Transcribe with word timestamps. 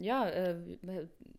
Ja, 0.00 0.30
äh, 0.30 0.56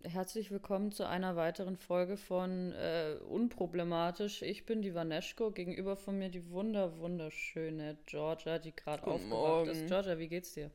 herzlich 0.04 0.52
willkommen 0.52 0.92
zu 0.92 1.08
einer 1.08 1.36
weiteren 1.36 1.78
Folge 1.78 2.16
von 2.16 2.72
äh, 2.74 3.16
Unproblematisch. 3.28 4.44
Ich 4.44 4.68
bin 4.68 4.84
die 4.84 4.94
Vaneschko, 4.94 5.50
gegenüber 5.50 5.96
von 5.96 6.20
mir 6.20 6.30
die 6.30 6.48
wunder 6.52 7.00
wunderschöne 7.00 7.98
Georgia, 8.06 8.60
die 8.60 8.76
gerade 8.76 9.08
aufgewacht 9.08 9.30
Morgen. 9.30 9.70
ist. 9.72 9.88
Georgia, 9.88 10.20
wie 10.20 10.28
geht's 10.28 10.54
dir? 10.54 10.70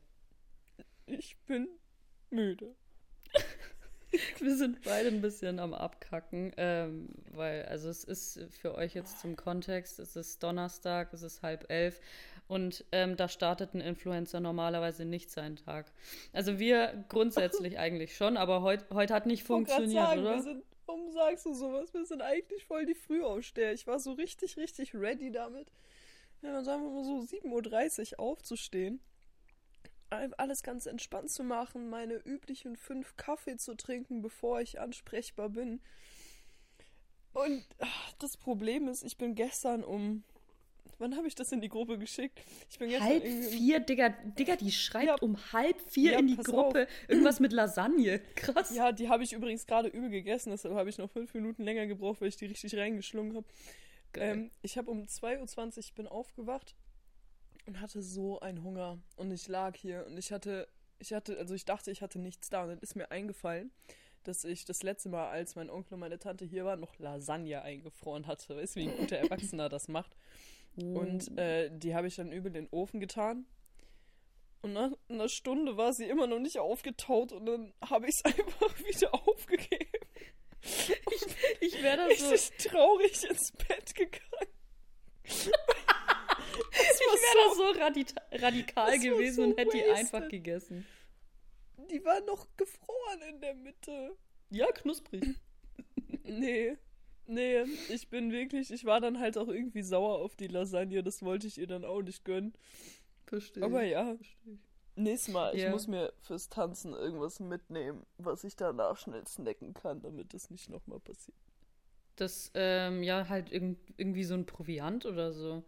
Ich 1.07 1.37
bin 1.47 1.69
müde. 2.31 2.75
Wir 4.41 4.57
sind 4.57 4.83
beide 4.83 5.09
ein 5.09 5.21
bisschen 5.21 5.61
am 5.61 5.73
Abkacken, 5.73 6.53
ähm, 6.57 7.11
weil, 7.31 7.67
also 7.67 7.89
es 7.89 8.03
ist 8.03 8.41
für 8.51 8.75
euch 8.75 8.95
jetzt 8.95 9.21
zum 9.21 9.37
Kontext, 9.37 10.01
es 10.01 10.17
ist 10.17 10.43
Donnerstag, 10.43 11.13
es 11.13 11.23
ist 11.23 11.43
halb 11.43 11.71
elf 11.71 12.01
und 12.49 12.85
ähm, 12.93 13.17
da 13.17 13.29
startet 13.29 13.75
ein 13.75 13.81
Influencer 13.81 14.41
normalerweise 14.41 15.05
nicht 15.05 15.31
seinen 15.31 15.57
Tag. 15.57 15.91
Also 16.33 16.59
wir 16.59 17.05
grundsätzlich 17.09 17.79
eigentlich 17.79 18.17
schon, 18.17 18.37
aber 18.37 18.63
heute 18.63 18.87
heut 18.95 19.11
hat 19.11 19.27
nicht 19.27 19.45
funktioniert, 19.45 20.05
sagen, 20.05 20.21
oder? 20.21 20.35
Wir 20.37 20.43
sind, 20.43 20.65
warum 20.87 21.11
sagst 21.11 21.47
du 21.47 21.55
sowas? 21.55 21.93
Wir 21.93 22.05
sind 22.07 22.23
eigentlich 22.23 22.65
voll 22.65 22.87
die 22.87 22.95
Frühaufsteher. 22.95 23.73
Ich 23.73 23.87
war 23.87 23.99
so 23.99 24.13
richtig, 24.13 24.57
richtig 24.57 24.95
ready 24.95 25.31
damit. 25.33 25.73
Ja, 26.43 26.53
dann 26.53 26.65
sagen 26.65 26.83
wir 26.83 26.91
mal 26.91 27.05
so 27.05 27.19
7.30 27.19 28.13
Uhr 28.13 28.21
aufzustehen. 28.21 29.01
Alles 30.09 30.63
ganz 30.63 30.87
entspannt 30.87 31.31
zu 31.31 31.43
machen, 31.43 31.91
meine 31.91 32.15
üblichen 32.15 32.77
fünf 32.77 33.17
Kaffee 33.17 33.57
zu 33.57 33.75
trinken, 33.77 34.23
bevor 34.23 34.61
ich 34.61 34.79
ansprechbar 34.79 35.49
bin. 35.49 35.81
Und 37.33 37.67
ach, 37.81 38.13
das 38.21 38.37
Problem 38.37 38.87
ist, 38.87 39.03
ich 39.03 39.19
bin 39.19 39.35
gestern 39.35 39.83
um. 39.83 40.23
Wann 40.99 41.15
habe 41.17 41.29
ich 41.29 41.35
das 41.35 41.53
in 41.53 41.61
die 41.61 41.69
Gruppe 41.69 41.99
geschickt? 41.99 42.41
Ich 42.71 42.79
bin 42.79 42.89
gestern 42.89 43.07
Halb 43.09 43.23
vier, 43.25 43.81
Digga, 43.81 44.09
Digga, 44.39 44.57
die 44.57 44.73
schreibt 44.73 45.07
Ja. 45.07 45.15
um 45.21 45.37
halb 45.53 45.79
vier 45.91 46.13
Ja, 46.13 46.19
in 46.19 46.27
die 46.27 46.37
Gruppe 46.37 46.89
irgendwas 47.09 47.39
mit 47.41 47.53
Lasagne. 47.53 48.21
Krass. 48.35 48.75
Ja, 48.75 48.93
die 48.93 49.09
habe 49.09 49.23
ich 49.23 49.33
übrigens 49.35 49.67
gerade 49.67 49.89
übel 49.89 50.09
gegessen, 50.11 50.51
deshalb 50.51 50.75
habe 50.75 50.89
ich 50.89 50.97
noch 50.99 51.11
fünf 51.11 51.35
Minuten 51.35 51.65
länger 51.65 51.87
gebraucht, 51.87 52.21
weil 52.21 52.29
ich 52.29 52.37
die 52.37 52.47
richtig 52.47 52.75
reingeschlungen 52.77 53.37
habe. 53.37 53.47
Ähm, 54.15 54.51
ich 54.63 54.79
habe 54.79 54.91
um 54.91 55.03
2.20 55.05 55.77
Uhr 55.91 55.95
bin 55.97 56.07
aufgewacht 56.07 56.75
und 57.67 57.81
hatte 57.81 58.01
so 58.01 58.41
einen 58.41 58.63
Hunger. 58.63 58.99
Und 59.17 59.31
ich 59.33 59.49
lag 59.49 59.77
hier 59.77 60.07
und 60.07 60.17
ich 60.17 60.33
hatte, 60.33 60.69
ich 60.99 61.13
hatte, 61.13 61.37
also 61.37 61.55
ich 61.55 61.67
dachte, 61.67 61.91
ich 61.91 62.01
hatte 62.01 62.19
nichts 62.19 62.49
da. 62.49 62.63
Und 62.63 62.69
dann 62.71 62.79
ist 62.79 62.97
mir 62.97 63.11
eingefallen, 63.11 63.71
dass 64.23 64.45
ich 64.45 64.65
das 64.65 64.83
letzte 64.83 65.11
Mal, 65.11 65.29
als 65.29 65.55
mein 65.57 65.69
Onkel 65.69 65.95
und 65.95 66.01
meine 66.01 66.19
Tante 66.19 66.47
hier 66.47 66.65
waren, 66.65 66.81
noch 66.81 66.99
Lasagne 66.99 67.61
eingefroren 67.61 68.27
hatte. 68.27 68.57
Weißt 68.57 68.77
du, 68.77 68.81
wie 68.81 68.89
ein 68.89 68.97
guter 68.97 69.19
Erwachsener 69.19 69.69
das 69.69 69.89
macht? 69.89 70.17
Und 70.77 71.37
äh, 71.39 71.71
die 71.73 71.95
habe 71.95 72.07
ich 72.07 72.17
dann 72.17 72.33
übel 72.33 72.49
in 72.49 72.65
den 72.65 72.69
Ofen 72.71 73.01
getan. 73.01 73.47
Und 74.63 74.73
nach 74.73 74.91
einer 75.09 75.29
Stunde 75.29 75.77
war 75.77 75.93
sie 75.93 76.07
immer 76.07 76.27
noch 76.27 76.39
nicht 76.39 76.59
aufgetaut 76.59 77.33
und 77.33 77.47
dann 77.47 77.73
habe 77.83 78.07
ich 78.09 78.15
es 78.17 78.25
einfach 78.39 78.79
wieder 78.81 79.15
aufgegeben. 79.15 80.01
ich 81.61 81.83
wäre 81.83 81.97
da 81.99 82.09
Ich 82.09 82.21
so, 82.21 82.31
bin 82.31 82.71
traurig 82.71 83.25
ins 83.29 83.53
Bett 83.53 83.95
gegangen. 83.95 84.23
Ich 86.59 87.01
wäre 87.01 87.49
da 87.49 87.55
so 87.55 87.81
radita 87.81 88.23
radikal 88.33 88.99
gewesen 88.99 89.35
so 89.35 89.43
und 89.43 89.59
hätte 89.59 89.77
die 89.77 89.85
einfach 89.85 90.29
gegessen. 90.29 90.87
Die 91.91 92.05
war 92.05 92.21
noch 92.23 92.47
gefroren 92.57 93.23
in 93.29 93.41
der 93.41 93.55
Mitte. 93.55 94.17
Ja, 94.51 94.67
knusprig. 94.73 95.37
Nee. 96.25 96.77
Nee, 97.29 97.63
ich 97.89 98.09
bin 98.09 98.31
wirklich, 98.33 98.71
ich 98.73 98.85
war 98.85 99.01
dann 99.01 99.19
halt 99.19 99.37
auch 99.37 99.49
irgendwie 99.49 99.83
sauer 99.83 100.19
auf 100.21 100.37
die 100.37 100.47
Lasagne, 100.47 101.03
das 101.03 101.23
wollte 101.23 101.47
ich 101.47 101.59
ihr 101.59 101.67
dann 101.67 101.85
auch 101.85 102.03
nicht 102.03 102.25
gönnen. 102.25 102.53
Verstehe. 103.27 103.65
Aber 103.65 103.83
ja, 103.83 104.15
Verstehe 104.17 104.55
ich. 104.55 104.61
nächstes 104.95 105.35
Mal, 105.35 105.55
ich 105.57 105.63
Ja. 105.63 105.71
muss 105.71 105.89
mir 105.89 106.13
fürs 106.21 106.49
Tanzen 106.49 106.93
irgendwas 106.93 107.41
mitnehmen, 107.41 108.07
was 108.19 108.45
ich 108.45 108.55
danach 108.57 108.97
schnell 108.97 109.27
snacken 109.27 109.75
kann, 109.75 110.01
damit 110.03 110.33
das 110.35 110.51
nicht 110.51 110.69
nochmal 110.71 111.01
passiert. 111.01 111.37
Das, 112.15 112.51
ähm, 112.55 113.03
ja, 113.03 113.29
halt 113.29 113.51
irg 113.53 113.77
irgendwie 113.97 114.25
so 114.25 114.35
ein 114.35 114.47
Proviant 114.47 115.05
oder 115.05 115.33
so. 115.33 115.65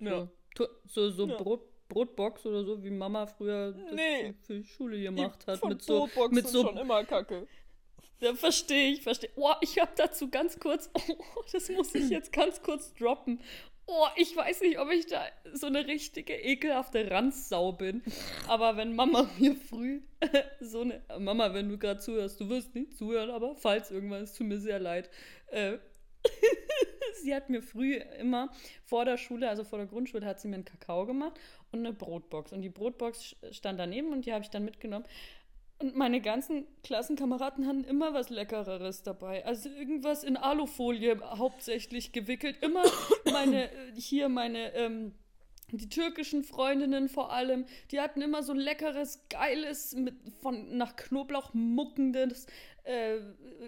Ja. 0.00 0.28
So, 0.56 0.66
so, 0.86 1.10
so 1.10 1.26
Ja. 1.26 1.36
Brot, 1.36 1.62
Brotbox 1.88 2.46
oder 2.46 2.64
so, 2.64 2.82
wie 2.82 2.90
Mama 2.90 3.26
früher 3.26 3.72
Nee. 3.92 4.34
für 4.42 4.54
die 4.54 4.64
Schule 4.64 5.00
gemacht 5.00 5.46
hat. 5.46 5.58
Von 5.58 5.70
Mit 5.70 5.82
so, 5.82 6.00
Brotboxen 6.06 6.34
mit 6.34 6.48
so 6.48 6.62
schon 6.62 6.76
immer 6.78 7.04
kacke. 7.04 7.46
Ja, 8.20 8.34
verstehe 8.34 8.92
ich, 8.92 9.02
verstehe. 9.02 9.30
Oh, 9.36 9.52
ich 9.60 9.78
habe 9.78 9.92
dazu 9.96 10.30
ganz 10.30 10.58
kurz, 10.58 10.90
oh, 10.94 11.42
das 11.52 11.68
muss 11.68 11.94
ich 11.94 12.08
jetzt 12.08 12.32
ganz 12.32 12.62
kurz 12.62 12.94
droppen. 12.94 13.40
Oh, 13.88 14.06
ich 14.16 14.34
weiß 14.36 14.62
nicht, 14.62 14.80
ob 14.80 14.90
ich 14.90 15.06
da 15.06 15.24
so 15.52 15.66
eine 15.66 15.86
richtige 15.86 16.34
ekelhafte 16.34 17.08
Ranzsau 17.08 17.72
bin. 17.72 18.02
Aber 18.48 18.76
wenn 18.76 18.96
Mama 18.96 19.30
mir 19.38 19.54
früh 19.54 20.00
so 20.60 20.80
eine. 20.80 21.02
Mama, 21.18 21.54
wenn 21.54 21.68
du 21.68 21.78
gerade 21.78 22.00
zuhörst, 22.00 22.40
du 22.40 22.48
wirst 22.48 22.74
nicht 22.74 22.96
zuhören, 22.96 23.30
aber 23.30 23.54
falls 23.54 23.90
irgendwann, 23.90 24.22
es 24.22 24.34
tut 24.34 24.48
mir 24.48 24.58
sehr 24.58 24.80
leid. 24.80 25.08
Äh, 25.48 25.78
sie 27.22 27.32
hat 27.32 27.48
mir 27.48 27.62
früh 27.62 27.94
immer 28.18 28.50
vor 28.82 29.04
der 29.04 29.18
Schule, 29.18 29.48
also 29.48 29.62
vor 29.62 29.78
der 29.78 29.86
Grundschule, 29.86 30.26
hat 30.26 30.40
sie 30.40 30.48
mir 30.48 30.56
einen 30.56 30.64
Kakao 30.64 31.06
gemacht 31.06 31.38
und 31.70 31.80
eine 31.80 31.92
Brotbox. 31.92 32.52
Und 32.52 32.62
die 32.62 32.70
Brotbox 32.70 33.36
stand 33.52 33.78
daneben 33.78 34.12
und 34.12 34.26
die 34.26 34.32
habe 34.32 34.42
ich 34.42 34.50
dann 34.50 34.64
mitgenommen. 34.64 35.06
Und 35.78 35.94
meine 35.94 36.22
ganzen 36.22 36.66
Klassenkameraden 36.82 37.66
hatten 37.66 37.84
immer 37.84 38.14
was 38.14 38.30
Leckereres 38.30 39.02
dabei. 39.02 39.44
Also 39.44 39.68
irgendwas 39.68 40.24
in 40.24 40.38
Alufolie 40.38 41.20
hauptsächlich 41.20 42.12
gewickelt. 42.12 42.56
Immer 42.62 42.84
meine, 43.30 43.70
äh, 43.70 43.92
hier 43.94 44.30
meine, 44.30 44.72
ähm, 44.74 45.12
die 45.72 45.88
türkischen 45.88 46.44
Freundinnen 46.44 47.08
vor 47.08 47.32
allem, 47.32 47.66
die 47.90 48.00
hatten 48.00 48.22
immer 48.22 48.42
so 48.42 48.52
leckeres, 48.52 49.24
geiles, 49.28 49.94
mit, 49.94 50.14
von, 50.40 50.76
nach 50.76 50.96
Knoblauch 50.96 51.52
muckendes 51.54 52.46
äh, 52.84 53.18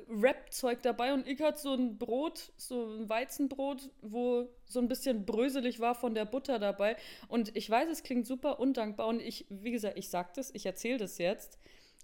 Rap-Zeug 0.09 0.81
dabei. 0.83 1.13
Und 1.13 1.27
ich 1.27 1.43
hatte 1.43 1.61
so 1.61 1.75
ein 1.75 1.99
Brot, 1.99 2.53
so 2.57 2.87
ein 2.87 3.09
Weizenbrot, 3.09 3.91
wo 4.01 4.49
so 4.65 4.79
ein 4.79 4.89
bisschen 4.89 5.27
bröselig 5.27 5.81
war 5.81 5.95
von 5.95 6.15
der 6.15 6.25
Butter 6.25 6.59
dabei. 6.59 6.97
Und 7.27 7.55
ich 7.57 7.69
weiß, 7.69 7.91
es 7.91 8.03
klingt 8.03 8.27
super 8.27 8.61
undankbar. 8.61 9.09
Und 9.09 9.21
ich, 9.21 9.47
wie 9.51 9.73
gesagt, 9.73 9.99
ich 9.99 10.09
sag 10.09 10.35
das, 10.35 10.55
ich 10.55 10.65
erzähle 10.65 10.99
das 10.99 11.19
jetzt. 11.19 11.59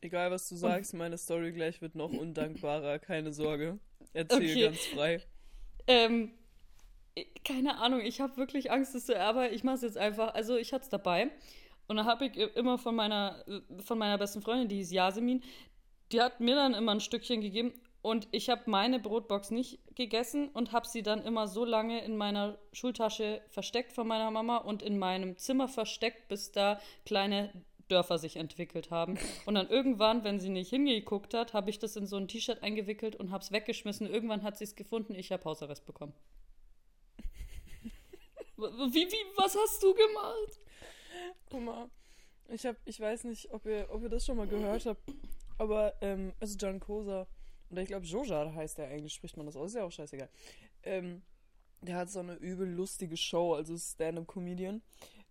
Egal, 0.05 0.31
was 0.31 0.47
du 0.51 0.55
sagst, 0.57 0.93
meine 0.93 1.17
Story 1.17 1.51
gleich 1.53 1.81
wird 1.81 1.95
noch 1.95 2.13
undankbarer, 2.13 2.99
keine 2.99 3.33
Sorge. 3.33 3.79
Erzähl 4.13 4.51
Okay. 4.51 4.61
ganz 4.67 4.85
frei. 4.85 5.23
Ähm, 5.87 6.33
keine 7.43 7.79
Ahnung, 7.79 8.03
ich 8.03 8.21
habe 8.21 8.37
wirklich 8.37 8.71
Angst, 8.71 8.95
dass 8.95 9.07
du, 9.07 9.19
aber 9.19 9.53
ich 9.53 9.65
mache 9.65 9.77
es 9.77 9.83
jetzt 9.83 9.97
einfach. 9.97 10.35
Also 10.35 10.57
ich 10.59 10.75
hatte 10.75 10.85
es 10.85 10.91
dabei 10.91 11.31
und 11.87 11.97
dann 11.97 12.05
habe 12.05 12.27
ich 12.27 12.37
immer 12.37 12.77
von 12.77 12.95
meiner, 12.95 13.47
von 13.83 13.97
meiner 13.97 14.19
besten 14.19 14.43
Freundin, 14.43 14.69
die 14.69 14.77
hieß 14.77 14.93
Yasemin, 14.93 15.43
die 16.13 16.21
hat 16.21 16.39
mir 16.39 16.55
dann 16.55 16.75
immer 16.75 16.93
ein 16.93 17.01
Stückchen 17.01 17.41
gegeben 17.41 17.73
und 18.03 18.29
ich 18.31 18.51
habe 18.51 18.65
meine 18.67 19.01
Brotbox 19.01 19.53
nicht 19.53 19.79
gegessen 19.95 20.51
und 20.51 20.73
habe 20.73 20.87
sie 20.87 21.03
dann 21.03 21.23
immer 21.25 21.49
so 21.49 21.65
lange 21.65 22.05
in 22.05 22.19
meiner 22.19 22.59
Schultasche 22.75 23.41
versteckt 23.49 23.95
von 23.95 24.07
meiner 24.07 24.31
Mama 24.31 24.59
und 24.59 24.83
in 24.83 24.99
meinem 24.99 25.39
Zimmer 25.39 25.67
versteckt, 25.67 26.29
bis 26.29 26.53
da 26.53 26.79
kleine 27.07 27.51
Dörfer 27.89 28.19
sich 28.19 28.37
entwickelt 28.37 28.91
haben. 28.91 29.19
Und 29.47 29.55
dann 29.55 29.69
irgendwann, 29.69 30.25
wenn 30.25 30.41
sie 30.41 30.49
nicht 30.49 30.71
hingeguckt 30.71 31.35
hat, 31.35 31.53
habe 31.53 31.71
ich 31.71 31.79
das 31.79 31.97
in 31.97 32.07
so 32.07 32.17
ein 32.17 32.29
T-Shirt 32.29 32.63
eingewickelt 32.63 33.17
und 33.17 33.31
habe 33.31 33.43
es 33.43 33.53
weggeschmissen. 33.53 34.09
Irgendwann 34.09 34.43
hat 34.43 34.59
sie 34.59 34.65
es 34.65 34.75
gefunden, 34.75 35.15
ich 35.15 35.33
habe 35.33 35.45
Hausarrest 35.45 35.85
bekommen. 35.87 36.15
Wie, 38.57 39.07
wie, 39.07 39.37
was 39.37 39.57
hast 39.57 39.83
du 39.83 39.93
gemacht? 39.93 40.61
Guck 41.51 41.61
mal, 41.61 41.91
ich 42.49 42.65
hab, 42.67 42.77
ich 42.85 43.01
weiß 43.01 43.25
nicht, 43.25 43.53
ob 43.53 43.67
ihr, 43.67 43.87
ob 43.91 44.03
ihr 44.03 44.09
das 44.09 44.25
schon 44.25 44.37
mal 44.37 44.47
gehört 44.47 44.87
habt, 44.87 45.03
aber, 45.59 45.95
ähm, 46.01 46.33
also 46.41 46.57
John 46.57 46.79
Kosa, 46.79 47.27
oder 47.71 47.83
ich 47.83 47.89
glaube 47.89 48.07
Joja 48.07 48.53
heißt 48.55 48.79
der 48.79 48.89
eigentlich, 48.89 49.15
spricht 49.15 49.37
man 49.37 49.47
das 49.47 49.57
aus, 49.57 49.71
ist 49.71 49.77
ja 49.77 49.85
auch 49.85 49.93
scheißegal. 49.93 50.29
Ähm, 50.85 51.23
der 51.81 51.97
hat 51.97 52.11
so 52.11 52.21
eine 52.21 52.35
übel 52.35 52.69
lustige 52.69 53.17
Show, 53.17 53.55
also 53.55 53.77
Stand-Up-Comedian, 53.77 54.83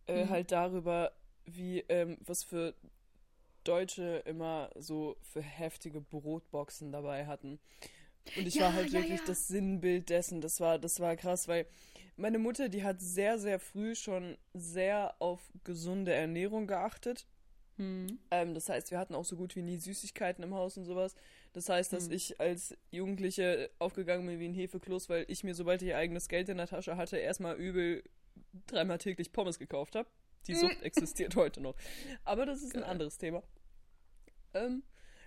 äh, 0.08 0.28
halt 0.28 0.52
darüber, 0.52 1.12
wie, 1.46 1.80
ähm, 1.90 2.18
was 2.26 2.44
für 2.44 2.76
Deutsche 3.64 4.24
immer 4.26 4.70
so 4.76 5.18
für 5.22 5.42
heftige 5.42 6.02
Brotboxen 6.02 6.92
dabei 6.92 7.28
hatten. 7.28 7.60
Und 8.36 8.48
ich 8.48 8.60
Ja, 8.60 8.62
war 8.62 8.74
halt 8.74 8.92
ja, 8.92 9.00
wirklich 9.00 9.20
ja. 9.20 9.24
das 9.24 9.48
Sinnbild 9.48 10.10
dessen. 10.10 10.42
Das 10.42 10.60
war, 10.60 10.80
das 10.80 11.00
war 11.00 11.16
krass, 11.18 11.48
weil 11.48 11.68
meine 12.18 12.40
Mutter, 12.40 12.70
die 12.70 12.84
hat 12.84 13.02
sehr, 13.02 13.40
sehr 13.40 13.60
früh 13.60 13.96
schon 13.96 14.38
sehr 14.54 15.16
auf 15.20 15.42
gesunde 15.64 16.14
Ernährung 16.14 16.68
geachtet. 16.68 17.28
Hm. 17.78 18.20
Ähm, 18.32 18.54
das 18.54 18.70
heißt, 18.70 18.92
wir 18.92 19.00
hatten 19.00 19.16
auch 19.16 19.26
so 19.26 19.36
gut 19.36 19.56
wie 19.56 19.62
nie 19.62 19.78
Süßigkeiten 19.78 20.44
im 20.44 20.54
Haus 20.54 20.78
und 20.78 20.86
sowas. 20.86 21.16
Das 21.54 21.70
heißt, 21.70 21.94
dass 21.94 22.08
Hm. 22.08 22.12
ich 22.12 22.40
als 22.40 22.76
Jugendliche 22.92 23.70
aufgegangen 23.80 24.26
bin 24.28 24.40
wie 24.40 24.46
ein 24.50 24.54
Hefekloß, 24.54 25.10
weil 25.10 25.26
ich 25.28 25.44
mir, 25.44 25.54
sobald 25.56 25.82
ich 25.82 25.94
eigenes 25.96 26.28
Geld 26.28 26.50
in 26.50 26.58
der 26.58 26.68
Tasche 26.68 26.98
hatte, 26.98 27.18
erstmal 27.18 27.56
übel 27.56 28.04
dreimal 28.68 28.98
täglich 28.98 29.32
Pommes 29.34 29.60
gekauft 29.60 29.96
habe. 29.96 30.10
Die 30.48 30.56
Sucht 30.56 30.82
existiert 30.82 31.36
heute 31.36 31.62
noch. 31.62 31.76
Aber 32.26 32.46
das 32.46 32.62
ist 32.62 32.76
ein 32.76 32.84
anderes 32.84 33.18
Thema. 33.18 33.44
Ähm, 34.54 34.84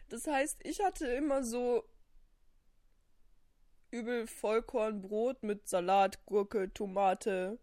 das 0.08 0.26
heißt, 0.26 0.60
ich 0.64 0.80
hatte 0.80 1.06
immer 1.08 1.42
so 1.42 1.84
übel 3.90 4.26
Vollkornbrot 4.26 5.42
mit 5.42 5.68
Salat, 5.68 6.24
Gurke, 6.26 6.72
Tomate, 6.72 7.58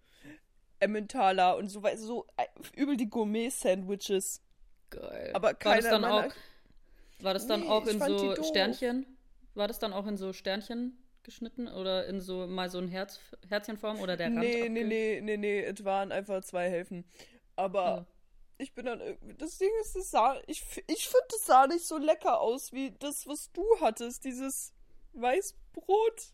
Emmentaler 0.79 1.57
und 1.57 1.67
so 1.69 1.83
weiter. 1.83 1.97
So 1.97 2.25
äh, 2.37 2.45
übel 2.79 2.97
die 2.97 3.09
Gourmet-Sandwiches. 3.09 4.41
Geil. 4.89 5.31
Aber 5.33 5.47
war 5.47 5.53
das 5.53 5.59
keiner 5.59 5.89
dann 5.89 6.01
meiner- 6.01 6.27
auch, 6.27 6.33
war 7.19 7.33
das 7.33 7.47
dann 7.47 7.61
Nee, 7.61 7.67
auch 7.67 7.85
in 7.87 7.99
so. 7.99 8.43
Sternchen? 8.43 9.05
War 9.55 9.67
das 9.67 9.79
dann 9.79 9.93
auch 9.93 10.07
in 10.07 10.17
so 10.17 10.33
Sternchen 10.33 10.97
geschnitten 11.21 11.67
oder 11.67 12.05
in 12.07 12.19
so 12.19 12.47
mal 12.47 12.69
so 12.69 12.79
ein 12.79 12.87
Herz, 12.89 13.19
Herzchenform 13.47 13.99
oder 14.01 14.17
der 14.17 14.27
Rand? 14.27 14.39
Nee, 14.39 14.67
nee, 14.67 14.81
abge- 14.81 14.87
nee, 14.87 15.21
nee, 15.21 15.37
nee, 15.37 15.61
es 15.63 15.85
waren 15.85 16.11
einfach 16.11 16.41
zwei 16.43 16.69
Hälften. 16.69 17.05
Aber 17.55 17.83
Ja. 17.83 18.05
ich 18.57 18.73
bin 18.73 18.85
dann 18.85 18.99
irgendwie, 19.01 19.35
das 19.35 19.57
Ding 19.57 19.69
ist, 19.81 19.95
das 19.95 20.11
sah, 20.11 20.39
ich, 20.47 20.61
ich 20.87 21.07
finde, 21.07 21.27
es 21.35 21.45
sah 21.45 21.67
nicht 21.67 21.85
so 21.85 21.97
lecker 21.97 22.39
aus 22.41 22.71
wie 22.71 22.91
das, 22.99 23.27
was 23.27 23.51
du 23.51 23.63
hattest, 23.79 24.25
dieses 24.25 24.73
Weißbrot 25.13 26.33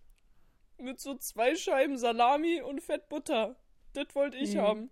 mit 0.78 1.00
so 1.00 1.16
zwei 1.16 1.56
Scheiben 1.56 1.98
Salami 1.98 2.62
und 2.62 2.82
Fettbutter. 2.82 3.56
Das 3.94 4.14
wollte 4.16 4.38
ich 4.38 4.56
Mhm. 4.56 4.60
haben. 4.62 4.90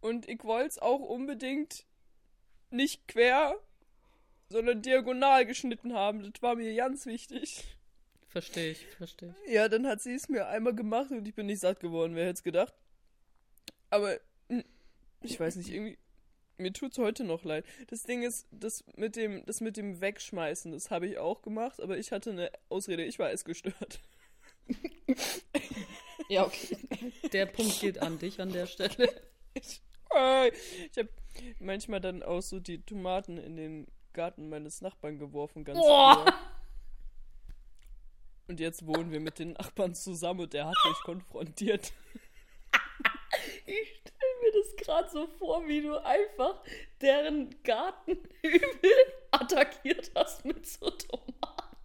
Und 0.00 0.28
ich 0.28 0.42
wollte 0.44 0.68
es 0.68 0.78
auch 0.78 1.00
unbedingt 1.00 1.86
nicht 2.70 3.06
quer, 3.08 3.58
sondern 4.48 4.82
diagonal 4.82 5.46
geschnitten 5.46 5.94
haben. 5.94 6.22
Das 6.32 6.42
war 6.42 6.56
mir 6.56 6.74
ganz 6.74 7.06
wichtig. 7.06 7.64
Verstehe 8.28 8.70
ich, 8.72 8.86
verstehe 8.86 9.34
ich. 9.44 9.52
Ja, 9.52 9.68
dann 9.68 9.86
hat 9.86 10.00
sie 10.00 10.14
es 10.14 10.28
mir 10.28 10.46
einmal 10.48 10.74
gemacht 10.74 11.10
und 11.10 11.26
ich 11.26 11.34
bin 11.34 11.46
nicht 11.46 11.60
satt 11.60 11.80
geworden, 11.80 12.14
wer 12.14 12.24
hätte 12.26 12.34
es 12.34 12.42
gedacht. 12.42 12.74
Aber 13.90 14.18
ich 15.22 15.38
weiß 15.38 15.56
nicht, 15.56 15.70
irgendwie. 15.70 15.98
Mir 16.58 16.74
tut's 16.74 16.98
heute 16.98 17.24
noch 17.24 17.42
leid. 17.44 17.64
Das 17.88 18.02
Ding 18.02 18.22
ist, 18.22 18.46
das 18.50 18.84
mit 18.94 19.16
dem, 19.16 19.46
das 19.46 19.62
mit 19.62 19.78
dem 19.78 20.02
Wegschmeißen, 20.02 20.72
das 20.72 20.90
habe 20.90 21.06
ich 21.06 21.16
auch 21.16 21.40
gemacht, 21.40 21.80
aber 21.80 21.96
ich 21.96 22.12
hatte 22.12 22.32
eine 22.32 22.50
Ausrede, 22.68 23.02
ich 23.02 23.18
war 23.18 23.30
essgestört. 23.30 24.00
Ja, 26.30 26.46
okay. 26.46 26.76
Der 27.32 27.46
Punkt 27.46 27.80
geht 27.80 27.98
an 28.00 28.20
dich 28.20 28.40
an 28.40 28.52
der 28.52 28.66
Stelle. 28.66 29.08
Ich, 29.54 29.82
äh, 30.14 30.48
ich 30.48 30.96
habe 30.96 31.08
manchmal 31.58 32.00
dann 32.00 32.22
auch 32.22 32.40
so 32.40 32.60
die 32.60 32.80
Tomaten 32.82 33.36
in 33.36 33.56
den 33.56 33.88
Garten 34.12 34.48
meines 34.48 34.80
Nachbarn 34.80 35.18
geworfen, 35.18 35.64
ganz 35.64 35.80
Boah! 35.80 36.24
früher. 36.24 36.34
Und 38.46 38.60
jetzt 38.60 38.86
wohnen 38.86 39.10
wir 39.10 39.18
mit 39.18 39.40
den 39.40 39.54
Nachbarn 39.54 39.96
zusammen 39.96 40.40
und 40.40 40.52
der 40.52 40.66
hat 40.66 40.76
mich 40.88 41.00
konfrontiert. 41.02 41.92
Ich 43.70 43.88
stelle 44.00 44.40
mir 44.42 44.52
das 44.52 44.76
gerade 44.76 45.08
so 45.10 45.26
vor, 45.38 45.66
wie 45.66 45.82
du 45.82 45.96
einfach 46.04 46.62
deren 47.00 47.62
Garten 47.62 48.18
übel 48.42 48.60
attackiert 49.30 50.10
hast 50.14 50.44
mit 50.44 50.66
so 50.66 50.90
Tomaten. 50.90 51.76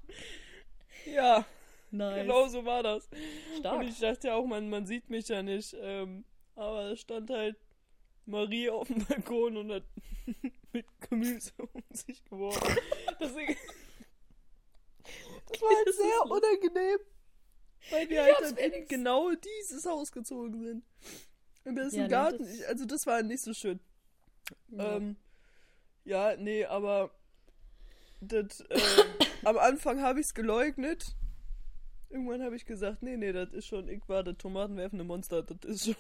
Ja, 1.06 1.46
Nice. 1.92 2.24
genau 2.24 2.48
so 2.48 2.66
war 2.66 2.84
das. 2.84 3.08
Stark. 3.60 3.80
Und 3.80 3.88
ich 3.88 4.00
dachte 4.00 4.28
ja 4.28 4.36
auch, 4.36 4.46
man, 4.46 4.70
man 4.70 4.86
sieht 4.86 5.10
mich 5.10 5.28
ja 5.28 5.44
nicht. 5.44 5.76
Ähm, 5.80 6.26
aber 6.56 6.92
es 6.92 7.02
stand 7.02 7.30
halt 7.30 7.56
Marie 8.26 8.70
auf 8.70 8.88
dem 8.88 9.06
Balkon 9.06 9.58
und 9.58 9.72
hat 9.72 9.84
mit 10.74 10.86
Gemüse 11.10 11.52
um 11.74 11.84
sich 11.92 12.24
geworfen. 12.26 12.78
Deswegen, 13.20 13.56
das 15.48 15.62
war 15.62 15.70
halt 15.76 15.88
Das 15.88 15.98
sehr 15.98 16.22
unangenehm. 16.26 17.00
Weil 17.92 18.10
wir 18.10 18.24
halt 18.24 18.42
dann 18.42 18.58
in 18.58 18.88
genau 18.88 19.32
dieses 19.36 19.86
Haus 19.86 20.12
gezogen 20.12 20.60
sind. 20.64 20.84
Im 21.66 21.76
besten 21.76 22.00
Ja, 22.02 22.08
Garten. 22.08 22.40
das- 22.44 22.54
Ich, 22.56 22.68
also 22.68 22.86
das 22.86 23.06
war 23.06 23.22
nicht 23.24 23.42
so 23.42 23.54
schön. 23.54 23.80
Ja. 24.70 24.96
Ähm, 24.98 25.16
ja, 26.06 26.36
nee, 26.38 26.66
aber 26.66 27.12
das, 28.22 28.62
äh, 28.62 28.80
am 29.44 29.58
Anfang 29.58 30.02
habe 30.02 30.20
ich 30.20 30.28
es 30.28 30.34
geleugnet. 30.34 31.16
Irgendwann 32.10 32.44
habe 32.44 32.56
ich 32.56 32.66
gesagt, 32.66 33.02
nee, 33.02 33.18
nee, 33.18 33.34
das 33.34 33.52
ist 33.52 33.66
schon, 33.66 33.90
ich 33.90 34.08
war 34.08 34.24
das 34.24 34.38
tomatenwerfende 34.38 35.04
Monster, 35.04 35.42
das 35.44 35.58
ist 35.70 35.86
schon, 35.86 35.96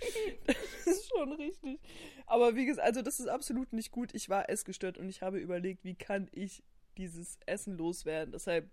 das 0.46 0.56
ist 0.86 1.08
schon 1.08 1.32
richtig. 1.32 1.80
Aber 2.26 2.54
wie 2.56 2.66
gesagt, 2.66 2.86
also 2.86 3.02
das 3.02 3.20
ist 3.20 3.28
absolut 3.28 3.72
nicht 3.72 3.90
gut. 3.90 4.14
Ich 4.14 4.28
war 4.28 4.48
essgestört 4.50 4.98
und 4.98 5.08
ich 5.08 5.22
habe 5.22 5.38
überlegt, 5.38 5.84
wie 5.84 5.94
kann 5.94 6.28
ich 6.32 6.62
dieses 6.96 7.38
Essen 7.46 7.76
loswerden. 7.76 8.32
Deshalb 8.32 8.68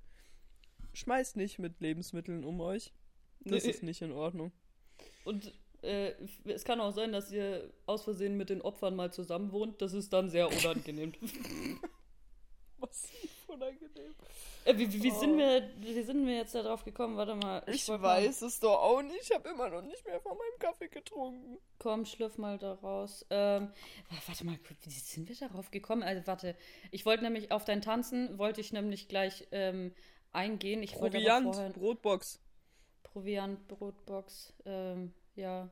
schmeißt 0.93 1.35
nicht 1.37 1.59
mit 1.59 1.79
Lebensmitteln 1.79 2.43
um 2.43 2.59
euch. 2.61 2.91
Das 3.41 3.63
Nee. 3.63 3.69
ist 3.71 3.83
nicht 3.83 4.01
in 4.01 4.11
Ordnung. 4.11 4.51
Und 5.23 5.53
äh, 5.85 6.15
es 6.45 6.63
kann 6.65 6.79
auch 6.81 6.91
sein, 6.91 7.11
dass 7.11 7.31
ihr 7.31 7.71
aus 7.85 8.03
Versehen 8.03 8.35
mit 8.37 8.49
den 8.49 8.61
Opfern 8.61 8.95
mal 8.95 9.11
zusammen 9.13 9.51
wohnt. 9.51 9.81
Das 9.81 9.93
ist 9.93 10.11
dann 10.13 10.29
sehr 10.29 10.47
unangenehm. 10.49 11.13
Massiv 12.77 13.31
unangenehm. 13.47 14.13
äh, 14.65 14.77
wie, 14.77 15.01
wie, 15.03 15.11
Oh. 15.11 15.19
sind 15.19 15.37
wir, 15.37 15.69
wie 15.79 16.01
sind 16.03 16.27
wir 16.27 16.35
jetzt 16.35 16.53
da 16.55 16.61
drauf 16.63 16.83
gekommen? 16.83 17.15
Warte 17.15 17.35
mal. 17.35 17.63
Ich 17.67 17.87
wollt 17.87 18.01
weiß 18.01 18.41
es 18.41 18.59
doch 18.59 18.81
auch 18.81 19.01
nicht. 19.01 19.21
Ich 19.21 19.31
habe 19.33 19.47
immer 19.49 19.69
noch 19.69 19.81
nicht 19.81 20.05
mehr 20.05 20.19
von 20.19 20.37
meinem 20.37 20.59
Kaffee 20.59 20.89
getrunken. 20.89 21.51
Mal, 21.51 21.59
komm, 21.79 22.05
schlürf 22.05 22.37
mal 22.37 22.57
da 22.57 22.73
raus. 22.73 23.25
Ähm, 23.29 23.71
warte 24.27 24.45
mal, 24.45 24.59
wie 24.83 24.89
sind 24.91 25.29
wir 25.29 25.35
darauf 25.35 25.71
gekommen? 25.71 26.03
Also, 26.03 26.27
warte. 26.27 26.55
Ich 26.91 27.05
wollte 27.05 27.23
nämlich 27.23 27.51
auf 27.51 27.63
dein 27.63 27.81
Tanzen, 27.81 28.37
wollte 28.37 28.59
ich 28.59 28.73
nämlich 28.73 29.07
gleich 29.07 29.47
ähm, 29.51 29.93
eingehen. 30.33 30.83
Ich 30.83 30.93
Proviant, 30.93 31.55
vorher 31.55 31.69
Brotbox. 31.71 32.41
Proviant, 33.03 33.65
Brotbox, 33.69 34.53
ähm, 34.65 35.13
ja. 35.35 35.69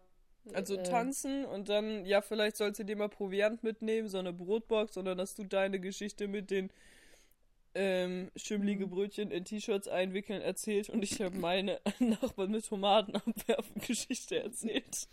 Also 0.54 0.76
äh, 0.76 0.84
tanzen 0.84 1.46
und 1.46 1.70
dann, 1.70 2.06
ja, 2.06 2.22
vielleicht 2.22 2.58
sollst 2.58 2.80
du 2.80 2.84
dir 2.86 2.96
mal 2.96 3.10
Proviant 3.10 3.64
mitnehmen, 3.64 4.08
so 4.10 4.20
eine 4.20 4.34
Brotbox, 4.34 4.94
dann 4.94 5.20
hast 5.20 5.38
du 5.40 5.44
deine 5.46 5.80
Geschichte 5.80 6.28
mit 6.28 6.52
den 6.52 6.70
ähm, 7.76 8.30
schimmlige 8.36 8.86
Mhm. 8.86 8.90
Brötchen 8.90 9.32
in 9.32 9.46
T-Shirts 9.46 9.88
einwickeln 9.88 10.42
erzählt 10.42 10.90
und 10.90 11.04
ich 11.04 11.20
habe 11.22 11.36
meine 11.38 11.80
Nachbarn 12.00 12.52
mit 12.52 12.66
Tomaten 12.68 13.16
abwerfen 13.16 13.82
Geschichte 13.82 14.44
erzählt. 14.44 15.08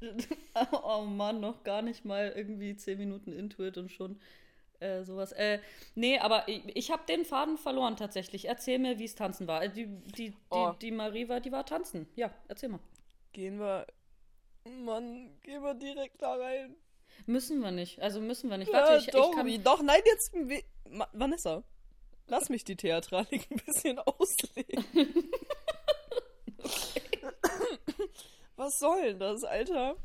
Oh 0.84 1.02
Mann, 1.04 1.40
noch 1.40 1.64
gar 1.64 1.82
nicht 1.82 2.04
mal 2.04 2.32
irgendwie 2.34 2.76
zehn 2.76 2.98
Minuten 2.98 3.32
Intuit 3.32 3.78
und 3.78 3.90
schon 3.90 4.20
äh, 4.80 5.04
sowas. 5.04 5.32
Äh, 5.32 5.60
nee, 5.94 6.18
aber 6.18 6.48
ich, 6.48 6.62
ich 6.76 6.90
habe 6.90 7.04
den 7.08 7.24
Faden 7.24 7.58
verloren 7.58 7.96
tatsächlich. 7.96 8.46
Erzähl 8.48 8.78
mir, 8.78 8.98
wie 8.98 9.04
es 9.04 9.14
tanzen 9.16 9.46
war. 9.48 9.62
Äh, 9.64 9.70
Die, 9.70 9.86
die, 10.16 10.34
die, 10.54 10.68
Oh. 10.68 10.72
die 10.82 10.92
Marie 10.92 11.28
war, 11.28 11.40
die 11.40 11.52
war 11.52 11.66
tanzen. 11.66 12.08
Ja, 12.16 12.32
erzähl 12.48 12.70
mal. 12.70 12.80
Gehen 13.32 13.58
wir, 13.58 13.86
Mann, 14.64 15.38
gehen 15.42 15.62
wir 15.62 15.74
direkt 15.74 16.22
da 16.22 16.34
rein. 16.34 16.76
Müssen 17.26 17.60
wir 17.60 17.70
nicht. 17.70 18.00
Also 18.00 18.20
müssen 18.20 18.50
wir 18.50 18.58
nicht. 18.58 18.72
Ja, 18.72 18.82
Warte, 18.82 19.04
ich, 19.04 19.10
doch, 19.10 19.30
ich 19.30 19.36
kann. 19.36 19.64
doch, 19.64 19.82
nein, 19.82 20.00
jetzt, 20.04 20.32
Vanessa, 21.12 21.62
lass 22.26 22.48
mich 22.48 22.64
die 22.64 22.76
Theatralik 22.76 23.50
ein 23.50 23.60
bisschen 23.64 23.98
auslegen. 24.06 24.84
Was 28.56 28.78
soll 28.78 29.02
denn 29.02 29.18
das, 29.18 29.44
Alter? 29.44 29.96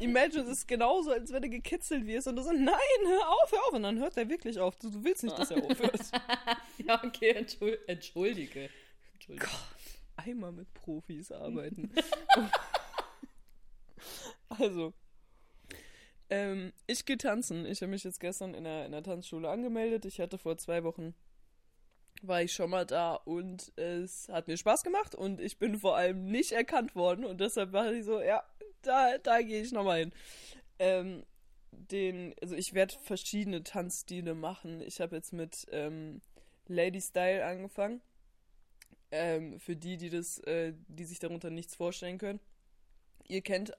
Imagine, 0.00 0.42
es 0.42 0.48
ist 0.50 0.68
genauso, 0.68 1.10
als 1.10 1.32
wenn 1.32 1.42
du 1.42 1.48
gekitzelt 1.48 2.06
wirst 2.06 2.26
und 2.26 2.36
du 2.36 2.42
so, 2.42 2.52
nein, 2.52 2.76
hör 3.06 3.28
auf, 3.28 3.50
hör 3.52 3.66
auf. 3.66 3.72
Und 3.72 3.82
dann 3.82 3.98
hört 3.98 4.16
er 4.16 4.28
wirklich 4.28 4.58
auf. 4.58 4.76
Du, 4.76 4.90
du 4.90 5.02
willst 5.02 5.24
nicht, 5.24 5.38
dass 5.38 5.50
er 5.50 5.64
aufhört. 5.64 6.00
Ja, 6.86 7.02
okay, 7.02 7.30
entschuld, 7.30 7.80
entschuldige. 7.88 8.68
entschuldige. 9.14 9.48
Einmal 10.16 10.52
mit 10.52 10.72
Profis 10.74 11.30
arbeiten. 11.32 11.92
also, 14.48 14.92
ähm, 16.28 16.72
ich 16.86 17.04
gehe 17.04 17.18
tanzen. 17.18 17.66
Ich 17.66 17.82
habe 17.82 17.90
mich 17.90 18.04
jetzt 18.04 18.20
gestern 18.20 18.54
in 18.54 18.64
der, 18.64 18.86
in 18.86 18.92
der 18.92 19.02
Tanzschule 19.02 19.48
angemeldet. 19.48 20.04
Ich 20.04 20.20
hatte 20.20 20.38
vor 20.38 20.56
zwei 20.58 20.82
Wochen, 20.84 21.14
war 22.22 22.42
ich 22.42 22.52
schon 22.52 22.70
mal 22.70 22.86
da 22.86 23.14
und 23.14 23.76
es 23.76 24.28
hat 24.28 24.48
mir 24.48 24.56
Spaß 24.56 24.82
gemacht 24.82 25.14
und 25.14 25.40
ich 25.40 25.58
bin 25.58 25.78
vor 25.78 25.96
allem 25.96 26.24
nicht 26.24 26.52
erkannt 26.52 26.94
worden 26.94 27.24
und 27.24 27.40
deshalb 27.40 27.72
war 27.72 27.92
ich 27.92 28.04
so, 28.04 28.20
ja, 28.20 28.42
da, 28.82 29.18
da 29.18 29.42
gehe 29.42 29.62
ich 29.62 29.72
nochmal 29.72 30.00
hin. 30.00 30.12
Ähm, 30.78 31.24
den, 31.70 32.34
also 32.40 32.54
ich 32.54 32.74
werde 32.74 32.94
verschiedene 33.02 33.62
Tanzstile 33.62 34.34
machen. 34.34 34.80
Ich 34.80 35.00
habe 35.00 35.16
jetzt 35.16 35.32
mit 35.32 35.66
ähm, 35.70 36.22
Lady 36.66 37.00
Style 37.00 37.44
angefangen. 37.44 38.00
Ähm, 39.10 39.60
für 39.60 39.76
die, 39.76 39.96
die 39.96 40.10
das, 40.10 40.38
äh, 40.40 40.74
die 40.88 41.04
sich 41.04 41.18
darunter 41.18 41.50
nichts 41.50 41.76
vorstellen 41.76 42.18
können. 42.18 42.40
Ihr 43.28 43.40
kennt, 43.40 43.72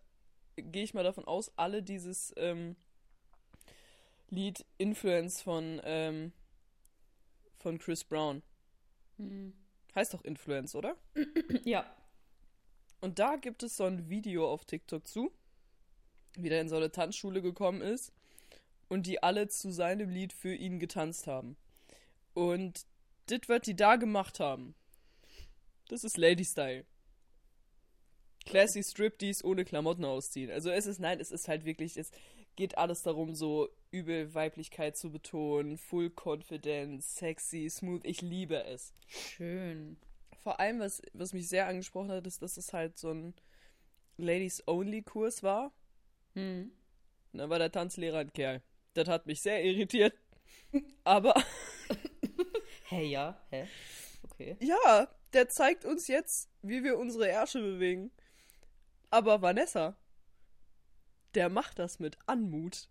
gehe 0.56 0.84
ich 0.84 0.94
mal 0.94 1.04
davon 1.04 1.26
aus, 1.26 1.52
alle 1.58 1.84
dieses 1.84 2.34
ähm, 2.38 2.76
Lied 4.30 4.66
Influence 4.78 5.42
von, 5.42 5.82
ähm, 5.84 6.32
von 7.58 7.78
Chris 7.78 8.04
Brown. 8.04 8.42
Hm. 9.18 9.54
Heißt 9.96 10.14
doch 10.14 10.24
Influence, 10.24 10.76
oder? 10.76 10.96
Ja. 11.64 11.86
Und 13.00 13.20
da 13.20 13.36
gibt 13.36 13.62
es 13.62 13.78
so 13.78 13.84
ein 13.84 14.10
Video 14.10 14.52
auf 14.52 14.66
TikTok 14.66 15.06
zu, 15.06 15.32
wie 16.36 16.50
der 16.50 16.62
in 16.62 16.70
so 16.70 16.78
eine 16.78 16.92
Tanzschule 16.92 17.44
gekommen 17.44 17.82
ist 17.82 18.12
und 18.88 19.06
die 19.06 19.22
alle 19.22 19.48
zu 19.50 19.72
seinem 19.72 20.10
Lied 20.10 20.34
für 20.34 20.54
ihn 20.54 20.80
getanzt 20.80 21.28
haben. 21.28 21.58
Und 22.34 22.86
das, 23.28 23.42
was 23.48 23.62
die 23.62 23.76
da 23.76 23.98
gemacht 23.98 24.40
haben, 24.40 24.74
das 25.88 26.04
ist 26.04 26.18
Lady 26.18 26.46
Style. 26.46 26.86
Classy 28.46 28.82
Striptease 28.82 29.46
ohne 29.46 29.66
Klamotten 29.66 30.06
ausziehen. 30.06 30.50
Also 30.52 30.70
es 30.70 30.86
ist, 30.86 31.00
nein, 31.00 31.20
es 31.20 31.32
ist 31.32 31.48
halt 31.48 31.66
wirklich, 31.66 31.98
es 31.98 32.12
geht 32.56 32.78
alles 32.78 33.04
darum, 33.04 33.36
so 33.36 33.70
übel 33.92 34.34
Weiblichkeit 34.34 34.96
zu 34.96 35.12
betonen, 35.12 35.78
Full 35.78 36.12
Confidence, 36.12 37.16
sexy, 37.16 37.70
smooth. 37.70 38.06
Ich 38.06 38.22
liebe 38.22 38.64
es 38.64 38.94
Schön. 39.08 39.98
vor 40.44 40.60
allem, 40.60 40.80
was, 40.80 41.02
was 41.14 41.34
mich 41.34 41.50
sehr 41.50 41.68
angesprochen 41.68 42.12
hat, 42.12 42.26
ist, 42.26 42.42
dass 42.42 42.58
es 42.58 42.72
halt 42.72 42.98
so 42.98 43.12
ein 43.12 43.34
Ladies-Only-Kurs 44.18 45.44
war. 45.44 45.74
Hm. 46.34 46.72
Da 47.34 47.50
war 47.50 47.60
der 47.60 47.72
Tanzlehrer 47.72 48.20
ein 48.20 48.34
Kerl. 48.34 48.62
Das 48.94 49.08
hat 49.10 49.28
mich 49.28 49.42
sehr 49.42 49.64
irritiert. 49.64 50.14
Aber 51.04 51.34
Hä, 52.90 53.04
ja, 53.04 53.36
hä? 53.50 53.68
Okay. 54.24 54.56
ja, 54.60 55.08
der 55.34 55.50
zeigt 55.50 55.86
uns 55.86 56.08
jetzt, 56.08 56.50
wie 56.62 56.84
wir 56.84 56.98
unsere 56.98 57.28
Ärsche 57.28 57.60
bewegen. 57.60 58.12
Aber 59.10 59.42
Vanessa, 59.42 59.96
der 61.36 61.50
macht 61.50 61.80
das 61.80 62.00
mit 62.00 62.18
Anmut. 62.26 62.90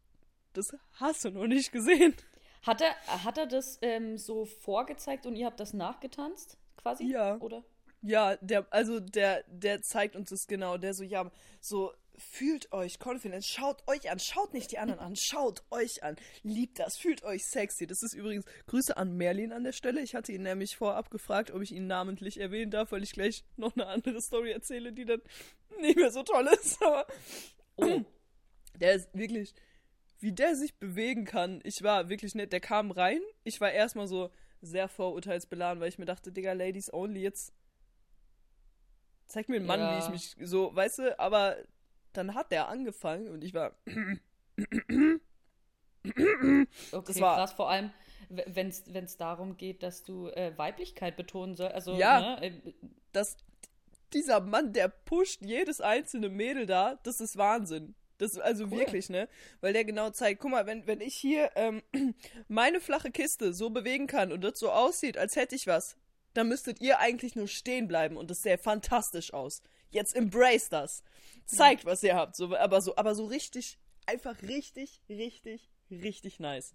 Das 0.52 0.74
hast 0.94 1.24
du 1.24 1.30
noch 1.30 1.46
nicht 1.46 1.72
gesehen. 1.72 2.14
Hat 2.62 2.80
er, 2.80 2.94
hat 3.24 3.38
er 3.38 3.46
das 3.46 3.78
ähm, 3.82 4.16
so 4.16 4.44
vorgezeigt 4.44 5.26
und 5.26 5.36
ihr 5.36 5.46
habt 5.46 5.60
das 5.60 5.72
nachgetanzt, 5.72 6.58
quasi? 6.76 7.04
Ja. 7.04 7.36
Oder? 7.38 7.64
Ja, 8.02 8.36
der, 8.36 8.66
also 8.70 9.00
der, 9.00 9.44
der 9.48 9.82
zeigt 9.82 10.16
uns 10.16 10.30
das 10.30 10.46
genau. 10.46 10.76
Der 10.76 10.94
so, 10.94 11.02
ja, 11.02 11.30
so 11.60 11.92
fühlt 12.18 12.72
euch 12.72 12.98
confident, 13.04 13.44
schaut 13.44 13.86
euch 13.88 14.10
an, 14.10 14.18
schaut 14.18 14.54
nicht 14.54 14.72
die 14.72 14.78
anderen 14.78 15.00
an, 15.00 15.16
schaut 15.16 15.62
euch 15.70 16.02
an, 16.02 16.16
liebt 16.42 16.78
das, 16.78 16.96
fühlt 16.96 17.22
euch 17.24 17.44
sexy. 17.46 17.86
Das 17.86 18.02
ist 18.02 18.14
übrigens 18.14 18.44
Grüße 18.66 18.96
an 18.96 19.16
Merlin 19.16 19.52
an 19.52 19.64
der 19.64 19.72
Stelle. 19.72 20.00
Ich 20.00 20.14
hatte 20.14 20.32
ihn 20.32 20.42
nämlich 20.42 20.76
vorab 20.76 21.10
gefragt, 21.10 21.50
ob 21.50 21.62
ich 21.62 21.72
ihn 21.72 21.86
namentlich 21.86 22.40
erwähnen 22.40 22.70
darf, 22.70 22.92
weil 22.92 23.02
ich 23.02 23.12
gleich 23.12 23.44
noch 23.56 23.74
eine 23.74 23.86
andere 23.86 24.20
Story 24.20 24.52
erzähle, 24.52 24.92
die 24.92 25.04
dann 25.04 25.20
nicht 25.80 25.96
mehr 25.96 26.10
so 26.10 26.22
toll 26.22 26.46
ist. 26.60 26.82
Aber 26.82 27.06
Oh, 27.76 28.00
der 28.80 28.94
ist 28.94 29.08
wirklich, 29.12 29.54
wie 30.18 30.32
der 30.32 30.56
sich 30.56 30.78
bewegen 30.78 31.26
kann. 31.26 31.60
Ich 31.64 31.82
war 31.82 32.08
wirklich 32.08 32.34
nett. 32.34 32.52
Der 32.52 32.60
kam 32.60 32.90
rein. 32.90 33.20
Ich 33.44 33.60
war 33.60 33.70
erstmal 33.70 34.06
so 34.08 34.30
sehr 34.62 34.88
vorurteilsbeladen, 34.88 35.80
weil 35.80 35.90
ich 35.90 35.98
mir 35.98 36.06
dachte, 36.06 36.32
Digga, 36.32 36.54
Ladies 36.54 36.90
only, 36.92 37.20
jetzt 37.20 37.52
zeig 39.26 39.48
mir 39.48 39.56
einen 39.56 39.66
Mann, 39.66 39.80
Ja. 39.80 39.94
wie 39.94 40.04
ich 40.04 40.08
mich 40.08 40.36
so, 40.48 40.74
weißt 40.74 40.98
du, 41.00 41.18
aber 41.18 41.56
dann 42.16 42.34
hat 42.34 42.52
der 42.52 42.68
angefangen 42.68 43.28
und 43.28 43.42
ich 43.44 43.54
war, 43.54 43.76
okay, 46.04 46.66
Das 47.06 47.20
war- 47.20 47.36
krass. 47.36 47.52
Vor 47.52 47.70
allem, 47.70 47.90
wenn 48.28 48.68
es 48.68 49.16
darum 49.16 49.56
geht, 49.56 49.82
dass 49.82 50.02
du 50.04 50.28
äh, 50.28 50.52
Weiblichkeit 50.56 51.16
betonen 51.16 51.54
sollst. 51.56 51.74
Also, 51.74 51.94
Ja. 51.96 52.20
ne, 52.40 52.42
äh, 52.46 52.72
dass 53.12 53.36
dieser 54.12 54.40
Mann, 54.40 54.72
der 54.72 54.88
pusht 54.88 55.42
jedes 55.42 55.80
einzelne 55.80 56.28
Mädel 56.28 56.66
da, 56.66 56.98
das 57.02 57.20
ist 57.20 57.36
Wahnsinn. 57.36 57.94
Das 58.18 58.38
also 58.38 58.64
Cool. 58.64 58.70
wirklich, 58.78 59.10
ne? 59.10 59.28
Weil 59.60 59.74
der 59.74 59.84
genau 59.84 60.08
zeigt, 60.10 60.40
guck 60.40 60.50
mal, 60.50 60.64
wenn, 60.66 60.86
wenn 60.86 61.00
ich 61.02 61.14
hier 61.14 61.50
ähm, 61.54 61.82
meine 62.48 62.80
flache 62.80 63.10
Kiste 63.10 63.52
so 63.52 63.68
bewegen 63.70 64.06
kann 64.06 64.32
und 64.32 64.42
das 64.42 64.58
so 64.58 64.70
aussieht, 64.70 65.18
als 65.18 65.36
hätte 65.36 65.54
ich 65.54 65.66
was, 65.66 65.96
dann 66.32 66.48
müsstet 66.48 66.80
ihr 66.80 66.98
eigentlich 66.98 67.36
nur 67.36 67.46
stehen 67.48 67.88
bleiben 67.88 68.16
und 68.16 68.30
das 68.30 68.42
sähe 68.42 68.56
fantastisch 68.58 69.34
aus. 69.34 69.60
Jetzt 69.90 70.14
embrace 70.14 70.68
das. 70.68 71.02
Zeigt, 71.46 71.84
was 71.84 72.02
ihr 72.02 72.16
habt. 72.16 72.36
So, 72.36 72.56
aber 72.56 72.80
so, 72.80 72.96
aber 72.96 73.14
so 73.14 73.26
richtig, 73.26 73.78
einfach 74.06 74.42
richtig, 74.42 75.00
richtig, 75.08 75.70
richtig 75.90 76.40
nice. 76.40 76.74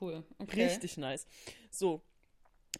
cool. 0.00 0.24
Okay. 0.38 0.64
Richtig 0.64 0.96
nice. 0.96 1.26
So. 1.70 2.02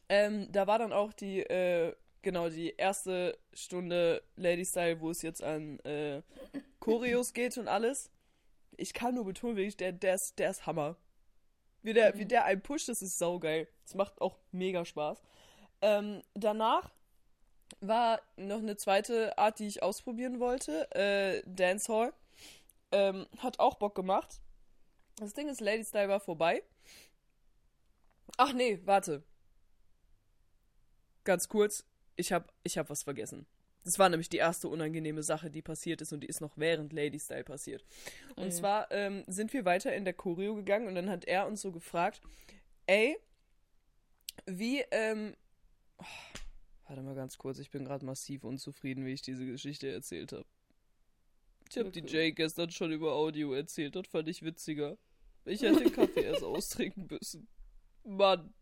Ähm, 0.08 0.50
da 0.50 0.66
war 0.66 0.78
dann 0.78 0.92
auch 0.92 1.12
die, 1.12 1.40
äh, 1.40 1.94
genau, 2.22 2.48
die 2.48 2.74
erste 2.76 3.38
Stunde 3.52 4.22
Lady 4.36 4.64
Style, 4.64 5.00
wo 5.00 5.10
es 5.10 5.22
jetzt 5.22 5.42
an 5.42 5.78
äh, 5.80 6.22
Choreos 6.80 7.32
geht 7.32 7.56
und 7.58 7.68
alles. 7.68 8.10
Ich 8.76 8.92
kann 8.92 9.14
nur 9.14 9.24
betonen, 9.24 9.56
wirklich, 9.56 9.76
der, 9.76 9.92
der, 9.92 10.14
ist, 10.14 10.38
der 10.38 10.50
ist 10.50 10.66
Hammer. 10.66 10.96
Wie 11.82 11.92
der, 11.92 12.16
wie 12.18 12.26
der 12.26 12.44
einen 12.46 12.62
pusht, 12.62 12.88
das 12.88 13.02
ist 13.02 13.18
saugeil. 13.18 13.68
Das 13.84 13.94
macht 13.94 14.20
auch 14.20 14.38
mega 14.50 14.84
Spaß. 14.84 15.22
Ähm, 15.82 16.22
danach 16.32 16.90
war 17.88 18.20
noch 18.36 18.58
eine 18.58 18.76
zweite 18.76 19.36
Art, 19.38 19.58
die 19.58 19.66
ich 19.66 19.82
ausprobieren 19.82 20.40
wollte. 20.40 20.90
Äh, 20.94 21.42
Dancehall. 21.46 22.12
Ähm, 22.92 23.26
hat 23.38 23.58
auch 23.58 23.74
Bock 23.76 23.94
gemacht. 23.94 24.40
Das 25.16 25.32
Ding 25.34 25.48
ist, 25.48 25.60
Lady 25.60 25.84
Style 25.84 26.08
war 26.08 26.20
vorbei. 26.20 26.62
Ach 28.36 28.52
nee, 28.52 28.80
warte. 28.84 29.22
Ganz 31.24 31.48
kurz, 31.48 31.84
ich 32.16 32.32
hab, 32.32 32.52
ich 32.62 32.76
hab 32.78 32.90
was 32.90 33.02
vergessen. 33.02 33.46
Das 33.84 33.98
war 33.98 34.08
nämlich 34.08 34.28
die 34.28 34.38
erste 34.38 34.68
unangenehme 34.68 35.22
Sache, 35.22 35.50
die 35.50 35.60
passiert 35.62 36.00
ist 36.00 36.12
und 36.12 36.20
die 36.20 36.26
ist 36.26 36.40
noch 36.40 36.52
während 36.56 36.92
Lady 36.92 37.18
Style 37.18 37.44
passiert. 37.44 37.84
Und 38.36 38.46
Mhm. 38.46 38.50
zwar 38.52 38.90
ähm, 38.90 39.24
sind 39.26 39.52
wir 39.52 39.64
weiter 39.64 39.94
in 39.94 40.04
der 40.04 40.14
Choreo 40.14 40.54
gegangen 40.54 40.88
und 40.88 40.94
dann 40.94 41.10
hat 41.10 41.24
er 41.26 41.46
uns 41.46 41.60
so 41.60 41.70
gefragt, 41.70 42.20
ey, 42.86 43.18
wie, 44.46 44.80
ähm, 44.90 45.34
oh, 45.98 46.04
warte 46.86 47.02
mal 47.02 47.14
ganz 47.14 47.38
kurz, 47.38 47.58
ich 47.58 47.70
bin 47.70 47.84
gerade 47.84 48.04
massiv 48.04 48.44
unzufrieden, 48.44 49.04
wie 49.06 49.12
ich 49.12 49.22
diese 49.22 49.46
Geschichte 49.46 49.90
erzählt 49.90 50.32
habe. 50.32 50.44
Ich 51.70 51.78
habe 51.78 51.90
die 51.90 52.02
Okay. 52.02 52.12
Jay 52.12 52.32
gestern 52.32 52.70
schon 52.70 52.92
über 52.92 53.12
Audio 53.14 53.52
erzählt, 53.54 53.96
das 53.96 54.06
fand 54.06 54.28
ich 54.28 54.42
witziger. 54.42 54.96
Ich 55.44 55.62
hätte 55.62 55.80
den 55.84 55.92
Kaffee 55.92 56.22
erst 56.22 56.42
austrinken 56.44 57.06
müssen. 57.10 57.48
Mann. 58.04 58.52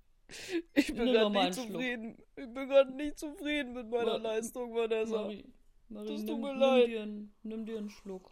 Ich 0.75 0.87
bin 0.87 1.05
Nimm 1.05 1.13
gerade 1.13 1.31
nicht 1.31 1.41
einen 1.43 1.53
Schluck. 1.53 1.67
zufrieden. 1.73 2.19
Ich 2.37 2.47
bin 2.55 2.69
gerade 2.69 2.93
nicht 2.95 3.19
zufrieden 3.19 3.73
mit 3.75 3.91
meiner 3.91 4.19
Ma- 4.19 4.29
Leistung, 4.29 4.75
Vanessa. 4.75 5.23
Marie, 5.23 5.45
Marie 5.89 6.09
Das 6.09 6.21
tut 6.25 6.27
nimm, 6.31 6.41
mir 6.41 6.53
nimm, 6.53 6.61
leid. 6.61 6.89
Dir 6.89 7.03
einen, 7.03 7.35
nimm 7.43 7.67
dir 7.67 7.79
einen 7.79 7.91
Schluck. 7.91 8.31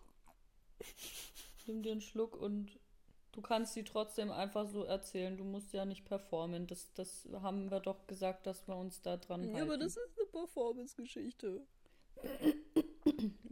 nimm 1.66 1.82
dir 1.82 1.92
einen 1.92 2.00
Schluck 2.00 2.36
und 2.36 2.78
du 3.32 3.40
kannst 3.40 3.74
sie 3.74 3.84
trotzdem 3.84 4.30
einfach 4.30 4.68
so 4.68 4.84
erzählen. 4.84 5.36
Du 5.36 5.44
musst 5.44 5.72
ja 5.72 5.84
nicht 5.84 6.04
performen. 6.04 6.66
Das, 6.66 6.92
das 6.94 7.28
haben 7.42 7.70
wir 7.70 7.80
doch 7.80 8.06
gesagt, 8.06 8.46
dass 8.46 8.66
wir 8.66 8.76
uns 8.76 9.00
da 9.02 9.16
dran 9.16 9.42
halten. 9.42 9.56
Ja, 9.56 9.62
aber 9.62 9.78
das 9.78 9.96
ist 9.96 10.10
eine 10.18 10.26
Performance-Geschichte. 10.26 11.62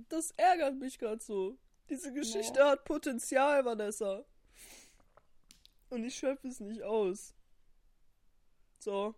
Das 0.09 0.31
ärgert 0.33 0.77
mich 0.77 0.99
gerade 0.99 1.23
so. 1.23 1.57
Diese 1.89 2.13
Geschichte 2.13 2.65
hat 2.65 2.85
Potenzial, 2.85 3.65
Vanessa. 3.65 4.25
Und 5.91 6.05
ich 6.05 6.15
schöpfe 6.15 6.49
es 6.49 6.61
nicht 6.61 6.83
aus. 6.83 7.35
So. 8.79 9.15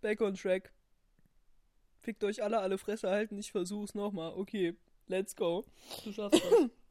Back 0.00 0.20
on 0.20 0.34
track. 0.34 0.72
Fickt 2.00 2.22
euch 2.22 2.42
alle 2.42 2.60
alle 2.60 2.78
Fresse 2.78 3.10
halten, 3.10 3.38
ich 3.38 3.50
versuch's 3.50 3.94
nochmal. 3.94 4.32
Okay, 4.34 4.76
let's 5.08 5.34
go. 5.34 5.64
Du 6.04 6.12
schaffst 6.12 6.42
das. 6.42 6.70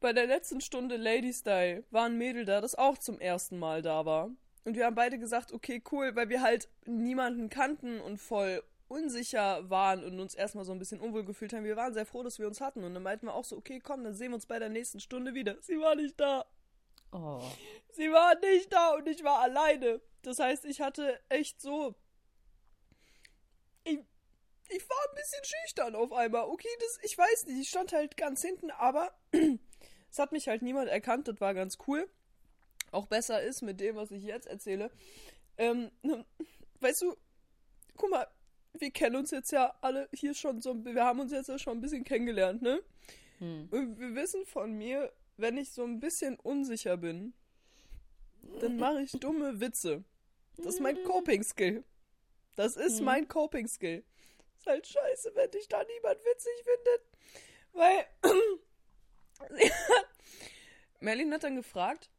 Bei 0.00 0.12
der 0.12 0.26
letzten 0.26 0.60
Stunde 0.60 0.96
Lady 0.96 1.32
Style 1.32 1.84
war 1.90 2.04
ein 2.04 2.16
Mädel 2.16 2.44
da, 2.44 2.60
das 2.60 2.76
auch 2.76 2.98
zum 2.98 3.20
ersten 3.20 3.58
Mal 3.58 3.82
da 3.82 4.04
war. 4.04 4.30
Und 4.64 4.76
wir 4.76 4.86
haben 4.86 4.94
beide 4.94 5.18
gesagt, 5.18 5.52
okay, 5.52 5.82
cool, 5.90 6.14
weil 6.14 6.28
wir 6.28 6.42
halt 6.42 6.68
niemanden 6.86 7.48
kannten 7.48 8.00
und 8.00 8.18
voll 8.18 8.62
unsicher 8.86 9.68
waren 9.68 10.04
und 10.04 10.18
uns 10.20 10.34
erstmal 10.34 10.64
so 10.64 10.72
ein 10.72 10.78
bisschen 10.78 11.00
unwohl 11.00 11.24
gefühlt 11.24 11.52
haben. 11.52 11.64
Wir 11.64 11.76
waren 11.76 11.94
sehr 11.94 12.06
froh, 12.06 12.22
dass 12.22 12.38
wir 12.38 12.46
uns 12.46 12.60
hatten. 12.60 12.84
Und 12.84 12.94
dann 12.94 13.02
meinten 13.02 13.26
wir 13.26 13.34
auch 13.34 13.44
so, 13.44 13.56
okay, 13.56 13.80
komm, 13.80 14.04
dann 14.04 14.14
sehen 14.14 14.30
wir 14.30 14.36
uns 14.36 14.46
bei 14.46 14.58
der 14.58 14.68
nächsten 14.68 15.00
Stunde 15.00 15.34
wieder. 15.34 15.56
Sie 15.60 15.78
war 15.78 15.94
nicht 15.94 16.18
da. 16.18 16.44
Oh. 17.12 17.42
Sie 17.92 18.10
war 18.10 18.38
nicht 18.38 18.72
da 18.72 18.94
und 18.94 19.08
ich 19.08 19.24
war 19.24 19.40
alleine. 19.40 20.00
Das 20.22 20.38
heißt, 20.38 20.64
ich 20.64 20.80
hatte 20.80 21.18
echt 21.28 21.60
so. 21.60 21.94
Ich, 23.84 23.98
ich 24.68 24.88
war 24.88 24.98
ein 25.08 25.14
bisschen 25.14 25.44
schüchtern 25.44 25.94
auf 25.94 26.12
einmal. 26.12 26.44
Okay, 26.44 26.68
das, 26.80 26.98
ich 27.02 27.16
weiß 27.16 27.46
nicht, 27.46 27.60
ich 27.60 27.68
stand 27.68 27.92
halt 27.92 28.16
ganz 28.16 28.42
hinten, 28.42 28.70
aber 28.70 29.12
es 30.10 30.18
hat 30.18 30.32
mich 30.32 30.48
halt 30.48 30.62
niemand 30.62 30.88
erkannt. 30.88 31.28
Das 31.28 31.40
war 31.40 31.54
ganz 31.54 31.78
cool. 31.86 32.08
Auch 32.90 33.06
besser 33.06 33.42
ist 33.42 33.62
mit 33.62 33.80
dem, 33.80 33.96
was 33.96 34.10
ich 34.10 34.22
jetzt 34.22 34.46
erzähle. 34.46 34.90
Ähm, 35.58 35.90
weißt 36.80 37.02
du, 37.02 37.16
guck 37.96 38.10
mal, 38.10 38.26
wir 38.74 38.90
kennen 38.90 39.16
uns 39.16 39.30
jetzt 39.30 39.50
ja 39.52 39.74
alle 39.80 40.08
hier 40.12 40.34
schon 40.34 40.60
so, 40.62 40.84
wir 40.84 41.04
haben 41.04 41.20
uns 41.20 41.32
jetzt 41.32 41.48
ja 41.48 41.58
schon 41.58 41.78
ein 41.78 41.80
bisschen 41.80 42.04
kennengelernt, 42.04 42.62
ne? 42.62 42.80
Hm. 43.38 43.68
Und 43.70 43.98
wir 43.98 44.14
wissen 44.14 44.44
von 44.46 44.72
mir, 44.72 45.12
wenn 45.36 45.56
ich 45.56 45.72
so 45.72 45.84
ein 45.84 46.00
bisschen 46.00 46.38
unsicher 46.40 46.96
bin, 46.96 47.34
dann 48.60 48.76
mache 48.78 49.02
ich 49.02 49.12
dumme 49.12 49.60
Witze. 49.60 50.04
Das 50.56 50.66
ist 50.66 50.80
mein 50.80 51.02
Coping-Skill. 51.04 51.84
Das 52.56 52.76
ist 52.76 52.98
Mhm. 52.98 53.04
mein 53.04 53.28
Coping-Skill. 53.28 54.02
Ist 54.58 54.66
halt 54.66 54.86
scheiße, 54.86 55.30
wenn 55.34 55.50
dich 55.52 55.68
da 55.68 55.84
niemand 55.84 56.18
witzig 56.24 56.52
findet. 56.64 57.02
Weil 57.72 58.06
Merlin 61.00 61.32
hat 61.32 61.44
dann 61.44 61.56
gefragt, 61.56 62.10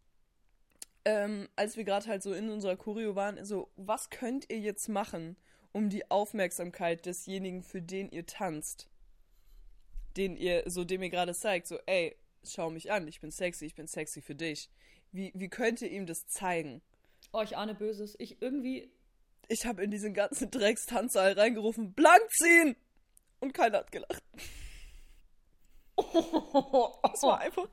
ähm, 1.05 1.49
als 1.55 1.77
wir 1.77 1.83
gerade 1.83 2.07
halt 2.07 2.23
so 2.23 2.33
in 2.33 2.49
unserer 2.49 2.77
Choreo 2.77 3.15
waren, 3.15 3.43
so, 3.45 3.69
was 3.75 4.09
könnt 4.09 4.49
ihr 4.49 4.59
jetzt 4.59 4.89
machen, 4.89 5.35
um 5.71 5.89
die 5.89 6.09
Aufmerksamkeit 6.09 7.05
desjenigen, 7.05 7.63
für 7.63 7.81
den 7.81 8.09
ihr 8.09 8.25
tanzt, 8.25 8.89
den 10.17 10.35
ihr, 10.35 10.63
so 10.65 10.83
dem 10.83 11.03
ihr 11.03 11.09
gerade 11.09 11.33
zeigt, 11.33 11.67
so, 11.67 11.77
ey, 11.85 12.15
schau 12.43 12.69
mich 12.69 12.91
an, 12.91 13.07
ich 13.07 13.19
bin 13.19 13.31
sexy, 13.31 13.65
ich 13.65 13.75
bin 13.75 13.87
sexy 13.87 14.21
für 14.21 14.35
dich. 14.35 14.69
Wie, 15.11 15.31
wie 15.35 15.49
könnt 15.49 15.81
ihr 15.81 15.89
ihm 15.89 16.05
das 16.05 16.27
zeigen? 16.27 16.81
Oh, 17.31 17.41
ich 17.41 17.57
ahne 17.57 17.75
Böses. 17.75 18.15
Ich 18.19 18.41
irgendwie. 18.41 18.91
Ich 19.47 19.65
habe 19.65 19.83
in 19.83 19.91
diesen 19.91 20.13
ganzen 20.13 20.51
Dreckstanzsaal 20.51 21.33
reingerufen, 21.33 21.93
blank 21.93 22.29
ziehen! 22.31 22.75
Und 23.39 23.53
keiner 23.53 23.79
hat 23.79 23.91
gelacht. 23.91 24.23
Es 27.13 27.23
war 27.23 27.39
einfach, 27.39 27.67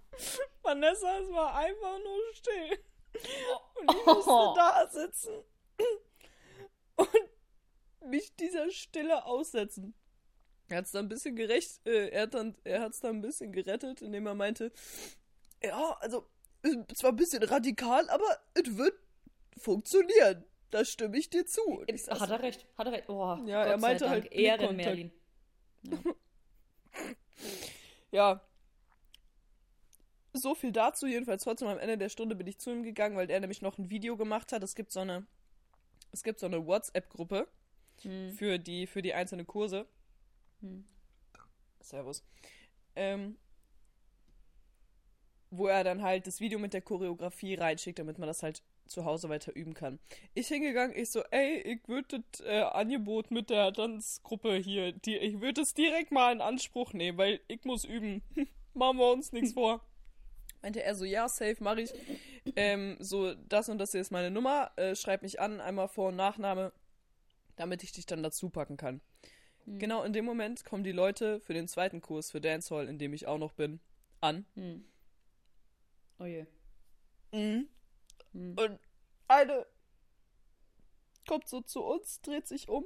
Vanessa, 0.63 1.19
es 1.19 1.31
war 1.31 1.55
einfach 1.55 1.99
nur 1.99 2.19
still. 2.35 2.79
Und 3.75 3.95
ich 3.95 4.07
musste 4.07 4.53
da 4.57 4.89
sitzen 4.91 5.35
und 6.97 7.09
mich 8.11 8.35
dieser 8.37 8.71
Stille 8.71 9.25
aussetzen. 9.25 9.95
Er 10.69 10.79
hat 10.79 10.87
es 10.87 10.91
dann 10.93 11.07
ein 11.07 11.09
bisschen 11.09 11.37
gerecht, 11.37 11.87
äh, 11.87 12.09
er 12.09 12.23
hat 12.23 12.35
dann, 12.35 12.57
er 12.65 12.83
hat's 12.83 13.01
dann 13.01 13.17
ein 13.17 13.23
bisschen 13.23 13.53
gerettet, 13.53 14.03
indem 14.03 14.27
er 14.27 14.35
meinte, 14.35 14.73
ja, 15.63 15.97
also 16.01 16.27
zwar 16.95 17.11
ein 17.13 17.17
bisschen 17.17 17.43
radikal, 17.43 18.09
aber 18.11 18.39
es 18.55 18.77
wird 18.77 18.95
funktionieren. 19.57 20.45
Da 20.71 20.85
stimme 20.85 21.17
ich 21.17 21.31
dir 21.31 21.47
zu. 21.47 21.85
Ich 21.87 22.09
Hat 22.09 22.29
er 22.29 22.43
recht, 22.43 22.67
hat 22.77 22.87
er 22.87 22.93
recht. 22.93 23.09
Oh, 23.09 23.39
Ja, 23.47 23.63
Gott 23.63 23.71
er 23.73 23.79
meinte 23.79 24.11
halt 24.11 24.33
Ehren, 24.33 24.77
Blickkontakt. 24.77 24.87
Merlin. 24.87 25.13
Ja. 25.83 25.99
Ja. 28.11 28.41
So 30.33 30.55
viel 30.55 30.73
dazu. 30.73 31.07
Jedenfalls 31.07 31.45
trotzdem 31.45 31.69
am 31.69 31.79
Ende 31.79 31.99
der 31.99 32.09
Stunde 32.09 32.35
bin 32.37 32.47
ich 32.47 32.59
zu 32.59 32.71
ihm 32.71 32.83
gegangen, 32.83 33.17
weil 33.17 33.31
er 33.31 33.41
nämlich 33.41 33.63
noch 33.63 33.79
ein 33.79 33.91
Video 33.91 34.17
gemacht 34.17 34.53
hat. 34.53 34.63
Es 34.63 34.75
gibt 34.75 34.93
so 34.93 35.01
eine, 35.01 35.27
es 36.13 36.23
gibt 36.23 36.41
so 36.41 36.47
eine 36.47 36.67
WhatsApp-Gruppe 36.67 37.49
Hm. 38.03 38.33
für 38.33 38.59
die, 38.59 38.87
für 38.87 39.03
die 39.03 39.15
einzelnen 39.15 39.47
Kurse. 39.47 39.87
Hm. 40.61 40.85
Servus. 41.81 42.25
Ähm, 42.95 43.37
wo 45.51 45.67
er 45.67 45.85
dann 45.85 46.03
halt 46.03 46.27
das 46.27 46.41
Video 46.41 46.59
mit 46.59 46.75
der 46.75 46.83
Choreografie 46.83 47.55
reinschickt, 47.55 47.99
damit 47.99 48.19
man 48.19 48.27
das 48.27 48.43
halt 48.43 48.63
zu 48.87 49.05
Hause 49.05 49.29
weiter 49.29 49.55
üben 49.55 49.75
kann. 49.75 49.99
Ich 50.35 50.49
hingegangen, 50.49 50.97
ich 50.97 51.11
so, 51.11 51.23
ey, 51.31 51.59
ich 51.61 51.87
würde 51.89 52.23
das 52.31 52.47
äh, 52.47 52.63
Angebot 52.63 53.31
mit 53.31 53.51
der 53.51 53.73
Tanzgruppe 53.73 54.57
hier, 54.57 54.93
die, 54.93 55.17
ich 55.17 55.41
würde 55.41 55.63
es 55.63 55.75
direkt 55.75 56.13
mal 56.13 56.33
in 56.33 56.41
Anspruch 56.41 56.93
nehmen, 56.93 57.19
weil 57.19 57.41
ich 57.49 57.65
muss 57.65 57.85
üben. 57.85 58.23
Machen 58.75 58.99
wir 58.99 59.13
uns 59.13 59.33
nichts 59.33 59.53
vor. 59.53 59.81
Meinte 60.63 60.83
er 60.83 60.95
so, 60.95 61.05
ja, 61.05 61.29
safe, 61.29 61.57
mache 61.61 61.83
ich. 61.83 61.93
Ähm, 62.57 62.97
so, 63.01 63.35
das 63.35 63.69
und 63.69 63.79
das 63.79 63.93
hier 63.93 64.01
ist 64.01 64.11
meine 64.11 64.31
Nummer, 64.31 64.71
äh, 64.77 64.95
schreib 64.95 65.23
mich 65.23 65.41
an, 65.41 65.61
einmal 65.61 65.89
Vor- 65.89 66.09
und 66.09 66.17
Nachname, 66.17 66.73
damit 67.57 67.83
ich 67.83 67.93
dich 67.93 68.07
dann 68.07 68.23
dazu 68.23 68.51
packen 68.51 68.77
kann. 68.77 69.01
Hm. 69.65 69.79
Genau 69.79 70.03
in 70.03 70.13
dem 70.13 70.25
Moment 70.25 70.65
kommen 70.65 70.85
die 70.85 70.93
Leute 70.93 71.41
für 71.41 71.55
den 71.55 71.69
zweiten 71.69 72.01
Kurs 72.01 72.31
für 72.31 72.41
Dancehall, 72.41 72.89
in 72.89 72.99
dem 72.99 73.15
ich 73.15 73.27
auch 73.27 73.39
noch 73.39 73.53
bin, 73.53 73.81
an. 74.21 74.45
Hm. 74.55 74.85
Oh 76.19 76.25
je. 76.25 76.47
Mhm. 77.33 77.69
Hm. 78.37 78.55
Und 78.59 78.79
eine 79.29 79.67
kommt 81.27 81.49
so 81.49 81.61
zu 81.63 81.83
uns, 81.83 82.21
dreht 82.21 82.47
sich 82.47 82.69
um. 82.69 82.85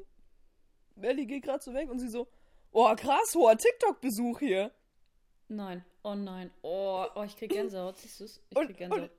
Melly 0.94 1.26
geht 1.26 1.42
gerade 1.42 1.62
so 1.62 1.74
weg 1.74 1.90
und 1.90 1.98
sie 1.98 2.08
so, 2.08 2.28
oh 2.72 2.94
krass, 2.94 3.34
hoher 3.34 3.56
TikTok-Besuch 3.58 4.38
hier. 4.38 4.72
Nein, 5.48 5.84
oh 6.04 6.14
nein. 6.14 6.50
Oh, 6.62 7.04
oh 7.14 7.22
ich 7.24 7.36
krieg 7.36 7.50
Gänsehaut, 7.50 7.98
siehst 7.98 8.20
du's? 8.20 8.40
Ich 8.50 8.56
Und, 8.56 8.66
krieg 8.66 8.80
und 8.90 8.98
Gänsehaut. 8.98 9.10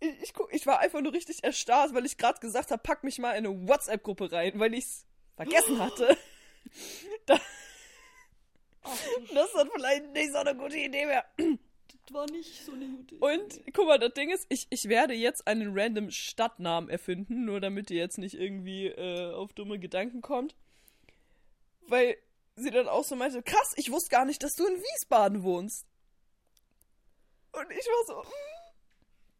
ich, 0.00 0.08
ich, 0.08 0.22
ich, 0.22 0.34
guck, 0.34 0.52
ich 0.52 0.66
war 0.66 0.78
einfach 0.80 1.00
nur 1.00 1.12
richtig 1.12 1.42
erstarrt, 1.42 1.94
weil 1.94 2.04
ich 2.04 2.18
gerade 2.18 2.38
gesagt 2.40 2.70
habe, 2.70 2.82
pack 2.82 3.02
mich 3.02 3.18
mal 3.18 3.32
in 3.32 3.46
eine 3.46 3.68
WhatsApp-Gruppe 3.68 4.30
rein, 4.30 4.60
weil 4.60 4.74
ich's 4.74 5.06
vergessen 5.36 5.78
hatte. 5.82 6.16
da, 7.26 7.40
Ach, 8.82 8.96
du 9.28 9.34
das 9.34 9.54
ist 9.54 9.72
vielleicht 9.72 10.12
nicht 10.12 10.32
so 10.32 10.38
eine 10.38 10.54
gute 10.54 10.76
Idee 10.76 11.06
mehr. 11.06 11.24
War 12.12 12.26
nicht 12.30 12.64
so 12.64 12.72
eine 12.72 12.86
gute 12.88 13.14
Idee. 13.16 13.24
Und 13.24 13.60
guck 13.74 13.86
mal, 13.86 13.98
das 13.98 14.12
Ding 14.14 14.30
ist, 14.30 14.46
ich, 14.48 14.66
ich 14.70 14.88
werde 14.88 15.14
jetzt 15.14 15.46
einen 15.46 15.78
random 15.78 16.10
Stadtnamen 16.10 16.88
erfinden, 16.90 17.44
nur 17.44 17.60
damit 17.60 17.90
ihr 17.90 17.98
jetzt 17.98 18.18
nicht 18.18 18.34
irgendwie 18.34 18.86
äh, 18.86 19.32
auf 19.32 19.52
dumme 19.52 19.78
Gedanken 19.78 20.20
kommt. 20.22 20.54
Weil 21.82 22.16
sie 22.56 22.70
dann 22.70 22.88
auch 22.88 23.04
so 23.04 23.16
meinte, 23.16 23.42
krass, 23.42 23.72
ich 23.76 23.90
wusste 23.90 24.10
gar 24.10 24.24
nicht, 24.24 24.42
dass 24.42 24.54
du 24.56 24.66
in 24.66 24.74
Wiesbaden 24.74 25.42
wohnst. 25.42 25.86
Und 27.52 27.70
ich 27.70 27.86
war 27.86 28.06
so, 28.06 28.22
hm, 28.22 28.30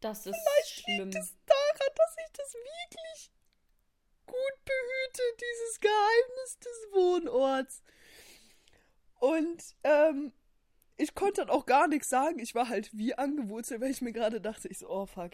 Das 0.01 0.25
ist 0.25 0.35
schlimm. 0.65 1.09
liegt 1.09 1.15
es 1.15 1.33
daran, 1.45 1.93
dass 1.95 2.15
ich 2.25 2.31
das 2.33 2.53
wirklich 2.53 3.31
gut 4.25 4.65
behüte, 4.65 5.21
dieses 5.39 5.79
Geheimnis 5.79 6.59
des 6.59 6.87
Wohnorts. 6.93 7.83
Und 9.19 9.63
ähm, 9.83 10.31
ich 10.99 11.15
konnte 11.15 11.41
dann 11.41 11.49
auch 11.49 11.65
gar 11.65 11.87
nichts 11.87 12.09
sagen. 12.09 12.39
Ich 12.39 12.53
war 12.55 12.67
halt 12.67 12.89
wie 12.95 13.13
angewurzelt, 13.15 13.81
weil 13.81 13.91
ich 13.91 14.01
mir 14.01 14.11
gerade 14.11 14.41
dachte, 14.41 14.67
ich 14.67 14.79
so, 14.79 14.89
oh 14.89 15.05
fuck. 15.05 15.31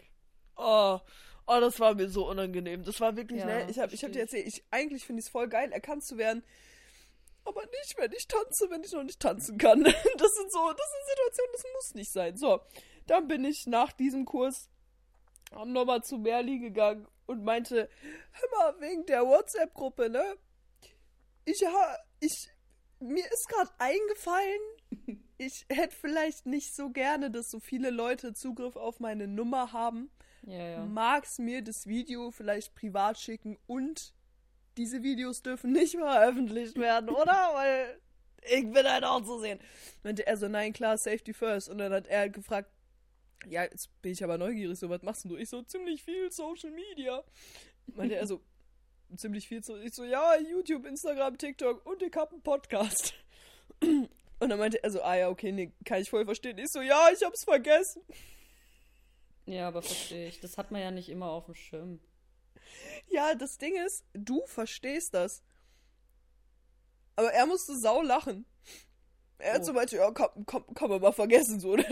Oh, 0.56 1.00
oh, 1.46 1.60
das 1.60 1.80
war 1.80 1.94
mir 1.94 2.08
so 2.08 2.28
unangenehm. 2.28 2.84
Das 2.84 3.00
war 3.00 3.16
wirklich, 3.16 3.40
Ja, 3.40 3.46
ne? 3.46 3.66
Ich 3.68 3.78
habe 3.78 3.92
ich 3.92 4.04
hab 4.04 4.12
dir 4.12 4.20
erzählt, 4.20 4.46
ich, 4.46 4.64
eigentlich 4.70 5.04
finde 5.04 5.20
ich 5.20 5.26
es 5.26 5.32
voll 5.32 5.48
geil, 5.48 5.72
erkannt 5.72 6.04
zu 6.04 6.16
werden. 6.18 6.44
Aber 7.44 7.62
nicht, 7.66 7.96
wenn 7.98 8.12
ich 8.12 8.26
tanze, 8.28 8.70
wenn 8.70 8.82
ich 8.84 8.92
noch 8.92 9.02
nicht 9.02 9.20
tanzen 9.20 9.58
kann. 9.58 9.82
Das 10.18 10.34
sind 10.34 10.52
so, 10.52 10.72
das 10.72 10.90
sind 10.90 11.16
Situationen, 11.16 11.52
das 11.52 11.64
muss 11.74 11.94
nicht 11.94 12.12
sein. 12.12 12.36
So, 12.36 12.60
dann 13.06 13.26
bin 13.26 13.44
ich 13.44 13.66
nach 13.66 13.92
diesem 13.92 14.24
Kurs 14.24 14.70
nochmal 15.52 16.02
zu 16.02 16.18
Merli 16.18 16.58
gegangen 16.58 17.06
und 17.26 17.44
meinte, 17.44 17.88
hör 18.32 18.48
mal, 18.72 18.80
wegen 18.80 19.04
der 19.06 19.26
WhatsApp-Gruppe, 19.26 20.10
ne? 20.10 20.36
Ich, 21.44 21.64
ha, 21.64 21.98
ich, 22.20 22.48
mir 23.00 23.24
ist 23.32 23.48
gerade 23.48 23.70
eingefallen, 23.78 24.60
ich 25.38 25.66
hätte 25.68 25.94
vielleicht 25.94 26.46
nicht 26.46 26.74
so 26.74 26.90
gerne, 26.90 27.30
dass 27.30 27.50
so 27.50 27.60
viele 27.60 27.90
Leute 27.90 28.32
Zugriff 28.32 28.76
auf 28.76 29.00
meine 29.00 29.26
Nummer 29.26 29.72
haben. 29.72 30.10
Ja, 30.42 30.68
ja. 30.68 30.84
Magst 30.84 31.38
mir 31.38 31.62
das 31.62 31.86
Video 31.86 32.30
vielleicht 32.30 32.74
privat 32.74 33.18
schicken 33.18 33.58
und 33.66 34.14
diese 34.76 35.02
Videos 35.02 35.42
dürfen 35.42 35.72
nicht 35.72 35.96
veröffentlicht 35.96 36.76
werden, 36.76 37.10
oder? 37.10 37.32
Weil 37.54 38.00
ich 38.42 38.70
bin 38.70 38.86
halt 38.86 39.04
auch 39.04 39.22
zu 39.22 39.38
sehen. 39.40 39.58
Meinte 40.02 40.26
er 40.26 40.36
so, 40.36 40.48
nein, 40.48 40.72
klar, 40.72 40.96
Safety 40.98 41.32
first. 41.32 41.68
Und 41.68 41.78
dann 41.78 41.92
hat 41.92 42.06
er 42.06 42.20
halt 42.20 42.32
gefragt, 42.32 42.70
ja, 43.48 43.64
jetzt 43.64 43.90
bin 44.02 44.12
ich 44.12 44.22
aber 44.24 44.38
neugierig, 44.38 44.78
so, 44.78 44.88
was 44.88 45.02
machst 45.02 45.24
du? 45.24 45.36
Ich 45.36 45.48
so, 45.48 45.62
ziemlich 45.62 46.02
viel 46.02 46.30
Social 46.30 46.70
Media. 46.70 47.22
Meinte 47.86 48.16
er 48.16 48.26
so, 48.26 48.40
ziemlich 49.16 49.46
viel 49.48 49.62
so, 49.62 49.76
ich 49.76 49.94
so, 49.94 50.04
ja, 50.04 50.36
YouTube, 50.38 50.86
Instagram, 50.86 51.38
TikTok 51.38 51.84
und 51.86 52.02
ich 52.02 52.14
hab 52.14 52.32
einen 52.32 52.42
Podcast. 52.42 53.14
Und 54.38 54.50
dann 54.50 54.58
meinte 54.58 54.82
er 54.82 54.90
so, 54.90 55.02
ah 55.02 55.14
ja, 55.16 55.28
okay, 55.28 55.50
nee, 55.52 55.72
kann 55.84 56.00
ich 56.02 56.10
voll 56.10 56.24
verstehen. 56.24 56.58
Ich 56.58 56.70
so, 56.70 56.80
ja, 56.80 57.08
ich 57.12 57.22
hab's 57.24 57.44
vergessen. 57.44 58.02
Ja, 59.46 59.68
aber 59.68 59.80
verstehe 59.82 60.28
ich. 60.28 60.40
Das 60.40 60.58
hat 60.58 60.70
man 60.70 60.80
ja 60.82 60.90
nicht 60.90 61.08
immer 61.08 61.30
auf 61.30 61.46
dem 61.46 61.54
Schirm. 61.54 62.00
Ja, 63.08 63.34
das 63.34 63.58
Ding 63.58 63.76
ist, 63.86 64.04
du 64.12 64.44
verstehst 64.46 65.14
das. 65.14 65.42
Aber 67.14 67.32
er 67.32 67.46
musste 67.46 67.76
sau 67.78 68.02
lachen. 68.02 68.44
Er 69.38 69.54
hat 69.54 69.62
Oh. 69.62 69.64
so 69.66 69.72
meinte, 69.72 69.96
ja, 69.96 70.10
kann, 70.10 70.44
kann, 70.46 70.64
kann 70.74 70.90
man 70.90 71.00
mal 71.00 71.12
vergessen, 71.12 71.60
so. 71.60 71.76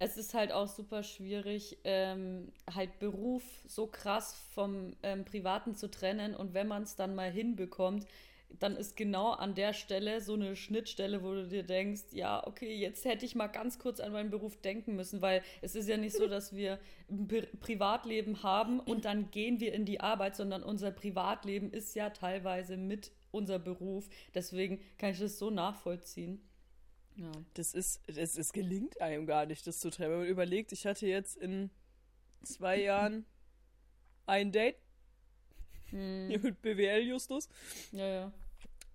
Es 0.00 0.16
ist 0.16 0.32
halt 0.32 0.52
auch 0.52 0.68
super 0.68 1.02
schwierig, 1.02 1.78
ähm, 1.82 2.52
halt 2.72 3.00
Beruf 3.00 3.42
so 3.66 3.88
krass 3.88 4.32
vom 4.54 4.96
ähm, 5.02 5.24
Privaten 5.24 5.74
zu 5.74 5.90
trennen. 5.90 6.36
Und 6.36 6.54
wenn 6.54 6.68
man 6.68 6.84
es 6.84 6.94
dann 6.94 7.16
mal 7.16 7.32
hinbekommt, 7.32 8.06
dann 8.50 8.76
ist 8.76 8.96
genau 8.96 9.30
an 9.30 9.54
der 9.54 9.72
Stelle 9.72 10.20
so 10.20 10.34
eine 10.34 10.56
Schnittstelle, 10.56 11.22
wo 11.22 11.34
du 11.34 11.48
dir 11.48 11.62
denkst, 11.62 12.12
ja, 12.12 12.44
okay, 12.46 12.74
jetzt 12.74 13.04
hätte 13.04 13.24
ich 13.24 13.34
mal 13.34 13.46
ganz 13.46 13.78
kurz 13.78 14.00
an 14.00 14.12
meinen 14.12 14.30
Beruf 14.30 14.60
denken 14.60 14.96
müssen, 14.96 15.22
weil 15.22 15.42
es 15.60 15.74
ist 15.74 15.88
ja 15.88 15.96
nicht 15.96 16.16
so, 16.16 16.26
dass 16.26 16.54
wir 16.54 16.78
ein 17.10 17.28
Pri 17.28 17.46
Privatleben 17.60 18.42
haben 18.42 18.80
und 18.80 19.04
dann 19.04 19.30
gehen 19.30 19.60
wir 19.60 19.72
in 19.72 19.84
die 19.84 20.00
Arbeit, 20.00 20.36
sondern 20.36 20.62
unser 20.62 20.90
Privatleben 20.90 21.70
ist 21.72 21.94
ja 21.94 22.10
teilweise 22.10 22.76
mit 22.76 23.12
unser 23.30 23.58
Beruf. 23.58 24.08
Deswegen 24.34 24.80
kann 24.96 25.10
ich 25.10 25.18
das 25.18 25.38
so 25.38 25.50
nachvollziehen. 25.50 26.40
Ja. 27.16 27.32
Das 27.54 27.74
ist, 27.74 28.00
es, 28.06 28.38
es 28.38 28.52
gelingt 28.52 29.00
einem 29.00 29.26
gar 29.26 29.46
nicht, 29.46 29.66
das 29.66 29.78
zu 29.78 29.90
trennen. 29.90 30.12
Wenn 30.12 30.18
man 30.20 30.28
überlegt, 30.28 30.72
ich 30.72 30.86
hatte 30.86 31.06
jetzt 31.06 31.36
in 31.36 31.70
zwei 32.42 32.80
Jahren 32.80 33.26
ein 34.26 34.52
Date 34.52 34.76
Hm, 35.90 36.28
hier 36.28 36.40
mit 36.40 36.62
BWL-Justus. 36.62 37.48
ja, 37.92 38.06
ja. 38.06 38.32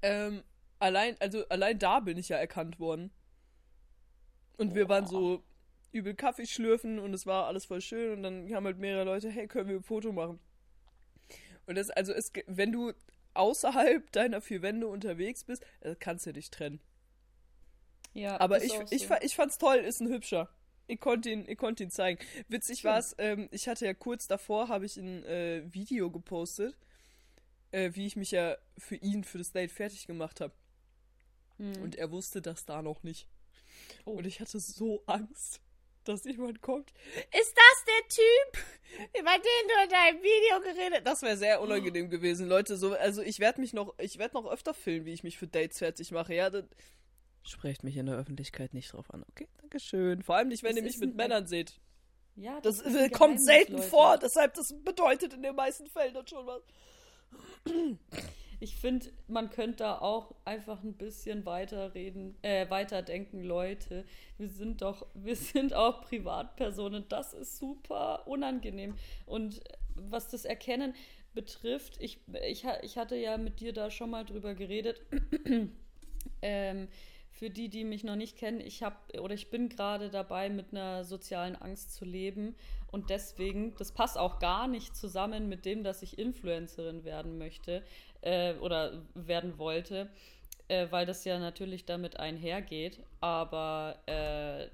Ähm, 0.01 0.43
allein, 0.79 1.15
also 1.19 1.47
allein 1.49 1.79
da 1.79 1.99
bin 1.99 2.17
ich 2.17 2.29
ja 2.29 2.37
erkannt 2.37 2.79
worden. 2.79 3.11
Und 4.57 4.73
wir 4.75 4.89
waren 4.89 5.05
so 5.07 5.43
übel 5.91 6.15
Kaffee 6.15 6.45
schlürfen 6.47 6.99
und 6.99 7.13
es 7.13 7.25
war 7.25 7.45
alles 7.47 7.65
voll 7.65 7.81
schön 7.81 8.13
und 8.13 8.23
dann 8.23 8.47
kamen 8.47 8.65
halt 8.67 8.77
mehrere 8.79 9.05
Leute, 9.05 9.29
hey, 9.29 9.47
können 9.47 9.69
wir 9.69 9.75
ein 9.77 9.83
Foto 9.83 10.11
machen? 10.11 10.39
Und 11.65 11.75
das, 11.75 11.89
also 11.89 12.13
es, 12.13 12.31
wenn 12.47 12.71
du 12.71 12.93
außerhalb 13.33 14.11
deiner 14.11 14.41
vier 14.41 14.61
Wände 14.61 14.87
unterwegs 14.87 15.43
bist, 15.43 15.65
äh, 15.81 15.95
kannst 15.99 16.25
du 16.25 16.33
dich 16.33 16.51
trennen. 16.51 16.79
ja 18.13 18.39
Aber 18.39 18.57
ist 18.57 18.65
ich, 18.65 18.73
ich, 18.91 19.01
so. 19.03 19.07
fa- 19.07 19.19
ich 19.21 19.35
fand's 19.35 19.57
toll, 19.57 19.77
ist 19.77 19.99
ein 20.01 20.07
hübscher. 20.09 20.49
Ich 20.87 20.99
konnte 20.99 21.29
ihn, 21.29 21.45
ich 21.47 21.57
konnte 21.57 21.83
ihn 21.83 21.91
zeigen. 21.91 22.19
Witzig 22.47 22.79
Schön. 22.79 22.91
war's, 22.91 23.15
ähm, 23.17 23.47
ich 23.51 23.67
hatte 23.67 23.85
ja 23.85 23.93
kurz 23.93 24.27
davor, 24.27 24.67
habe 24.67 24.85
ich 24.85 24.97
ein 24.97 25.23
äh, 25.23 25.63
Video 25.73 26.11
gepostet, 26.11 26.75
äh, 27.71 27.91
wie 27.93 28.05
ich 28.05 28.15
mich 28.15 28.31
ja 28.31 28.57
für 28.77 28.95
ihn, 28.95 29.23
für 29.23 29.37
das 29.37 29.51
Date 29.51 29.71
fertig 29.71 30.07
gemacht 30.07 30.41
habe. 30.41 30.53
Hm. 31.57 31.81
Und 31.81 31.95
er 31.95 32.11
wusste 32.11 32.41
das 32.41 32.65
da 32.65 32.81
noch 32.81 33.03
nicht. 33.03 33.27
Oh. 34.05 34.11
Und 34.11 34.27
ich 34.27 34.39
hatte 34.39 34.59
so 34.59 35.03
Angst, 35.05 35.61
dass 36.03 36.25
jemand 36.25 36.61
kommt. 36.61 36.91
Ist 37.39 37.55
das 37.55 37.85
der 37.85 38.07
Typ, 38.09 38.65
über 39.19 39.31
den 39.31 39.67
du 39.67 39.83
in 39.83 39.89
deinem 39.89 40.21
Video 40.21 40.59
geredet 40.61 41.07
Das 41.07 41.21
wäre 41.21 41.37
sehr 41.37 41.61
unangenehm 41.61 42.09
gewesen, 42.09 42.47
Leute. 42.47 42.77
So, 42.77 42.93
also 42.93 43.21
ich 43.21 43.39
werde 43.39 43.61
mich 43.61 43.73
noch, 43.73 43.93
ich 43.99 44.17
werde 44.17 44.35
noch 44.35 44.45
öfter 44.45 44.73
filmen, 44.73 45.05
wie 45.05 45.13
ich 45.13 45.23
mich 45.23 45.37
für 45.37 45.47
Dates 45.47 45.79
fertig 45.79 46.11
mache. 46.11 46.33
Ja, 46.33 46.49
dann 46.49 46.67
sprecht 47.43 47.83
mich 47.83 47.97
in 47.97 48.05
der 48.05 48.15
Öffentlichkeit 48.15 48.73
nicht 48.73 48.93
drauf 48.93 49.13
an. 49.13 49.23
Okay, 49.29 49.47
Dankeschön. 49.61 50.21
Vor 50.23 50.35
allem 50.35 50.47
nicht, 50.49 50.63
wenn 50.63 50.71
Das 50.71 50.77
ihr 50.77 50.83
mich 50.83 50.97
mit 50.97 51.15
Männern 51.15 51.47
seht. 51.47 51.79
Ja, 52.35 52.59
Das, 52.61 52.79
ist 52.79 52.95
äh, 52.95 53.09
kommt 53.09 53.37
Geheimnis, 53.37 53.45
selten 53.45 53.73
Leute. 53.73 53.87
vor, 53.87 54.17
deshalb 54.17 54.53
das 54.55 54.73
bedeutet 54.83 55.33
in 55.33 55.43
den 55.43 55.55
meisten 55.55 55.87
Fällen 55.87 56.13
dann 56.15 56.27
schon 56.27 56.47
was. 56.47 56.63
ich 58.59 58.75
finde, 58.75 59.11
man 59.27 59.49
könnte 59.49 59.77
da 59.77 59.99
auch 59.99 60.33
einfach 60.45 60.81
ein 60.83 60.93
bisschen 60.93 61.45
weiter 61.45 61.93
reden, 61.93 62.35
äh, 62.41 62.69
weiterdenken, 62.69 63.43
Leute. 63.43 64.05
Wir 64.37 64.49
sind 64.49 64.81
doch, 64.81 65.05
wir 65.13 65.35
sind 65.35 65.73
auch 65.73 66.01
Privatpersonen. 66.01 67.05
Das 67.09 67.33
ist 67.33 67.57
super 67.57 68.27
unangenehm. 68.27 68.95
Und 69.25 69.61
was 69.95 70.29
das 70.29 70.45
Erkennen 70.45 70.95
betrifft, 71.33 71.97
ich, 71.99 72.19
ich, 72.47 72.65
ich 72.81 72.97
hatte 72.97 73.15
ja 73.15 73.37
mit 73.37 73.59
dir 73.59 73.73
da 73.73 73.91
schon 73.91 74.09
mal 74.09 74.23
drüber 74.25 74.55
geredet. 74.55 75.01
ähm, 76.41 76.87
für 77.43 77.49
die, 77.49 77.67
die 77.67 77.83
mich 77.83 78.05
noch 78.05 78.15
nicht 78.15 78.37
kennen, 78.37 78.61
ich 78.61 78.83
habe 78.83 78.95
oder 79.19 79.33
ich 79.33 79.49
bin 79.49 79.67
gerade 79.67 80.09
dabei, 80.09 80.49
mit 80.49 80.67
einer 80.71 81.03
sozialen 81.03 81.57
Angst 81.57 81.93
zu 81.93 82.05
leben. 82.05 82.55
Und 82.89 83.09
deswegen, 83.09 83.75
das 83.75 83.91
passt 83.91 84.17
auch 84.17 84.39
gar 84.39 84.69
nicht 84.69 84.95
zusammen 84.95 85.49
mit 85.49 85.65
dem, 85.65 85.83
dass 85.83 86.03
ich 86.03 86.17
Influencerin 86.17 87.03
werden 87.03 87.37
möchte 87.37 87.83
äh, 88.21 88.53
oder 88.59 89.03
werden 89.13 89.57
wollte, 89.57 90.09
äh, 90.69 90.87
weil 90.89 91.05
das 91.05 91.25
ja 91.25 91.37
natürlich 91.37 91.83
damit 91.83 92.17
einhergeht. 92.17 93.01
Aber 93.19 93.97
äh, 94.05 94.69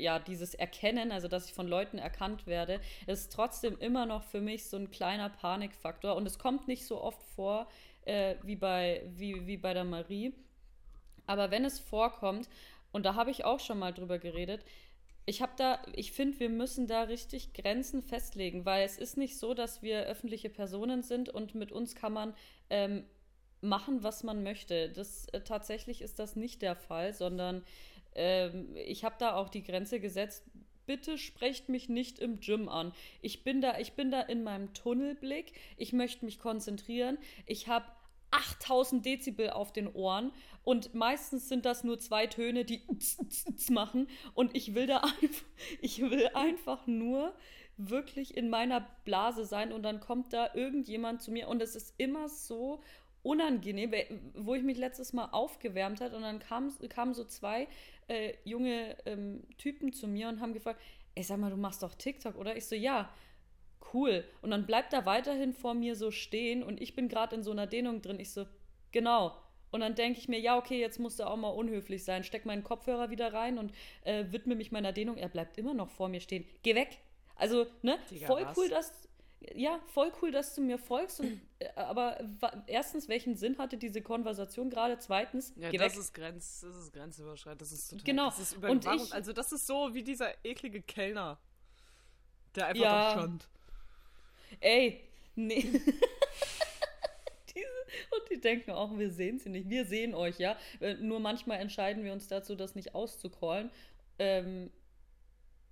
ja, 0.00 0.20
dieses 0.20 0.54
Erkennen, 0.54 1.10
also 1.10 1.26
dass 1.26 1.46
ich 1.46 1.54
von 1.54 1.66
Leuten 1.66 1.98
erkannt 1.98 2.46
werde, 2.46 2.80
ist 3.08 3.32
trotzdem 3.32 3.76
immer 3.80 4.06
noch 4.06 4.22
für 4.22 4.40
mich 4.40 4.66
so 4.66 4.76
ein 4.76 4.92
kleiner 4.92 5.28
Panikfaktor. 5.28 6.14
Und 6.14 6.24
es 6.26 6.38
kommt 6.38 6.68
nicht 6.68 6.86
so 6.86 7.02
oft 7.02 7.24
vor 7.34 7.66
äh, 8.04 8.36
wie, 8.44 8.54
bei, 8.54 9.02
wie, 9.16 9.44
wie 9.44 9.56
bei 9.56 9.74
der 9.74 9.82
Marie. 9.82 10.32
Aber 11.26 11.50
wenn 11.50 11.64
es 11.64 11.78
vorkommt, 11.78 12.48
und 12.92 13.04
da 13.04 13.14
habe 13.14 13.30
ich 13.30 13.44
auch 13.44 13.60
schon 13.60 13.78
mal 13.78 13.92
drüber 13.92 14.18
geredet, 14.18 14.64
ich 15.24 15.40
habe 15.40 15.52
da, 15.56 15.80
ich 15.94 16.12
finde, 16.12 16.40
wir 16.40 16.48
müssen 16.48 16.86
da 16.86 17.02
richtig 17.02 17.52
Grenzen 17.52 18.02
festlegen, 18.02 18.64
weil 18.64 18.84
es 18.84 18.98
ist 18.98 19.16
nicht 19.16 19.38
so, 19.38 19.54
dass 19.54 19.82
wir 19.82 20.02
öffentliche 20.02 20.50
Personen 20.50 21.02
sind 21.02 21.28
und 21.28 21.54
mit 21.54 21.70
uns 21.70 21.94
kann 21.94 22.12
man 22.12 22.34
ähm, 22.70 23.04
machen, 23.60 24.02
was 24.02 24.24
man 24.24 24.42
möchte. 24.42 24.90
Das 24.90 25.28
äh, 25.28 25.40
tatsächlich 25.40 26.02
ist 26.02 26.18
das 26.18 26.34
nicht 26.34 26.60
der 26.60 26.74
Fall, 26.74 27.12
sondern 27.12 27.62
ähm, 28.14 28.74
ich 28.74 29.04
habe 29.04 29.14
da 29.18 29.36
auch 29.36 29.48
die 29.48 29.62
Grenze 29.62 30.00
gesetzt. 30.00 30.44
Bitte 30.86 31.16
sprecht 31.16 31.68
mich 31.68 31.88
nicht 31.88 32.18
im 32.18 32.40
Gym 32.40 32.68
an. 32.68 32.92
Ich 33.20 33.44
bin 33.44 33.60
da, 33.60 33.78
ich 33.78 33.92
bin 33.92 34.10
da 34.10 34.20
in 34.20 34.42
meinem 34.42 34.74
Tunnelblick. 34.74 35.52
Ich 35.76 35.92
möchte 35.92 36.24
mich 36.24 36.40
konzentrieren. 36.40 37.18
Ich 37.46 37.68
habe 37.68 37.86
8000 38.32 39.06
Dezibel 39.06 39.50
auf 39.50 39.72
den 39.72 39.86
Ohren 39.94 40.32
und 40.64 40.94
meistens 40.94 41.48
sind 41.48 41.64
das 41.64 41.84
nur 41.84 41.98
zwei 41.98 42.26
Töne, 42.26 42.64
die 42.64 42.82
machen 43.70 44.08
und 44.34 44.56
ich 44.56 44.74
will 44.74 44.86
da 44.86 44.98
einfach, 44.98 45.44
ich 45.80 46.00
will 46.00 46.28
einfach 46.34 46.86
nur 46.86 47.34
wirklich 47.76 48.36
in 48.36 48.50
meiner 48.50 48.86
Blase 49.04 49.44
sein 49.44 49.72
und 49.72 49.82
dann 49.82 50.00
kommt 50.00 50.32
da 50.32 50.54
irgendjemand 50.54 51.22
zu 51.22 51.32
mir 51.32 51.48
und 51.48 51.62
es 51.62 51.74
ist 51.74 51.94
immer 51.98 52.28
so 52.28 52.82
unangenehm, 53.22 53.92
wo 54.34 54.54
ich 54.54 54.62
mich 54.62 54.78
letztes 54.78 55.12
Mal 55.12 55.26
aufgewärmt 55.26 56.00
hat 56.00 56.12
und 56.12 56.22
dann 56.22 56.40
kamen 56.40 56.72
kam 56.88 57.14
so 57.14 57.24
zwei 57.24 57.68
äh, 58.08 58.34
junge 58.44 58.96
ähm, 59.06 59.44
Typen 59.58 59.92
zu 59.92 60.08
mir 60.08 60.28
und 60.28 60.40
haben 60.40 60.52
gefragt, 60.52 60.80
ey, 61.14 61.22
sag 61.22 61.38
mal, 61.38 61.50
du 61.50 61.56
machst 61.56 61.82
doch 61.82 61.94
TikTok, 61.94 62.36
oder? 62.36 62.56
Ich 62.56 62.66
so, 62.66 62.74
ja 62.74 63.10
cool. 63.94 64.24
Und 64.40 64.50
dann 64.50 64.66
bleibt 64.66 64.92
er 64.92 65.06
weiterhin 65.06 65.52
vor 65.52 65.74
mir 65.74 65.96
so 65.96 66.10
stehen 66.10 66.62
und 66.62 66.80
ich 66.80 66.94
bin 66.94 67.08
gerade 67.08 67.36
in 67.36 67.42
so 67.42 67.50
einer 67.50 67.66
Dehnung 67.66 68.02
drin. 68.02 68.20
Ich 68.20 68.32
so, 68.32 68.46
genau. 68.90 69.36
Und 69.72 69.80
dann 69.80 69.94
denke 69.94 70.18
ich 70.20 70.28
mir, 70.28 70.38
ja, 70.38 70.58
okay, 70.58 70.78
jetzt 70.78 71.00
musst 71.00 71.18
du 71.18 71.24
auch 71.24 71.36
mal 71.36 71.48
unhöflich 71.48 72.04
sein. 72.04 72.24
Steck 72.24 72.44
meinen 72.44 72.62
Kopfhörer 72.62 73.08
wieder 73.08 73.32
rein 73.32 73.58
und 73.58 73.72
äh, 74.04 74.26
widme 74.28 74.54
mich 74.54 74.70
meiner 74.70 74.92
Dehnung. 74.92 75.16
Er 75.16 75.30
bleibt 75.30 75.56
immer 75.56 75.72
noch 75.72 75.88
vor 75.88 76.10
mir 76.10 76.20
stehen. 76.20 76.44
Geh 76.62 76.74
weg. 76.74 76.98
Also, 77.36 77.66
ne, 77.80 77.98
Digga, 78.10 78.26
voll 78.26 78.44
was? 78.44 78.56
cool, 78.56 78.68
dass. 78.68 79.08
Ja, 79.54 79.80
voll 79.92 80.12
cool, 80.20 80.30
dass 80.30 80.54
du 80.54 80.60
mir 80.60 80.78
folgst. 80.78 81.20
Und, 81.20 81.40
äh, 81.58 81.68
aber 81.74 82.20
erstens, 82.66 83.08
welchen 83.08 83.34
Sinn 83.34 83.56
hatte 83.58 83.78
diese 83.78 84.02
Konversation 84.02 84.68
gerade? 84.68 84.98
Zweitens, 84.98 85.54
ja, 85.56 85.70
geh 85.70 85.78
das 85.78 85.94
weg. 85.94 86.00
ist 86.00 86.14
Grenz, 86.14 86.60
das 86.60 86.76
ist 86.76 86.92
grenzüberschreitend. 86.92 87.62
Das 87.62 87.72
ist 87.72 87.88
total. 87.88 88.04
Genau. 88.04 88.26
Das 88.26 88.38
ist 88.38 88.62
und 88.62 88.86
ich, 88.86 89.12
also 89.12 89.32
das 89.32 89.52
ist 89.52 89.66
so 89.66 89.94
wie 89.94 90.04
dieser 90.04 90.32
eklige 90.44 90.82
Kellner, 90.82 91.38
der 92.54 92.66
einfach 92.66 92.84
ja, 92.84 93.14
da 93.14 93.18
stand. 93.18 93.48
Ey, 94.60 95.00
nee. 95.34 95.64
Diese, 97.54 97.66
und 98.10 98.30
die 98.30 98.40
denken 98.40 98.70
auch, 98.70 98.96
wir 98.98 99.10
sehen 99.10 99.38
sie 99.38 99.50
nicht. 99.50 99.68
Wir 99.68 99.84
sehen 99.84 100.14
euch, 100.14 100.38
ja. 100.38 100.56
Äh, 100.80 100.94
nur 100.94 101.20
manchmal 101.20 101.60
entscheiden 101.60 102.04
wir 102.04 102.12
uns 102.12 102.28
dazu, 102.28 102.56
das 102.56 102.74
nicht 102.74 102.94
auszucallen. 102.94 103.70
Ähm, 104.18 104.70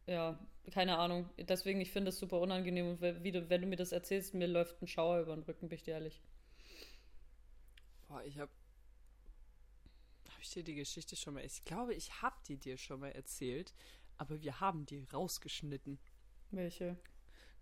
ja, 0.06 0.38
keine 0.70 0.98
Ahnung. 0.98 1.28
Deswegen, 1.38 1.80
ich 1.80 1.90
finde 1.90 2.10
es 2.10 2.18
super 2.18 2.40
unangenehm. 2.40 2.88
Und 2.90 3.02
wie 3.22 3.32
du, 3.32 3.48
wenn 3.48 3.62
du 3.62 3.66
mir 3.66 3.76
das 3.76 3.92
erzählst, 3.92 4.34
mir 4.34 4.46
läuft 4.46 4.80
ein 4.82 4.86
Schauer 4.86 5.20
über 5.20 5.34
den 5.34 5.44
Rücken, 5.44 5.68
bin 5.68 5.76
ich 5.76 5.84
dir 5.84 5.94
ehrlich. 5.94 6.20
Boah, 8.08 8.22
ich 8.24 8.38
hab. 8.38 8.50
Habe 10.28 10.42
ich 10.42 10.50
dir 10.50 10.64
die 10.64 10.74
Geschichte 10.74 11.16
schon 11.16 11.34
mal. 11.34 11.44
Ich 11.44 11.64
glaube, 11.64 11.94
ich 11.94 12.22
habe 12.22 12.36
die 12.48 12.56
dir 12.56 12.76
schon 12.76 13.00
mal 13.00 13.12
erzählt, 13.12 13.72
aber 14.16 14.40
wir 14.42 14.60
haben 14.60 14.86
die 14.86 15.04
rausgeschnitten. 15.12 15.98
Welche? 16.50 16.96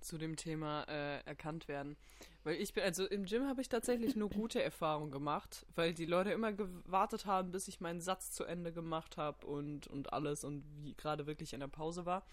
Zu 0.01 0.19
dem 0.19 0.37
Thema 0.37 0.85
äh, 0.85 1.21
erkannt 1.25 1.69
werden. 1.69 1.97
Weil 2.45 2.57
ich 2.57 2.73
bin, 2.73 2.85
also 2.85 3.07
im 3.07 3.25
Gym 3.25 3.47
habe 3.47 3.61
ich 3.61 3.69
tatsächlich 3.69 4.17
nur 4.17 4.31
gute 4.31 4.63
Erfahrungen 4.63 5.11
gemacht, 5.11 5.67
weil 5.75 5.93
die 5.93 6.07
Leute 6.07 6.31
immer 6.31 6.53
gewartet 6.53 7.27
haben, 7.27 7.53
bis 7.53 7.69
ich 7.69 7.81
meinen 7.81 8.01
Satz 8.01 8.33
zu 8.33 8.45
Ende 8.45 8.73
gemacht 8.73 9.17
habe 9.17 9.47
und, 9.47 9.87
und 9.89 10.13
alles 10.13 10.45
und 10.45 10.65
wie 10.83 10.95
gerade 10.95 11.27
wirklich 11.27 11.53
in 11.53 11.61
der 11.61 11.69
Pause 11.69 12.07
war. 12.07 12.25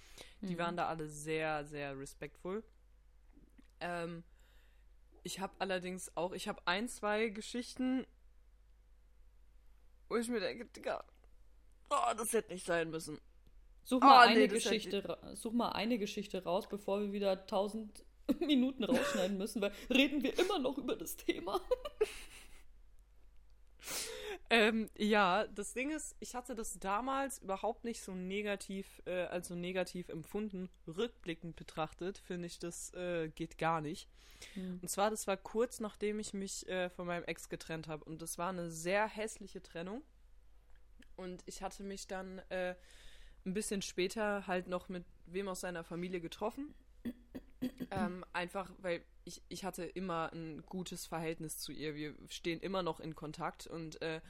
Die 0.42 0.56
mhm. 0.56 0.60
waren 0.60 0.78
da 0.78 0.88
alle 0.88 1.08
sehr, 1.08 1.66
sehr 1.66 1.98
respektvoll. 1.98 2.64
Ähm, 3.80 4.24
ich 5.24 5.40
habe 5.40 5.54
allerdings 5.60 6.16
auch, 6.16 6.34
ich 6.34 6.48
habe 6.48 6.62
ein, 6.66 6.88
zwei 6.88 7.30
Geschichten, 7.30 8.06
wo 10.08 10.18
ich 10.18 10.30
mir 10.30 10.40
denke, 10.40 10.66
Digga, 10.66 11.04
oh, 11.90 12.14
das 12.16 12.32
hätte 12.34 12.54
nicht 12.54 12.66
sein 12.66 12.90
müssen. 12.90 13.20
Such 13.86 14.02
mal, 14.02 14.16
oh, 14.16 14.30
eine 14.30 14.40
nee, 14.40 14.48
Geschichte, 14.48 15.18
such 15.36 15.54
mal 15.54 15.70
eine 15.70 16.00
Geschichte 16.00 16.44
raus, 16.44 16.68
bevor 16.68 17.02
wir 17.02 17.14
wieder 17.14 17.32
1000 17.32 18.04
Minuten 18.40 18.84
rausschneiden 18.84 19.38
müssen, 19.38 19.62
weil 19.62 19.72
reden 19.92 20.24
wir 20.24 20.38
immer 20.40 20.58
noch 20.58 20.80
über 20.80 20.96
das 20.96 21.16
Thema. 21.16 21.62
ähm, 24.50 24.90
ja, 24.98 25.46
das 25.46 25.74
Ding 25.74 25.92
ist, 25.92 26.16
ich 26.20 26.34
hatte 26.34 26.56
das 26.56 26.80
damals 26.80 27.38
überhaupt 27.38 27.84
nicht 27.84 28.02
so 28.02 28.16
negativ, 28.16 29.04
äh, 29.06 29.26
also 29.26 29.54
negativ 29.54 30.10
empfunden. 30.10 30.72
Rückblickend 30.88 31.56
betrachtet, 31.56 32.18
finde 32.18 32.48
ich, 32.48 32.58
das 32.58 32.92
äh, 32.96 33.30
geht 33.30 33.60
gar 33.60 33.82
nicht. 33.82 34.10
Hm. 34.56 34.80
Und 34.82 34.90
zwar, 34.90 35.12
das 35.12 35.28
war 35.28 35.38
kurz 35.38 35.80
nachdem 35.80 36.20
ich 36.20 36.34
mich 36.34 36.68
äh, 36.68 36.90
von 36.90 37.06
meinem 37.06 37.26
Ex 37.26 37.50
getrennt 37.50 37.88
habe. 37.88 38.04
Und 38.06 38.24
das 38.24 38.40
war 38.40 38.50
eine 38.50 38.72
sehr 38.72 39.08
hässliche 39.08 39.62
Trennung. 39.62 40.02
Und 41.16 41.44
ich 41.46 41.62
hatte 41.62 41.84
mich 41.84 42.08
dann 42.08 42.40
äh, 42.50 42.74
ein 43.46 43.54
bisschen 43.54 43.82
später 43.82 44.48
halt 44.48 44.68
noch 44.68 44.90
mit 44.90 45.06
wem 45.28 45.48
aus 45.48 45.62
seiner 45.62 45.84
Familie 45.84 46.22
getroffen. 46.22 46.74
ähm, 47.92 48.26
einfach, 48.34 48.72
weil 48.80 49.04
ich, 49.24 49.42
ich 49.50 49.64
hatte 49.64 49.84
immer 49.84 50.32
ein 50.34 50.64
gutes 50.66 51.06
Verhältnis 51.06 51.60
zu 51.60 51.72
ihr. 51.72 51.96
Wir 51.96 52.16
stehen 52.30 52.60
immer 52.60 52.84
noch 52.84 53.00
in 53.00 53.16
Kontakt 53.16 53.68
und 53.68 54.02
äh, 54.02 54.22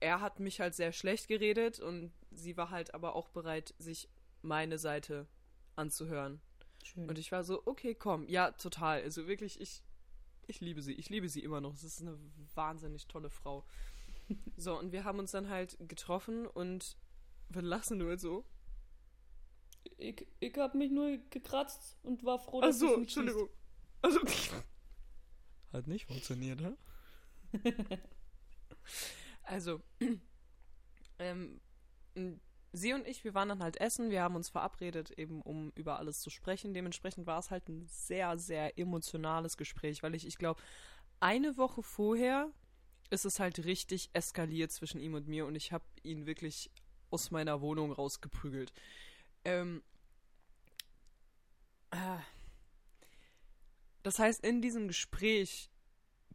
er 0.00 0.20
hat 0.20 0.40
mich 0.40 0.60
halt 0.60 0.74
sehr 0.74 0.92
schlecht 0.92 1.28
geredet 1.28 1.80
und 1.80 2.12
sie 2.30 2.56
war 2.56 2.70
halt 2.70 2.94
aber 2.94 3.14
auch 3.14 3.28
bereit, 3.28 3.74
sich 3.78 4.08
meine 4.42 4.78
Seite 4.78 5.26
anzuhören. 5.74 6.40
Schön. 6.84 7.08
Und 7.08 7.18
ich 7.18 7.32
war 7.32 7.44
so, 7.44 7.62
okay, 7.66 7.94
komm, 7.94 8.28
ja, 8.28 8.52
total. 8.52 9.02
Also 9.02 9.26
wirklich, 9.26 9.60
ich, 9.60 9.82
ich 10.46 10.60
liebe 10.60 10.82
sie. 10.82 10.92
Ich 10.92 11.08
liebe 11.08 11.28
sie 11.28 11.42
immer 11.42 11.60
noch. 11.60 11.74
Es 11.74 11.82
ist 11.82 12.00
eine 12.00 12.16
wahnsinnig 12.54 13.06
tolle 13.08 13.30
Frau. 13.30 13.64
so, 14.56 14.78
und 14.78 14.92
wir 14.92 15.04
haben 15.04 15.18
uns 15.18 15.32
dann 15.32 15.48
halt 15.48 15.76
getroffen 15.88 16.46
und 16.46 16.96
was 17.48 17.62
lachst 17.62 17.90
du 17.90 17.94
nur 17.94 18.18
so? 18.18 18.44
Ich, 19.98 20.26
ich 20.40 20.56
hab 20.56 20.74
mich 20.74 20.90
nur 20.90 21.16
gekratzt 21.30 21.96
und 22.02 22.24
war 22.24 22.38
froh, 22.38 22.60
dass 22.60 22.76
Ach 22.76 22.80
so, 22.80 22.94
Entschuldigung. 22.94 23.48
Also, 24.02 24.20
hat 25.72 25.86
nicht 25.86 26.06
funktioniert, 26.06 26.60
hä? 26.60 26.72
also, 29.42 29.82
ähm, 31.18 31.60
sie 32.72 32.92
und 32.92 33.06
ich, 33.06 33.24
wir 33.24 33.34
waren 33.34 33.48
dann 33.48 33.62
halt 33.62 33.80
essen, 33.80 34.10
wir 34.10 34.22
haben 34.22 34.36
uns 34.36 34.48
verabredet, 34.48 35.10
eben 35.12 35.42
um 35.42 35.72
über 35.74 35.98
alles 35.98 36.20
zu 36.20 36.30
sprechen. 36.30 36.74
Dementsprechend 36.74 37.26
war 37.26 37.38
es 37.38 37.50
halt 37.50 37.68
ein 37.68 37.86
sehr, 37.86 38.38
sehr 38.38 38.78
emotionales 38.78 39.56
Gespräch, 39.56 40.02
weil 40.02 40.14
ich, 40.14 40.26
ich 40.26 40.38
glaube, 40.38 40.60
eine 41.20 41.56
Woche 41.56 41.82
vorher 41.82 42.50
ist 43.10 43.24
es 43.24 43.40
halt 43.40 43.64
richtig 43.64 44.10
eskaliert 44.12 44.72
zwischen 44.72 45.00
ihm 45.00 45.14
und 45.14 45.28
mir 45.28 45.46
und 45.46 45.54
ich 45.54 45.72
habe 45.72 45.84
ihn 46.02 46.26
wirklich 46.26 46.70
aus 47.10 47.30
meiner 47.30 47.60
Wohnung 47.60 47.92
rausgeprügelt. 47.92 48.72
Ähm, 49.44 49.82
äh, 51.90 52.18
das 54.02 54.18
heißt, 54.18 54.44
in 54.44 54.62
diesem 54.62 54.88
Gespräch 54.88 55.70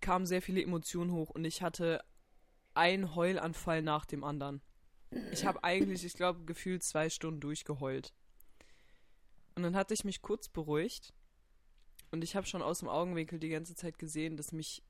kamen 0.01 0.25
sehr 0.25 0.41
viele 0.41 0.61
Emotionen 0.61 1.11
hoch 1.11 1.29
und 1.29 1.45
ich 1.45 1.61
hatte 1.61 2.03
einen 2.73 3.15
Heulanfall 3.15 3.81
nach 3.81 4.05
dem 4.05 4.23
anderen. 4.23 4.61
Ich 5.31 5.45
habe 5.45 5.63
eigentlich, 5.63 6.05
ich 6.05 6.13
glaube, 6.13 6.45
gefühlt 6.45 6.83
zwei 6.83 7.09
Stunden 7.09 7.41
durchgeheult. 7.41 8.13
Und 9.55 9.63
dann 9.63 9.75
hatte 9.75 9.93
ich 9.93 10.05
mich 10.05 10.21
kurz 10.21 10.47
beruhigt 10.47 11.13
und 12.11 12.23
ich 12.23 12.35
habe 12.35 12.47
schon 12.47 12.61
aus 12.61 12.79
dem 12.79 12.87
Augenwinkel 12.87 13.39
die 13.39 13.49
ganze 13.49 13.75
Zeit 13.75 13.99
gesehen, 13.99 14.37
dass 14.37 14.51
mich 14.51 14.83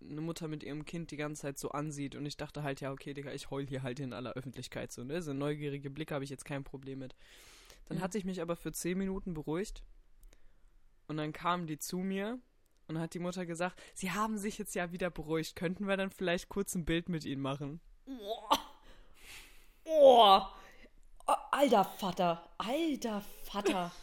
eine 0.00 0.20
Mutter 0.20 0.48
mit 0.48 0.62
ihrem 0.62 0.84
Kind 0.84 1.10
die 1.10 1.16
ganze 1.16 1.42
Zeit 1.42 1.58
so 1.58 1.70
ansieht. 1.70 2.14
Und 2.14 2.26
ich 2.26 2.36
dachte 2.36 2.62
halt, 2.62 2.80
ja, 2.80 2.92
okay, 2.92 3.14
Digga, 3.14 3.32
ich 3.32 3.50
heul 3.50 3.66
hier 3.66 3.82
halt 3.82 3.98
in 4.00 4.12
aller 4.12 4.32
Öffentlichkeit 4.34 4.92
so, 4.92 5.04
ne? 5.04 5.22
So 5.22 5.32
neugierige 5.32 5.90
Blicke 5.90 6.14
habe 6.14 6.24
ich 6.24 6.30
jetzt 6.30 6.44
kein 6.44 6.64
Problem 6.64 6.98
mit. 7.00 7.14
Dann 7.86 7.98
Ja. 7.98 8.04
hatte 8.04 8.18
ich 8.18 8.24
mich 8.24 8.40
aber 8.42 8.56
für 8.56 8.72
zehn 8.72 8.98
Minuten 8.98 9.34
beruhigt. 9.34 9.82
Und 11.08 11.16
dann 11.18 11.32
kam 11.32 11.66
die 11.66 11.78
zu 11.78 11.98
mir 11.98 12.38
und 12.88 12.98
hat 12.98 13.14
die 13.14 13.18
Mutter 13.20 13.46
gesagt, 13.46 13.80
sie 13.94 14.10
haben 14.12 14.38
sich 14.38 14.58
jetzt 14.58 14.74
ja 14.74 14.92
wieder 14.92 15.10
beruhigt. 15.10 15.56
Könnten 15.56 15.86
wir 15.88 15.96
dann 15.96 16.10
vielleicht 16.10 16.48
kurz 16.48 16.74
ein 16.74 16.84
Bild 16.84 17.08
mit 17.08 17.24
ihnen 17.24 17.42
machen? 17.42 17.80
Boah. 18.04 18.58
Boah. 19.84 20.52
Oh, 21.28 21.32
alter 21.52 21.84
Vater. 21.84 22.48
Alter 22.58 23.20
Vater. 23.44 23.92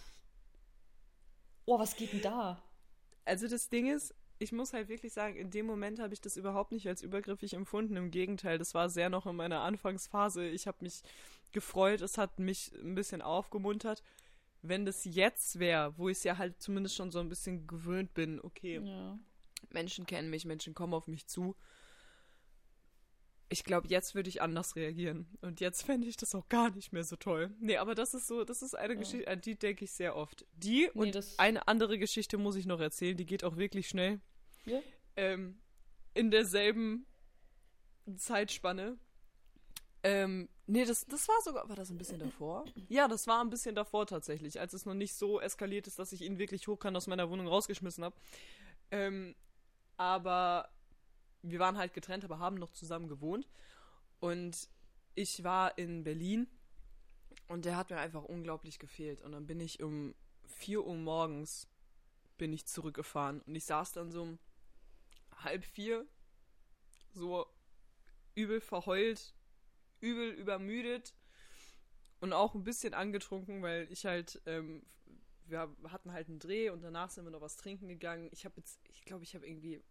Oh, 1.66 1.80
was 1.80 1.96
geht 1.96 2.12
denn 2.12 2.22
da? 2.22 2.62
Also 3.24 3.48
das 3.48 3.70
Ding 3.70 3.88
ist, 3.88 4.14
ich 4.44 4.52
muss 4.52 4.74
halt 4.74 4.90
wirklich 4.90 5.14
sagen, 5.14 5.36
in 5.36 5.50
dem 5.50 5.66
Moment 5.66 6.00
habe 6.00 6.14
ich 6.14 6.22
das 6.22 6.38
überhaupt 6.38 6.72
nicht 6.72 6.88
als 6.88 7.02
übergriffig 7.02 7.54
empfunden. 7.54 7.96
Im 7.96 8.12
Gegenteil, 8.12 8.58
das 8.58 8.74
war 8.74 8.90
sehr 8.90 9.10
noch 9.10 9.26
in 9.26 9.36
meiner 9.36 9.62
Anfangsphase. 9.62 10.48
Ich 10.48 10.68
habe 10.68 10.78
mich 10.82 11.02
gefreut, 11.52 12.02
es 12.02 12.18
hat 12.18 12.40
mich 12.40 12.72
ein 12.84 12.96
bisschen 12.96 13.22
aufgemuntert. 13.22 14.04
Wenn 14.62 14.86
das 14.86 15.04
jetzt 15.06 15.60
wäre, 15.60 15.98
wo 15.98 16.10
ich 16.10 16.18
es 16.18 16.24
ja 16.24 16.38
halt 16.38 16.62
zumindest 16.62 16.96
schon 16.96 17.12
so 17.12 17.20
ein 17.20 17.30
bisschen 17.30 17.68
gewöhnt 17.68 18.14
bin, 18.14 18.40
okay, 18.42 18.80
Ja. 18.84 19.18
Menschen 19.70 20.06
kennen 20.06 20.30
mich, 20.30 20.46
Menschen 20.46 20.74
kommen 20.74 20.94
auf 20.94 21.08
mich 21.08 21.26
zu. 21.28 21.56
Ich 23.50 23.64
glaube, 23.64 23.88
jetzt 23.88 24.16
würde 24.16 24.30
ich 24.30 24.42
anders 24.42 24.76
reagieren. 24.76 25.28
Und 25.42 25.60
jetzt 25.60 25.84
fände 25.84 26.08
ich 26.08 26.18
das 26.18 26.34
auch 26.34 26.50
gar 26.50 26.72
nicht 26.72 26.92
mehr 26.92 27.04
so 27.04 27.16
toll. 27.16 27.54
Nee, 27.60 27.78
aber 27.78 27.94
das 27.94 28.14
ist 28.14 28.26
so, 28.28 28.44
das 28.44 28.62
ist 28.64 28.74
eine 28.76 28.94
Ja. 28.94 29.00
Geschichte, 29.00 29.28
an 29.30 29.42
die 29.42 29.56
denke 29.58 29.86
ich 29.86 29.92
sehr 29.92 30.16
oft. 30.16 30.46
Die 30.54 30.90
Nee, 30.94 31.00
und 31.00 31.40
eine 31.40 31.68
andere 31.68 32.00
Geschichte 32.00 32.38
muss 32.38 32.56
ich 32.56 32.66
noch 32.66 32.80
erzählen, 32.80 33.16
die 33.16 33.26
geht 33.26 33.44
auch 33.44 33.58
wirklich 33.58 33.88
schnell. 33.88 34.22
Ja? 34.66 34.80
Ähm, 35.16 35.60
in 36.14 36.32
derselben 36.32 37.06
Zeitspanne. 38.18 38.98
Ähm, 40.04 40.50
nee, 40.68 40.84
das, 40.84 41.06
das 41.06 41.28
war 41.28 41.42
sogar, 41.44 41.70
war 41.70 41.76
das 41.76 41.90
ein 41.90 41.98
bisschen 41.98 42.20
davor? 42.20 42.66
Ja, 42.90 43.08
das 43.08 43.26
war 43.28 43.42
ein 43.42 43.50
bisschen 43.50 43.76
davor 43.76 44.06
tatsächlich, 44.06 44.60
als 44.60 44.74
es 44.74 44.86
noch 44.86 44.94
nicht 44.94 45.14
so 45.16 45.40
eskaliert 45.40 45.88
ist, 45.88 45.98
dass 45.98 46.12
ich 46.12 46.22
ihn 46.22 46.38
wirklich 46.38 46.68
hochkant 46.68 46.98
aus 46.98 47.08
meiner 47.08 47.30
Wohnung 47.30 47.48
rausgeschmissen 47.48 48.04
habe. 48.04 48.16
Ähm, 48.92 49.36
aber 49.96 50.70
wir 51.42 51.60
waren 51.60 51.78
halt 51.78 51.94
getrennt, 51.94 52.26
aber 52.26 52.40
haben 52.40 52.58
noch 52.58 52.72
zusammen 52.72 53.08
gewohnt. 53.08 53.48
Und 54.20 54.70
ich 55.16 55.44
war 55.44 55.78
in 55.78 56.04
Berlin 56.04 56.48
und 57.48 57.66
der 57.66 57.78
hat 57.78 57.90
mir 57.90 57.98
einfach 57.98 58.24
unglaublich 58.24 58.80
gefehlt. 58.80 59.22
Und 59.22 59.32
dann 59.32 59.46
bin 59.46 59.60
ich 59.60 59.82
um 59.82 60.16
4 60.48 60.86
Uhr 60.86 60.96
morgens 60.96 61.68
bin 62.38 62.52
ich 62.52 62.66
zurückgefahren 62.66 63.42
und 63.42 63.56
ich 63.56 63.66
saß 63.66 63.92
dann 63.94 64.12
so 64.12 64.38
halb 65.44 65.66
vier, 65.66 66.06
so 67.12 67.46
übel 68.36 68.62
verheult, 68.62 69.34
übel 70.00 70.32
übermüdet 70.32 71.14
und 72.20 72.34
auch 72.34 72.56
ein 72.56 72.64
bisschen 72.64 72.94
angetrunken, 72.94 73.62
weil 73.62 73.88
ich 73.92 74.06
halt, 74.06 74.42
ähm, 74.46 74.84
wir 75.46 75.70
hatten 75.90 76.12
halt 76.12 76.30
einen 76.30 76.40
Dreh 76.40 76.70
und 76.70 76.82
danach 76.82 77.10
sind 77.10 77.26
wir 77.26 77.32
noch 77.32 77.42
was 77.42 77.58
trinken 77.58 77.88
gegangen. 77.88 78.30
Ich 78.32 78.46
habe 78.46 78.56
jetzt, 78.58 78.80
ich 78.90 79.04
glaube, 79.06 79.24
ich 79.24 79.36
habe 79.36 79.46
irgendwie, 79.46 79.82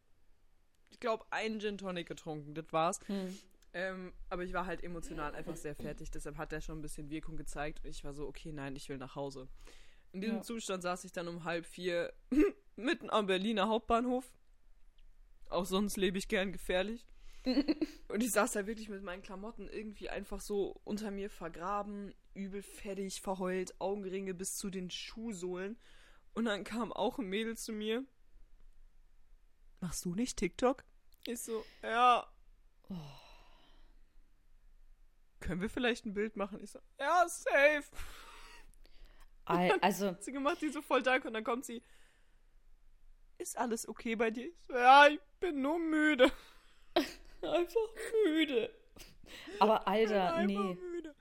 ich 0.91 0.99
glaube, 0.99 1.25
einen 1.31 1.61
Gin 1.61 1.79
Tonic 1.79 2.09
getrunken, 2.09 2.55
das 2.55 2.73
war's. 2.73 2.99
Hm. 3.07 3.39
Ähm, 3.75 4.13
aber 4.29 4.45
ich 4.45 4.53
war 4.53 4.67
halt 4.67 4.85
emotional 4.85 5.35
einfach 5.35 5.57
sehr 5.57 5.75
fertig, 5.75 6.11
deshalb 6.11 6.37
hat 6.37 6.53
er 6.53 6.61
schon 6.61 6.79
ein 6.79 6.83
bisschen 6.83 7.09
Wirkung 7.09 7.37
gezeigt 7.37 7.83
und 7.85 7.91
ich 7.91 8.05
war 8.05 8.13
so, 8.13 8.27
okay, 8.27 8.53
nein, 8.53 8.77
ich 8.77 8.89
will 8.91 8.99
nach 8.99 9.15
Hause. 9.15 9.49
In 10.13 10.21
diesem 10.21 10.37
Ja. 10.37 10.43
Zustand 10.43 10.83
saß 10.83 11.05
ich 11.05 11.13
dann 11.13 11.27
um 11.27 11.45
halb 11.45 11.65
vier 11.65 12.13
mitten 12.77 13.09
am 13.09 13.27
Berliner 13.27 13.69
Hauptbahnhof. 13.69 14.31
Auch 15.53 15.67
sonst 15.67 15.97
lebe 15.97 16.19
ich 16.19 16.29
gern 16.29 16.53
gefährlich. 16.53 17.07
und 18.09 18.23
ich 18.23 18.31
saß 18.31 18.53
da 18.53 18.67
wirklich 18.67 18.89
mit 18.89 19.03
meinen 19.03 19.23
Klamotten 19.23 19.69
irgendwie 19.69 20.09
einfach 20.09 20.41
so 20.41 20.81
unter 20.85 21.11
mir 21.11 21.29
vergraben, 21.29 22.15
übel 22.35 22.63
fettig, 22.63 23.21
verheult, 23.21 23.75
Augenringe 23.81 24.33
bis 24.35 24.57
zu 24.57 24.71
den 24.71 24.91
Schuhsohlen. 24.91 25.77
Und 26.35 26.45
dann 26.47 26.65
kam 26.65 26.93
auch 26.93 27.19
ein 27.19 27.27
Mädel 27.27 27.57
zu 27.57 27.73
mir. 27.73 28.05
Machst 29.81 30.05
du 30.05 30.15
nicht 30.15 30.37
TikTok? 30.39 30.85
Ich 31.27 31.41
so, 31.41 31.65
ja. 31.83 32.27
Können 35.41 35.61
wir 35.61 35.69
vielleicht 35.71 36.07
ein 36.07 36.15
Bild 36.15 36.37
machen? 36.37 36.63
Ich 36.63 36.71
so, 36.71 36.79
ja, 37.01 37.27
safe. 37.29 37.85
Al- 39.45 39.79
Also, 39.81 40.17
sie 40.21 40.33
gemacht, 40.33 40.59
die 40.63 40.69
so 40.69 40.81
voll 40.83 41.03
dank 41.03 41.25
und 41.25 41.35
dann 41.35 41.43
kommt 41.45 41.65
sie. 41.65 41.83
Ist 43.43 43.59
alles 43.59 43.89
okay 43.89 44.15
bei 44.15 44.31
dir? 44.31 44.51
Ja, 44.71 45.09
ich 45.09 45.19
bin 45.41 45.63
nur 45.63 45.77
müde. 45.77 46.31
einfach 47.43 47.89
müde. 48.25 48.71
Aber 49.59 49.89
Alter, 49.89 50.45
nee. 50.45 50.57
müde. 50.57 51.13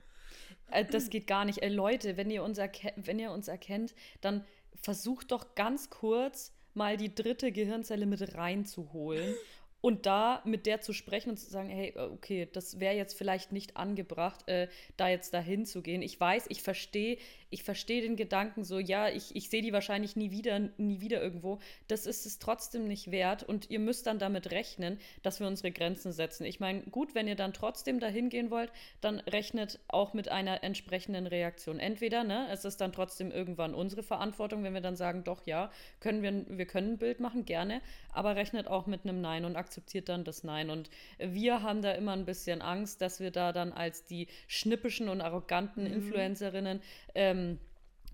Äh, 0.70 0.84
Das 0.84 1.10
geht 1.10 1.26
gar 1.26 1.44
nicht. 1.44 1.64
Äh, 1.64 1.68
Leute, 1.68 2.16
wenn 2.16 2.30
ihr, 2.30 2.44
uns 2.44 2.58
wenn 2.94 3.18
ihr 3.18 3.32
uns 3.32 3.48
erkennt, 3.48 3.96
dann 4.20 4.44
versucht 4.80 5.32
doch 5.32 5.56
ganz 5.56 5.90
kurz 5.90 6.52
mal 6.74 6.96
die 6.96 7.12
dritte 7.12 7.50
Gehirnzelle 7.50 8.06
mit 8.06 8.36
reinzuholen 8.36 9.34
und 9.80 10.06
da 10.06 10.42
mit 10.44 10.66
der 10.66 10.80
zu 10.80 10.92
sprechen 10.92 11.30
und 11.30 11.38
zu 11.38 11.50
sagen, 11.50 11.70
hey, 11.70 11.92
äh, 11.96 12.02
okay, 12.02 12.48
das 12.52 12.78
wäre 12.78 12.94
jetzt 12.94 13.18
vielleicht 13.18 13.50
nicht 13.50 13.76
angebracht, 13.76 14.48
äh, 14.48 14.68
da 14.96 15.08
jetzt 15.08 15.34
dahin 15.34 15.66
zu 15.66 15.82
gehen. 15.82 16.02
Ich 16.02 16.20
weiß, 16.20 16.46
ich 16.50 16.62
verstehe, 16.62 17.18
ich 17.52 17.62
verstehe 17.62 18.00
den 18.00 18.16
Gedanken 18.16 18.64
so, 18.64 18.78
ja, 18.78 19.08
ich, 19.08 19.36
ich 19.36 19.50
sehe 19.50 19.60
die 19.60 19.72
wahrscheinlich 19.72 20.16
nie 20.16 20.30
wieder, 20.30 20.58
nie 20.78 21.00
wieder 21.00 21.22
irgendwo. 21.22 21.58
Das 21.86 22.06
ist 22.06 22.24
es 22.24 22.38
trotzdem 22.38 22.88
nicht 22.88 23.10
wert 23.10 23.42
und 23.42 23.70
ihr 23.70 23.78
müsst 23.78 24.06
dann 24.06 24.18
damit 24.18 24.50
rechnen, 24.50 24.98
dass 25.22 25.38
wir 25.38 25.46
unsere 25.46 25.70
Grenzen 25.70 26.12
setzen. 26.12 26.44
Ich 26.46 26.60
meine, 26.60 26.80
gut, 26.84 27.14
wenn 27.14 27.28
ihr 27.28 27.36
dann 27.36 27.52
trotzdem 27.52 28.00
dahin 28.00 28.30
gehen 28.30 28.50
wollt, 28.50 28.72
dann 29.02 29.20
rechnet 29.20 29.80
auch 29.88 30.14
mit 30.14 30.30
einer 30.30 30.64
entsprechenden 30.64 31.26
Reaktion. 31.26 31.78
Entweder, 31.78 32.24
ne, 32.24 32.48
es 32.50 32.64
ist 32.64 32.80
dann 32.80 32.92
trotzdem 32.92 33.30
irgendwann 33.30 33.74
unsere 33.74 34.02
Verantwortung, 34.02 34.64
wenn 34.64 34.72
wir 34.72 34.80
dann 34.80 34.96
sagen, 34.96 35.22
doch, 35.22 35.46
ja, 35.46 35.70
können 36.00 36.22
wir, 36.22 36.58
wir 36.58 36.66
können 36.66 36.92
ein 36.92 36.98
Bild 36.98 37.20
machen, 37.20 37.44
gerne, 37.44 37.82
aber 38.12 38.34
rechnet 38.34 38.66
auch 38.66 38.86
mit 38.86 39.04
einem 39.04 39.20
Nein 39.20 39.44
und 39.44 39.56
akzeptiert 39.56 40.08
dann 40.08 40.24
das 40.24 40.42
Nein. 40.42 40.70
Und 40.70 40.88
wir 41.18 41.62
haben 41.62 41.82
da 41.82 41.92
immer 41.92 42.12
ein 42.12 42.24
bisschen 42.24 42.62
Angst, 42.62 43.02
dass 43.02 43.20
wir 43.20 43.30
da 43.30 43.52
dann 43.52 43.74
als 43.74 44.06
die 44.06 44.28
schnippischen 44.48 45.10
und 45.10 45.20
arroganten 45.20 45.84
Influencerinnen 45.84 46.80
ähm, 47.14 47.41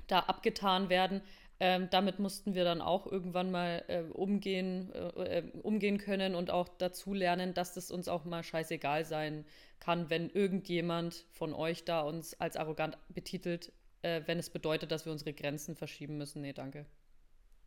da 0.07 0.21
abgetan 0.21 0.89
werden. 0.89 1.23
Ähm, 1.61 1.89
damit 1.91 2.21
mussten 2.21 2.55
wir 2.55 2.63
dann 2.63 2.81
auch 2.81 3.07
irgendwann 3.07 3.51
mal 3.51 3.85
äh, 3.89 4.03
umgehen, 4.03 4.93
äh, 4.93 5.39
äh, 5.39 5.51
umgehen 5.63 5.99
können 5.99 6.37
und 6.37 6.53
auch 6.53 6.69
dazu 6.69 7.15
lernen, 7.15 7.53
dass 7.53 7.75
das 7.75 7.91
uns 7.91 8.07
auch 8.07 8.25
mal 8.25 8.45
scheißegal 8.45 9.05
sein 9.05 9.45
kann, 9.81 10.09
wenn 10.09 10.31
irgendjemand 10.31 11.27
von 11.33 11.55
euch 11.55 11.85
da 11.85 12.03
uns 12.03 12.41
als 12.41 12.57
arrogant 12.57 12.97
betitelt, 13.09 13.73
äh, 14.03 14.23
wenn 14.27 14.39
es 14.39 14.51
bedeutet, 14.51 14.93
dass 14.93 15.05
wir 15.05 15.11
unsere 15.11 15.33
Grenzen 15.33 15.75
verschieben 15.75 16.17
müssen. 16.17 16.43
Nee, 16.43 16.53
danke. 16.53 16.87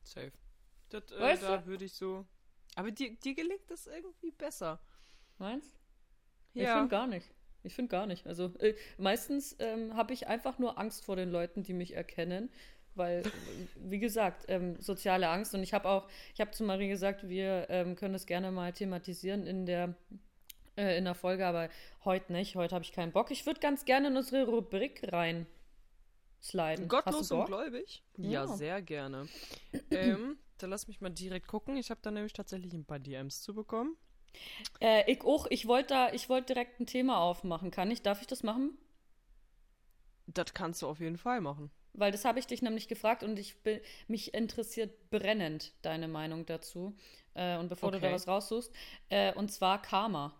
Safe. 0.04 0.32
Das, 0.90 1.12
äh, 1.12 1.20
Weißt 1.20 1.44
da 1.44 1.66
würde 1.66 1.84
ich 1.84 1.94
so. 1.94 2.26
Aber 2.76 2.92
dir, 2.92 3.14
dir 3.18 3.36
gelingt 3.36 3.70
das 3.70 3.88
irgendwie 3.88 4.32
besser. 4.32 4.80
Meinst? 5.38 5.78
Ich 6.54 6.66
finde 6.66 6.88
gar 6.88 7.08
nicht. 7.08 7.28
Ich 7.64 7.76
finde 7.76 7.90
gar 7.90 8.06
nicht. 8.08 8.26
Also 8.28 8.52
äh, 8.60 8.74
meistens 8.98 9.56
ähm, 9.60 9.96
habe 9.96 10.14
ich 10.14 10.28
einfach 10.28 10.58
nur 10.60 10.78
Angst 10.80 11.06
vor 11.06 11.16
den 11.16 11.30
Leuten, 11.30 11.64
die 11.64 11.74
mich 11.74 11.96
erkennen. 11.96 12.50
Weil, 12.96 13.20
äh, 13.22 13.30
wie 13.78 14.00
gesagt, 14.00 14.46
ähm, 14.50 14.76
soziale 14.82 15.30
Angst. 15.30 15.54
Und 15.54 15.64
ich 15.64 15.74
habe 15.74 15.88
auch, 15.88 16.08
ich 16.34 16.42
habe 16.42 16.52
zu 16.52 16.64
Marie 16.64 16.90
gesagt, 16.90 17.30
wir 17.30 17.68
ähm, 17.70 17.96
können 17.96 18.14
das 18.14 18.26
gerne 18.26 18.52
mal 18.52 18.74
thematisieren 18.74 19.46
in 19.48 19.66
der, 19.66 19.96
äh, 20.76 20.98
in 20.98 21.06
der 21.06 21.16
Folge, 21.16 21.46
aber 21.46 21.70
heute 22.04 22.34
nicht. 22.34 22.56
Heute 22.56 22.76
habe 22.76 22.84
ich 22.84 22.92
keinen 22.92 23.12
Bock. 23.14 23.32
Ich 23.32 23.46
würde 23.46 23.60
ganz 23.62 23.86
gerne 23.86 24.08
in 24.10 24.18
unsere 24.18 24.46
Rubrik 24.46 25.02
rein 25.12 25.46
sliden. 26.42 26.88
Gottlos 26.88 27.32
und 27.32 27.46
gläubig? 27.46 28.04
Ja, 28.18 28.46
Ja. 28.46 28.48
sehr 28.48 28.82
gerne. 28.82 29.28
ähm, 29.92 30.38
dann 30.58 30.70
lass 30.70 30.88
mich 30.88 31.00
mal 31.02 31.10
direkt 31.10 31.48
gucken. 31.48 31.78
Ich 31.78 31.90
habe 31.92 32.00
da 32.04 32.12
nämlich 32.12 32.34
tatsächlich 32.34 32.74
ein 32.74 32.86
paar 32.86 33.00
DMs 33.00 33.42
zu 33.42 33.54
bekommen. 33.54 33.96
Äh, 34.80 35.12
ich 35.12 35.22
auch. 35.24 35.48
Ich 35.50 35.68
wollte 35.68 35.94
da, 35.94 36.14
ich 36.14 36.30
wollte 36.30 36.54
direkt 36.54 36.80
ein 36.80 36.86
Thema 36.86 37.20
aufmachen. 37.20 37.72
Kann 37.72 37.92
ich? 37.92 38.02
Darf 38.02 38.22
ich 38.22 38.28
das 38.28 38.44
machen? 38.44 38.78
Das 40.28 40.54
kannst 40.54 40.82
du 40.82 40.88
auf 40.88 41.00
jeden 41.00 41.18
Fall 41.18 41.42
machen. 41.42 41.72
Weil 41.94 42.12
das 42.12 42.24
habe 42.24 42.40
ich 42.40 42.48
dich 42.48 42.62
nämlich 42.62 42.88
gefragt 42.88 43.22
und 43.22 43.38
ich 43.38 43.62
bin, 43.64 43.82
mich 44.08 44.34
interessiert 44.34 45.10
brennend 45.10 45.74
deine 45.82 46.08
Meinung 46.08 46.46
dazu. 46.46 46.96
Äh, 47.34 47.58
und 47.58 47.68
bevor 47.68 47.92
du 47.92 48.00
da 48.00 48.08
Okay. 48.08 48.16
was 48.16 48.28
raussuchst, 48.28 48.74
äh, 49.10 49.34
und 49.34 49.52
zwar 49.52 49.82
Karma. 49.82 50.34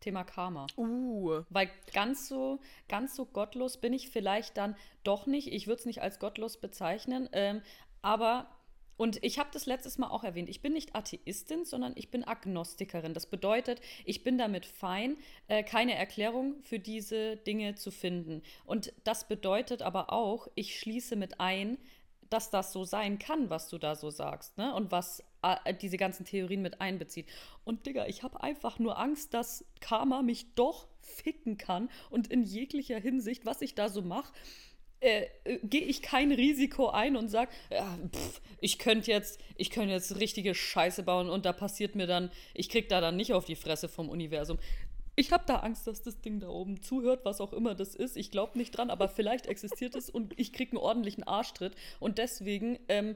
Thema 0.00 0.22
Karma. 0.22 0.66
Uh. 0.76 1.42
Weil 1.48 1.70
ganz 1.92 2.28
so, 2.28 2.60
ganz 2.88 3.16
so 3.16 3.24
gottlos 3.24 3.80
bin 3.80 3.92
ich 3.92 4.10
vielleicht 4.10 4.56
dann 4.56 4.76
doch 5.02 5.26
nicht. 5.26 5.48
Ich 5.48 5.66
würde 5.66 5.80
es 5.80 5.86
nicht 5.86 6.02
als 6.02 6.18
gottlos 6.18 6.60
bezeichnen. 6.60 7.28
Ähm, 7.32 7.62
aber, 8.02 8.48
und 8.96 9.22
ich 9.22 9.38
habe 9.38 9.50
das 9.52 9.66
letztes 9.66 9.98
Mal 9.98 10.08
auch 10.08 10.24
erwähnt, 10.24 10.48
ich 10.48 10.60
bin 10.60 10.72
nicht 10.72 10.94
Atheistin, 10.94 11.64
sondern 11.64 11.92
ich 11.96 12.10
bin 12.10 12.24
Agnostikerin. 12.24 13.14
Das 13.14 13.26
bedeutet, 13.26 13.80
ich 14.04 14.22
bin 14.22 14.38
damit 14.38 14.66
fein, 14.66 15.16
äh, 15.48 15.62
keine 15.62 15.94
Erklärung 15.94 16.54
für 16.62 16.78
diese 16.78 17.36
Dinge 17.36 17.74
zu 17.74 17.90
finden. 17.90 18.42
Und 18.64 18.92
das 19.04 19.26
bedeutet 19.26 19.82
aber 19.82 20.12
auch, 20.12 20.48
ich 20.54 20.78
schließe 20.78 21.16
mit 21.16 21.40
ein, 21.40 21.78
dass 22.30 22.50
das 22.50 22.72
so 22.72 22.84
sein 22.84 23.18
kann, 23.18 23.50
was 23.50 23.68
du 23.68 23.78
da 23.78 23.94
so 23.94 24.10
sagst, 24.10 24.56
ne? 24.58 24.74
Und 24.74 24.90
was 24.90 25.22
äh, 25.42 25.74
diese 25.74 25.96
ganzen 25.96 26.24
Theorien 26.24 26.62
mit 26.62 26.80
einbezieht. 26.80 27.26
Und 27.64 27.86
Digga, 27.86 28.06
ich 28.06 28.22
habe 28.22 28.42
einfach 28.42 28.78
nur 28.78 28.98
Angst, 28.98 29.34
dass 29.34 29.64
Karma 29.80 30.22
mich 30.22 30.54
doch 30.54 30.88
ficken 31.00 31.58
kann 31.58 31.90
und 32.10 32.28
in 32.28 32.42
jeglicher 32.42 32.98
Hinsicht, 32.98 33.44
was 33.44 33.60
ich 33.60 33.74
da 33.74 33.88
so 33.88 34.02
mache, 34.02 34.32
äh, 35.04 35.28
äh, 35.44 35.58
gehe 35.62 35.82
ich 35.82 36.00
kein 36.00 36.32
Risiko 36.32 36.88
ein 36.88 37.16
und 37.16 37.28
sage, 37.28 37.50
ja, 37.70 37.98
ich 38.60 38.78
könnte 38.78 39.10
jetzt, 39.10 39.38
ich 39.56 39.68
könnte 39.68 39.92
jetzt 39.92 40.18
richtige 40.18 40.54
Scheiße 40.54 41.02
bauen 41.02 41.28
und 41.28 41.44
da 41.44 41.52
passiert 41.52 41.94
mir 41.94 42.06
dann, 42.06 42.30
ich 42.54 42.70
krieg 42.70 42.88
da 42.88 43.02
dann 43.02 43.16
nicht 43.16 43.34
auf 43.34 43.44
die 43.44 43.54
Fresse 43.54 43.88
vom 43.88 44.08
Universum. 44.08 44.58
Ich 45.14 45.30
habe 45.30 45.44
da 45.46 45.56
Angst, 45.56 45.86
dass 45.86 46.02
das 46.02 46.22
Ding 46.22 46.40
da 46.40 46.48
oben 46.48 46.80
zuhört, 46.80 47.24
was 47.24 47.42
auch 47.42 47.52
immer 47.52 47.74
das 47.74 47.94
ist. 47.94 48.16
Ich 48.16 48.30
glaube 48.30 48.56
nicht 48.56 48.70
dran, 48.70 48.90
aber 48.90 49.08
vielleicht 49.08 49.46
existiert 49.46 49.94
es 49.94 50.08
und 50.08 50.32
ich 50.40 50.54
kriege 50.54 50.72
einen 50.72 50.78
ordentlichen 50.78 51.22
Arschtritt. 51.22 51.74
Und 52.00 52.16
deswegen 52.16 52.78
ähm, 52.88 53.14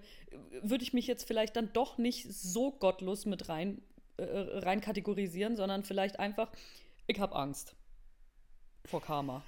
würde 0.62 0.84
ich 0.84 0.92
mich 0.92 1.06
jetzt 1.06 1.26
vielleicht 1.26 1.56
dann 1.56 1.72
doch 1.72 1.96
nicht 1.96 2.30
so 2.30 2.70
gottlos 2.70 3.24
mit 3.24 3.48
rein, 3.48 3.80
äh, 4.18 4.24
rein 4.24 4.82
kategorisieren, 4.82 5.56
sondern 5.56 5.84
vielleicht 5.84 6.20
einfach, 6.20 6.52
ich 7.06 7.18
habe 7.18 7.34
Angst 7.34 7.74
vor 8.84 9.00
Karma. 9.00 9.42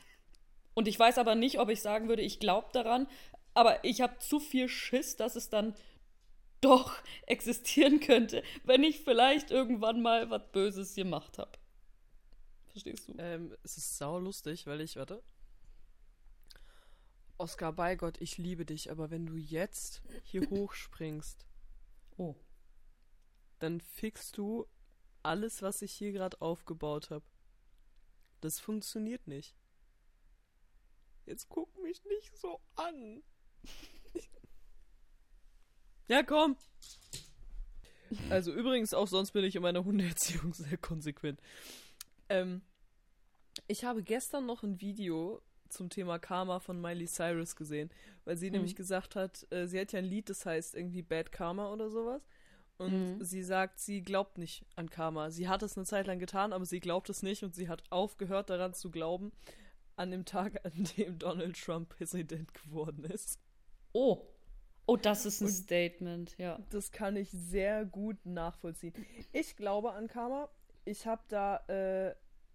Und 0.80 0.88
ich 0.88 0.98
weiß 0.98 1.18
aber 1.18 1.34
nicht, 1.34 1.58
ob 1.58 1.68
ich 1.68 1.82
sagen 1.82 2.08
würde, 2.08 2.22
ich 2.22 2.40
glaube 2.40 2.68
daran, 2.72 3.06
aber 3.52 3.84
ich 3.84 4.00
habe 4.00 4.18
zu 4.18 4.40
viel 4.40 4.66
Schiss, 4.66 5.14
dass 5.14 5.36
es 5.36 5.50
dann 5.50 5.74
doch 6.62 6.94
existieren 7.26 8.00
könnte, 8.00 8.42
wenn 8.64 8.82
ich 8.82 9.00
vielleicht 9.00 9.50
irgendwann 9.50 10.00
mal 10.00 10.30
was 10.30 10.50
Böses 10.52 10.94
gemacht 10.94 11.36
habe. 11.36 11.52
Verstehst 12.68 13.08
du? 13.08 13.14
Ähm, 13.18 13.54
es 13.62 13.76
ist 13.76 13.98
sau 13.98 14.18
lustig, 14.18 14.66
weil 14.66 14.80
ich, 14.80 14.96
warte. 14.96 15.22
Oskar, 17.36 17.74
bei 17.74 17.94
Gott, 17.94 18.16
ich 18.18 18.38
liebe 18.38 18.64
dich, 18.64 18.90
aber 18.90 19.10
wenn 19.10 19.26
du 19.26 19.36
jetzt 19.36 20.00
hier 20.22 20.40
hochspringst, 20.48 21.44
oh. 22.16 22.36
dann 23.58 23.82
fixst 23.82 24.38
du 24.38 24.66
alles, 25.22 25.60
was 25.60 25.82
ich 25.82 25.92
hier 25.92 26.12
gerade 26.12 26.40
aufgebaut 26.40 27.10
habe. 27.10 27.26
Das 28.40 28.58
funktioniert 28.58 29.26
nicht. 29.26 29.59
Jetzt 31.26 31.48
guck 31.48 31.76
mich 31.82 32.04
nicht 32.04 32.36
so 32.36 32.60
an. 32.76 33.22
ja, 36.08 36.22
komm. 36.22 36.56
Also 38.28 38.52
übrigens 38.52 38.94
auch 38.94 39.06
sonst 39.06 39.32
bin 39.32 39.44
ich 39.44 39.56
in 39.56 39.62
meiner 39.62 39.84
Hundeerziehung 39.84 40.52
sehr 40.54 40.76
konsequent. 40.76 41.40
Ähm, 42.28 42.62
ich 43.68 43.84
habe 43.84 44.02
gestern 44.02 44.46
noch 44.46 44.62
ein 44.62 44.80
Video 44.80 45.40
zum 45.68 45.88
Thema 45.88 46.18
Karma 46.18 46.58
von 46.58 46.80
Miley 46.80 47.06
Cyrus 47.06 47.54
gesehen, 47.54 47.90
weil 48.24 48.36
sie 48.36 48.46
mhm. 48.46 48.54
nämlich 48.54 48.74
gesagt 48.74 49.14
hat, 49.14 49.46
äh, 49.50 49.66
sie 49.66 49.80
hat 49.80 49.92
ja 49.92 50.00
ein 50.00 50.04
Lied, 50.04 50.28
das 50.28 50.44
heißt 50.44 50.74
irgendwie 50.74 51.02
Bad 51.02 51.30
Karma 51.30 51.72
oder 51.72 51.90
sowas. 51.90 52.22
Und 52.78 53.18
mhm. 53.18 53.24
sie 53.24 53.42
sagt, 53.42 53.78
sie 53.78 54.00
glaubt 54.00 54.38
nicht 54.38 54.64
an 54.74 54.88
Karma. 54.88 55.30
Sie 55.30 55.48
hat 55.48 55.62
es 55.62 55.76
eine 55.76 55.84
Zeit 55.84 56.06
lang 56.06 56.18
getan, 56.18 56.54
aber 56.54 56.64
sie 56.64 56.80
glaubt 56.80 57.10
es 57.10 57.22
nicht 57.22 57.42
und 57.42 57.54
sie 57.54 57.68
hat 57.68 57.84
aufgehört 57.90 58.48
daran 58.48 58.72
zu 58.72 58.90
glauben, 58.90 59.32
an 60.00 60.10
dem 60.10 60.24
Tag, 60.24 60.64
an 60.64 60.88
dem 60.96 61.18
Donald 61.18 61.60
Trump 61.60 61.90
Präsident 61.90 62.52
geworden 62.54 63.04
ist. 63.04 63.38
Oh. 63.92 64.26
Oh, 64.86 64.96
das 64.96 65.26
ist 65.26 65.40
ein 65.40 65.46
Und 65.46 65.52
Statement, 65.52 66.36
ja. 66.38 66.58
Das 66.70 66.90
kann 66.90 67.14
ich 67.14 67.30
sehr 67.30 67.84
gut 67.84 68.24
nachvollziehen. 68.24 68.94
Ich 69.32 69.56
glaube 69.56 69.92
an 69.92 70.08
Karma. 70.08 70.48
Ich 70.84 71.06
habe 71.06 71.22
da, 71.28 71.58
äh, 71.68 72.14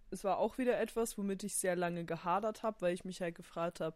es 0.10 0.24
war 0.24 0.40
auch 0.40 0.58
wieder 0.58 0.80
etwas, 0.80 1.18
womit 1.18 1.44
ich 1.44 1.56
sehr 1.56 1.76
lange 1.76 2.04
gehadert 2.04 2.64
habe, 2.64 2.82
weil 2.82 2.94
ich 2.94 3.06
mich 3.06 3.22
halt 3.22 3.36
gefragt 3.36 3.80
habe, 3.80 3.96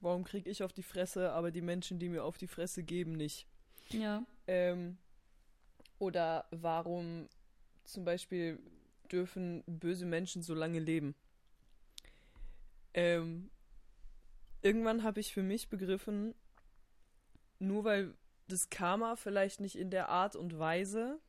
warum 0.00 0.24
kriege 0.24 0.50
ich 0.50 0.62
auf 0.62 0.72
die 0.72 0.82
Fresse, 0.82 1.32
aber 1.32 1.50
die 1.50 1.62
Menschen, 1.62 1.98
die 1.98 2.08
mir 2.08 2.24
auf 2.24 2.36
die 2.36 2.48
Fresse 2.48 2.82
geben, 2.82 3.12
nicht. 3.12 3.46
Ja. 3.90 4.24
Ähm, 4.46 4.98
oder 5.98 6.46
warum 6.50 7.28
zum 7.84 8.04
Beispiel 8.04 8.58
dürfen 9.10 9.62
böse 9.66 10.04
Menschen 10.04 10.42
so 10.42 10.54
lange 10.54 10.80
leben? 10.80 11.14
Ähm, 12.98 13.48
irgendwann 14.60 15.04
habe 15.04 15.20
ich 15.20 15.32
für 15.32 15.44
mich 15.44 15.68
begriffen, 15.68 16.34
nur 17.60 17.84
weil 17.84 18.16
das 18.48 18.70
Karma 18.70 19.14
vielleicht 19.14 19.60
nicht 19.60 19.76
in 19.76 19.92
der 19.92 20.08
Art 20.08 20.34
und 20.34 20.58
Weise 20.58 21.20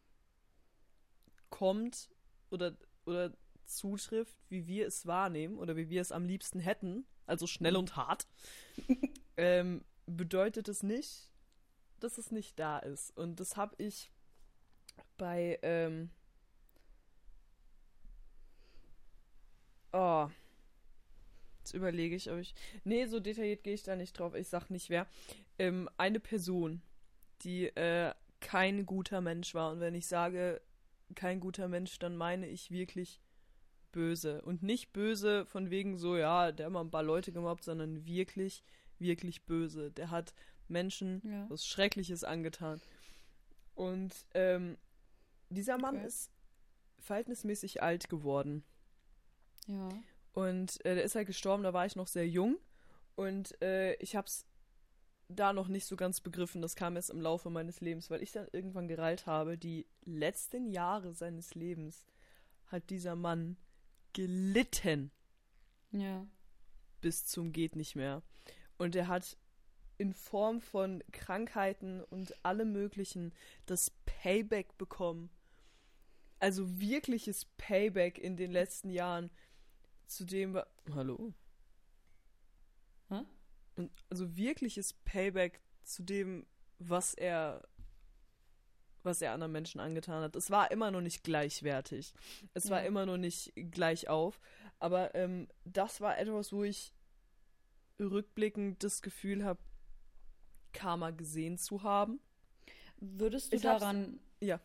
kommt 1.52 2.10
oder, 2.50 2.76
oder 3.06 3.38
zutrifft, 3.66 4.36
wie 4.50 4.66
wir 4.66 4.88
es 4.88 5.06
wahrnehmen 5.06 5.60
oder 5.60 5.76
wie 5.76 5.92
wir 5.92 6.02
es 6.02 6.12
am 6.12 6.26
liebsten 6.26 6.60
hätten, 6.60 7.06
also 7.28 7.46
schnell 7.46 7.76
und 7.76 7.96
hart, 7.96 8.26
ähm, 9.38 9.86
bedeutet 10.08 10.70
es 10.70 10.82
nicht, 10.82 11.30
dass 12.00 12.18
es 12.18 12.32
nicht 12.32 12.58
da 12.58 12.80
ist. 12.80 13.16
Und 13.16 13.40
das 13.40 13.58
habe 13.58 13.76
ich 13.78 14.12
bei, 15.20 15.60
ähm, 15.62 16.10
oh, 19.94 20.30
Jetzt 21.70 21.76
überlege 21.76 22.16
ich, 22.16 22.32
ob 22.32 22.40
ich. 22.40 22.56
Nee, 22.84 23.06
so 23.06 23.20
detailliert 23.20 23.64
gehe 23.64 23.76
ich 23.76 23.84
da 23.84 23.96
nicht 23.96 24.18
drauf. 24.18 24.34
Ich 24.34 24.48
sag 24.48 24.72
nicht 24.72 24.90
wer. 24.90 25.06
Ähm, 25.60 25.88
eine 25.98 26.20
Person, 26.20 26.82
die 27.44 27.68
äh, 27.68 28.12
kein 28.40 28.88
guter 28.88 29.22
Mensch 29.22 29.54
war. 29.54 29.72
Und 29.72 29.80
wenn 29.80 29.94
ich 29.94 30.08
sage, 30.08 30.62
kein 31.14 31.40
guter 31.40 31.68
Mensch, 31.68 32.00
dann 32.00 32.18
meine 32.18 32.48
ich 32.48 32.72
wirklich 32.72 33.22
böse. 33.92 34.42
Und 34.42 34.64
nicht 34.64 34.94
böse 34.94 35.46
von 35.46 35.70
wegen 35.70 35.96
so, 35.96 36.18
ja, 36.18 36.52
der 36.52 36.66
hat 36.66 36.74
mal 36.74 36.82
ein 36.82 36.90
paar 36.90 37.04
Leute 37.04 37.32
gemobbt, 37.32 37.64
sondern 37.64 38.04
wirklich, 38.08 38.64
wirklich 38.98 39.46
böse. 39.46 39.92
Der 39.92 40.10
hat 40.10 40.34
Menschen 40.68 41.22
ja. 41.24 41.46
was 41.52 41.68
Schreckliches 41.68 42.24
angetan. 42.24 42.82
Und 43.76 44.26
ähm, 44.34 44.76
dieser 45.50 45.78
Mann 45.78 45.98
okay. 45.98 46.08
ist 46.08 46.32
verhältnismäßig 46.98 47.84
alt 47.84 48.10
geworden. 48.10 48.64
Ja. 49.68 49.90
Und 50.34 50.84
äh, 50.86 50.96
der 50.96 51.04
ist 51.04 51.16
halt 51.16 51.28
gestorben, 51.28 51.64
da 51.64 51.74
war 51.74 51.86
ich 51.86 51.96
noch 51.96 52.08
sehr 52.08 52.28
jung. 52.28 52.58
Und 53.16 53.62
äh, 53.62 53.96
ich 53.96 54.16
hab's 54.16 54.46
da 55.28 55.54
noch 55.54 55.68
nicht 55.68 55.86
so 55.86 55.96
ganz 55.96 56.22
begriffen. 56.22 56.62
Das 56.62 56.76
kam 56.76 56.96
erst 56.96 57.12
im 57.12 57.22
Laufe 57.22 57.50
meines 57.50 57.82
Lebens, 57.82 58.10
weil 58.10 58.24
ich 58.24 58.32
dann 58.32 58.48
irgendwann 58.52 58.88
gereilt 58.88 59.26
habe, 59.26 59.58
die 59.58 59.86
letzten 60.04 60.68
Jahre 60.70 61.14
seines 61.14 61.56
Lebens 61.56 62.06
hat 62.68 62.90
dieser 62.90 63.16
Mann 63.16 63.58
gelitten. 64.14 65.12
Ja. 65.92 66.26
Bis 67.02 67.26
zum 67.26 67.52
geht 67.52 67.76
nicht 67.76 67.96
mehr. 67.96 68.24
Und 68.78 68.96
er 68.96 69.08
hat 69.08 69.38
in 69.98 70.14
Form 70.14 70.62
von 70.62 71.04
Krankheiten 71.12 72.02
und 72.02 72.34
allem 72.46 72.72
möglichen 72.72 73.34
das 73.66 73.92
Payback 74.06 74.78
bekommen. 74.78 75.30
Also 76.40 76.80
wirkliches 76.80 77.46
Payback 77.58 78.18
in 78.18 78.38
den 78.38 78.52
letzten 78.52 78.90
Jahren 78.90 79.30
zu 80.10 80.26
dem 80.26 80.54
war. 80.54 80.68
Hallo? 80.94 81.34
Hä? 83.10 83.22
Also 84.10 84.36
wirkliches 84.36 84.94
Payback 84.94 85.62
zu 85.84 86.04
dem, 86.04 86.46
was 86.80 87.14
er 87.14 87.68
was 89.02 89.22
er 89.22 89.32
anderen 89.32 89.54
Menschen 89.54 89.80
angetan 89.80 90.24
hat. 90.24 90.36
Es 90.36 90.52
war 90.52 90.72
immer 90.72 90.92
noch 90.92 91.00
nicht 91.00 91.24
gleichwertig. 91.24 92.14
Es 92.54 92.66
ja. 92.66 92.72
war 92.72 92.84
immer 92.84 93.06
noch 93.06 93.18
nicht 93.18 93.54
gleich 93.56 94.10
auf. 94.10 94.42
Aber 94.80 95.16
ähm, 95.16 95.48
das 95.64 96.02
war 96.02 96.18
etwas, 96.18 96.52
wo 96.52 96.64
ich 96.64 96.94
rückblickend 98.00 98.84
das 98.84 99.02
Gefühl 99.02 99.46
habe, 99.46 99.60
Karma 100.74 101.12
gesehen 101.12 101.58
zu 101.58 101.84
haben. 101.84 102.20
Würdest 102.98 103.52
du 103.52 103.56
ich 103.56 103.62
daran. 103.62 104.20
Ja, 104.42 104.60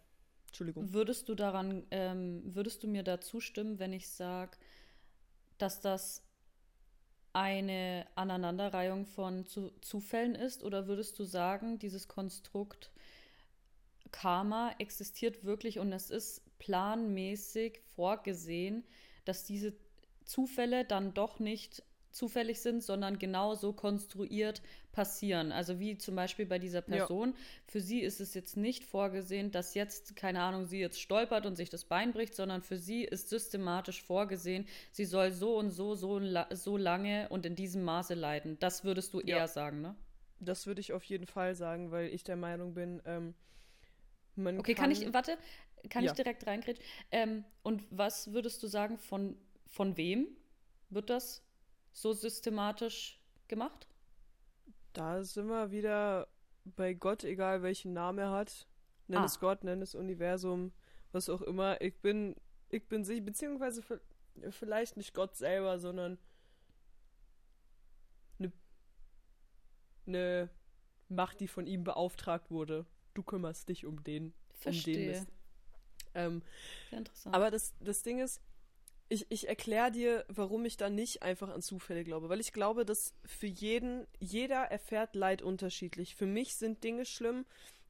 Entschuldigung. 0.49 0.93
Würdest 0.93 1.29
du 1.29 1.35
daran, 1.35 1.87
ähm, 1.91 2.43
würdest 2.45 2.83
du 2.83 2.89
mir 2.89 3.03
da 3.03 3.21
zustimmen, 3.21 3.79
wenn 3.79 3.93
ich 3.93 4.09
sage, 4.09 4.57
dass 5.59 5.81
das 5.81 6.23
eine 7.33 8.07
Aneinanderreihung 8.15 9.07
von 9.07 9.47
zu 9.47 9.71
Zufällen 9.81 10.35
ist? 10.35 10.63
Oder 10.63 10.87
würdest 10.87 11.19
du 11.19 11.25
sagen, 11.25 11.79
dieses 11.79 12.09
Konstrukt 12.09 12.91
Karma 14.13 14.73
existiert 14.79 15.45
wirklich 15.45 15.81
und 15.81 15.93
es 15.93 16.11
ist 16.11 16.41
planmäßig 16.59 17.81
vorgesehen, 17.97 18.85
dass 19.25 19.45
diese 19.45 19.75
Zufälle 20.25 20.85
dann 20.85 21.15
doch 21.15 21.41
nicht 21.41 21.83
zufällig 22.15 22.61
sind, 22.61 22.83
sondern 22.83 23.19
genau 23.19 23.55
so 23.55 23.73
konstruiert 23.73 24.63
passieren. 24.93 25.53
Also 25.53 25.81
wie 25.81 25.99
zum 25.99 26.15
Beispiel 26.15 26.47
bei 26.47 26.59
dieser 26.59 26.81
Person. 26.81 27.31
Ja. 27.31 27.37
Für 27.67 27.81
sie 27.81 28.01
ist 28.01 28.21
es 28.21 28.35
jetzt 28.35 28.57
nicht 28.57 28.85
vorgesehen, 28.85 29.51
dass 29.51 29.75
jetzt, 29.75 30.17
keine 30.17 30.41
Ahnung, 30.41 30.67
sie 30.67 30.79
jetzt 30.79 31.01
stolpert 31.01 31.47
und 31.47 31.57
sich 31.57 31.71
das 31.71 31.85
Bein 31.85 32.13
bricht, 32.13 32.35
sondern 32.35 32.63
für 32.63 32.79
sie 32.79 33.03
ist 33.05 33.29
systematisch 33.29 34.03
vorgesehen, 34.03 34.67
sie 34.93 35.05
soll 35.05 35.33
so 35.33 35.59
und 35.59 35.71
so, 35.71 35.95
so, 35.95 36.21
so 36.51 36.77
lange 36.77 37.29
und 37.29 37.45
in 37.45 37.57
diesem 37.57 37.83
Maße 37.83 38.15
leiden. 38.15 38.57
Das 38.61 38.85
würdest 38.85 39.13
du 39.13 39.21
ja. 39.21 39.39
eher 39.39 39.49
sagen, 39.49 39.81
ne? 39.81 39.97
Das 40.41 40.67
würde 40.67 40.81
ich 40.81 40.93
auf 40.93 41.05
jeden 41.05 41.27
Fall 41.27 41.55
sagen, 41.55 41.91
weil 41.91 42.09
ich 42.09 42.23
der 42.23 42.37
Meinung 42.37 42.75
bin, 42.75 43.01
ähm, 43.07 43.35
man 44.37 44.59
Okay, 44.59 44.75
kann, 44.75 44.91
kann 44.91 44.91
ich, 44.91 45.13
warte, 45.13 45.39
kann 45.89 46.05
ja. 46.05 46.11
ich 46.11 46.17
direkt 46.17 46.47
reingrätschen? 46.47 46.85
Ähm, 47.11 47.45
und 47.63 47.83
was 47.91 48.33
würdest 48.33 48.63
du 48.63 48.67
sagen, 48.67 48.99
von, 48.99 49.37
von 49.67 49.97
wem 49.97 50.27
wird 50.91 51.11
das 51.11 51.43
so 51.95 52.13
systematisch 52.13 53.21
gemacht? 53.49 53.89
Da 54.93 55.23
sind 55.23 55.47
wir 55.47 55.71
wieder 55.71 56.29
bei 56.65 56.93
Gott, 56.93 57.25
egal 57.25 57.63
welchen 57.63 57.93
Namen 57.93 58.19
er 58.19 58.31
hat. 58.31 58.67
nenn 59.07 59.21
Ah. 59.21 59.25
es 59.25 59.39
Gott, 59.39 59.65
nenn 59.65 59.81
es 59.81 59.95
Universum, 59.95 60.73
was 61.13 61.29
auch 61.29 61.41
immer. 61.43 61.81
Ich 61.81 62.01
bin, 62.01 62.37
ich 62.69 62.87
bin 62.89 63.05
sicher, 63.05 63.23
beziehungsweise 63.23 63.83
vielleicht 64.51 64.97
nicht 64.97 65.15
Gott 65.15 65.37
selber, 65.37 65.79
sondern 65.79 66.19
eine 68.39 68.53
ne 70.07 70.51
Macht, 71.09 71.41
die 71.41 71.49
von 71.49 71.67
ihm 71.67 71.85
beauftragt 71.85 72.51
wurde. 72.51 72.87
Du 73.15 73.23
kümmerst 73.23 73.69
dich 73.69 73.87
um 73.87 74.03
den, 74.03 74.25
um 74.25 74.31
den 74.31 74.35
Verstehe. 74.55 75.11
Mist. 75.11 75.33
Ähm, 76.15 76.43
Sehr 76.91 76.99
interessant. 76.99 77.35
aber 77.35 77.51
das, 77.51 77.75
das 77.81 78.03
Ding 78.03 78.19
ist, 78.21 78.41
ich, 79.09 79.27
ich 79.31 79.49
erkläre 79.49 79.91
dir, 79.91 80.25
warum 80.29 80.65
ich 80.65 80.77
da 80.77 80.89
nicht 80.91 81.23
einfach 81.23 81.49
an 81.51 81.63
Zufälle 81.63 82.05
glaube. 82.05 82.29
Weil 82.29 82.41
ich 82.41 82.53
glaube, 82.53 82.85
dass 82.85 83.15
für 83.25 83.47
jeden, 83.47 84.07
jeder 84.19 84.63
erfährt 84.63 85.15
Leid 85.15 85.43
unterschiedlich. 85.43 86.15
Für 86.17 86.27
mich 86.27 86.55
sind 86.57 86.83
Dinge 86.85 87.05
schlimm, 87.05 87.45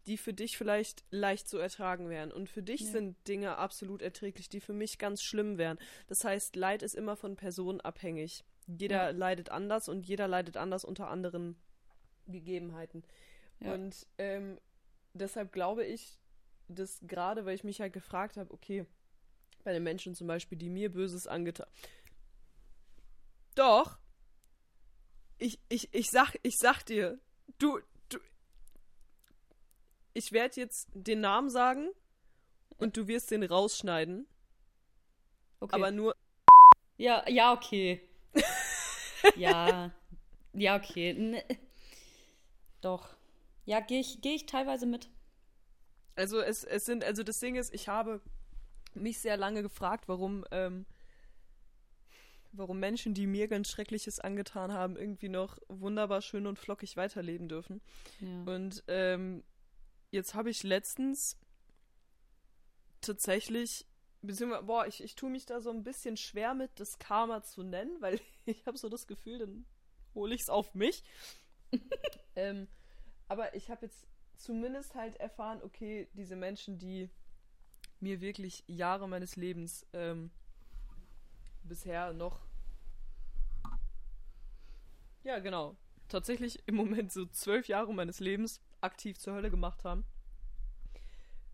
die 0.07 0.19
für 0.19 0.35
dich 0.35 0.59
vielleicht 0.59 1.05
leicht 1.11 1.49
zu 1.49 1.57
ertragen 1.59 2.11
wären. 2.11 2.31
Und 2.33 2.51
für 2.51 2.63
dich 2.63 2.81
Ja. 2.83 2.87
sind 2.89 3.17
Dinge 3.27 3.57
absolut 3.57 4.03
erträglich, 4.03 4.49
die 4.49 4.61
für 4.61 4.73
mich 4.75 4.99
ganz 4.99 5.23
schlimm 5.23 5.57
wären. 5.57 5.79
Das 6.09 6.25
heißt, 6.25 6.57
Leid 6.57 6.83
ist 6.83 6.95
immer 6.95 7.17
von 7.17 7.37
Personen 7.37 7.81
abhängig. 7.81 8.45
Jeder 8.67 9.05
Ja. 9.05 9.11
leidet 9.11 9.51
anders 9.51 9.89
und 9.89 10.07
jeder 10.07 10.29
leidet 10.29 10.57
anders 10.57 10.85
unter 10.85 11.09
anderen 11.09 11.57
Gegebenheiten. 12.27 13.03
Ja. 13.61 13.73
Und 13.75 14.07
ähm, 14.19 14.59
deshalb 15.15 15.53
glaube 15.53 15.85
ich, 15.85 16.19
dass 16.69 16.99
gerade, 17.03 17.45
weil 17.47 17.55
ich 17.55 17.65
mich 17.65 17.81
halt 17.81 17.93
gefragt 17.93 18.37
habe, 18.37 18.53
okay, 18.53 18.85
bei 19.65 19.73
den 19.73 19.83
Menschen 19.83 20.15
zum 20.15 20.27
Beispiel, 20.27 20.59
die 20.59 20.69
mir 20.69 20.93
Böses 20.93 21.27
angetan. 21.27 21.67
Doch. 23.55 23.99
Ich, 25.39 25.59
ich, 25.69 25.93
ich 25.93 26.11
sag, 26.11 26.37
ich 26.43 26.57
sag 26.59 26.85
dir, 26.85 27.19
du, 27.59 27.81
du. 28.09 28.19
Ich 30.13 30.33
werde 30.33 30.61
jetzt 30.61 30.89
den 30.95 31.21
Namen 31.21 31.51
sagen 31.51 31.89
und 32.79 32.97
du 32.97 33.09
wirst 33.09 33.31
den 33.31 33.43
rausschneiden, 33.43 34.27
okay. 35.61 35.75
aber 35.75 35.91
nur. 35.91 36.15
ja, 36.97 37.29
ja, 37.29 37.53
okay. 37.53 38.01
ja, 39.37 39.93
ja, 40.53 40.77
okay. 40.77 41.11
N 41.11 41.43
Doch. 42.81 43.09
Ja, 43.65 43.81
gehe 43.81 44.01
ich, 44.01 44.21
geh 44.21 44.35
ich 44.35 44.47
teilweise 44.47 44.87
mit. 44.87 45.09
Also 46.17 46.41
es, 46.41 46.65
es 46.65 46.85
sind, 46.85 47.03
also 47.03 47.23
das 47.23 47.41
Ding 47.41 47.57
ist, 47.57 47.75
ich 47.75 47.89
habe 47.89 48.21
mich 48.95 49.19
sehr 49.19 49.37
lange 49.37 49.63
gefragt, 49.63 50.09
warum, 50.09 50.45
ähm, 50.51 50.87
warum 52.53 52.79
Menschen, 52.79 53.15
die 53.15 53.27
mir 53.27 53.49
ganz 53.49 53.69
Schreckliches 53.69 54.21
angetan 54.21 54.73
haben, 54.73 54.97
irgendwie 54.97 55.29
noch 55.29 55.59
wunderbar 55.69 56.23
schön 56.23 56.47
und 56.47 56.59
flockig 56.59 56.97
weiterleben 56.97 57.49
dürfen. 57.49 57.81
Ja. 58.21 58.43
Und 58.45 58.85
ähm, 58.89 59.45
jetzt 60.11 60.35
habe 60.35 60.51
ich 60.51 60.63
letztens 60.63 61.39
tatsächlich, 63.01 63.87
beziehungsweise, 64.23 64.65
boah, 64.65 64.87
ich, 64.87 65.03
ich 65.03 65.15
tue 65.15 65.31
mich 65.31 65.47
da 65.47 65.61
so 65.61 65.71
ein 65.71 65.85
bisschen 65.85 66.17
schwer 66.17 66.55
mit, 66.55 66.81
das 66.81 66.99
Karma 66.99 67.43
zu 67.43 67.63
nennen, 67.63 68.01
weil 68.01 68.21
ich 68.47 68.67
habe 68.67 68.79
so 68.79 68.89
das 68.89 69.07
Gefühl, 69.07 69.39
dann 69.39 69.67
hole 70.15 70.35
ich 70.35 70.43
es 70.43 70.51
auf 70.51 70.75
mich. 70.75 71.03
ähm, 72.37 72.69
aber 73.29 73.55
ich 73.55 73.71
habe 73.71 73.87
jetzt 73.87 74.07
zumindest 74.37 74.95
halt 74.95 75.17
erfahren, 75.17 75.61
okay, 75.63 76.09
diese 76.13 76.37
Menschen, 76.37 76.79
die 76.79 77.11
mir 78.05 78.21
wirklich 78.21 78.63
Jahre 78.69 79.09
meines 79.09 79.35
Lebens 79.35 79.85
ähm, 79.93 80.31
bisher 81.65 82.13
noch. 82.13 82.41
Ja, 85.25 85.39
genau. 85.41 85.77
Tatsächlich 86.09 86.63
im 86.67 86.77
Moment 86.77 87.11
so 87.13 87.25
zwölf 87.27 87.67
Jahre 87.67 87.93
meines 87.93 88.21
Lebens 88.21 88.61
aktiv 88.81 89.19
zur 89.19 89.35
Hölle 89.35 89.51
gemacht 89.51 89.85
haben. 89.85 90.05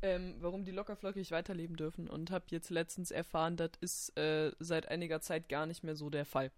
Ähm, 0.03 0.37
warum 0.41 0.65
die 0.65 0.73
lockerflockig 0.73 1.31
weiterleben 1.31 1.77
dürfen. 1.77 2.09
Und 2.09 2.31
habe 2.31 2.47
jetzt 2.49 2.71
letztens 2.71 3.11
erfahren, 3.11 3.57
das 3.57 3.71
ist 3.81 4.19
äh, 4.19 4.53
seit 4.59 4.89
einiger 4.89 5.21
Zeit 5.21 5.49
gar 5.49 5.67
nicht 5.67 5.85
mehr 5.85 5.95
so 5.95 6.11
der 6.11 6.25
Fall. 6.25 6.51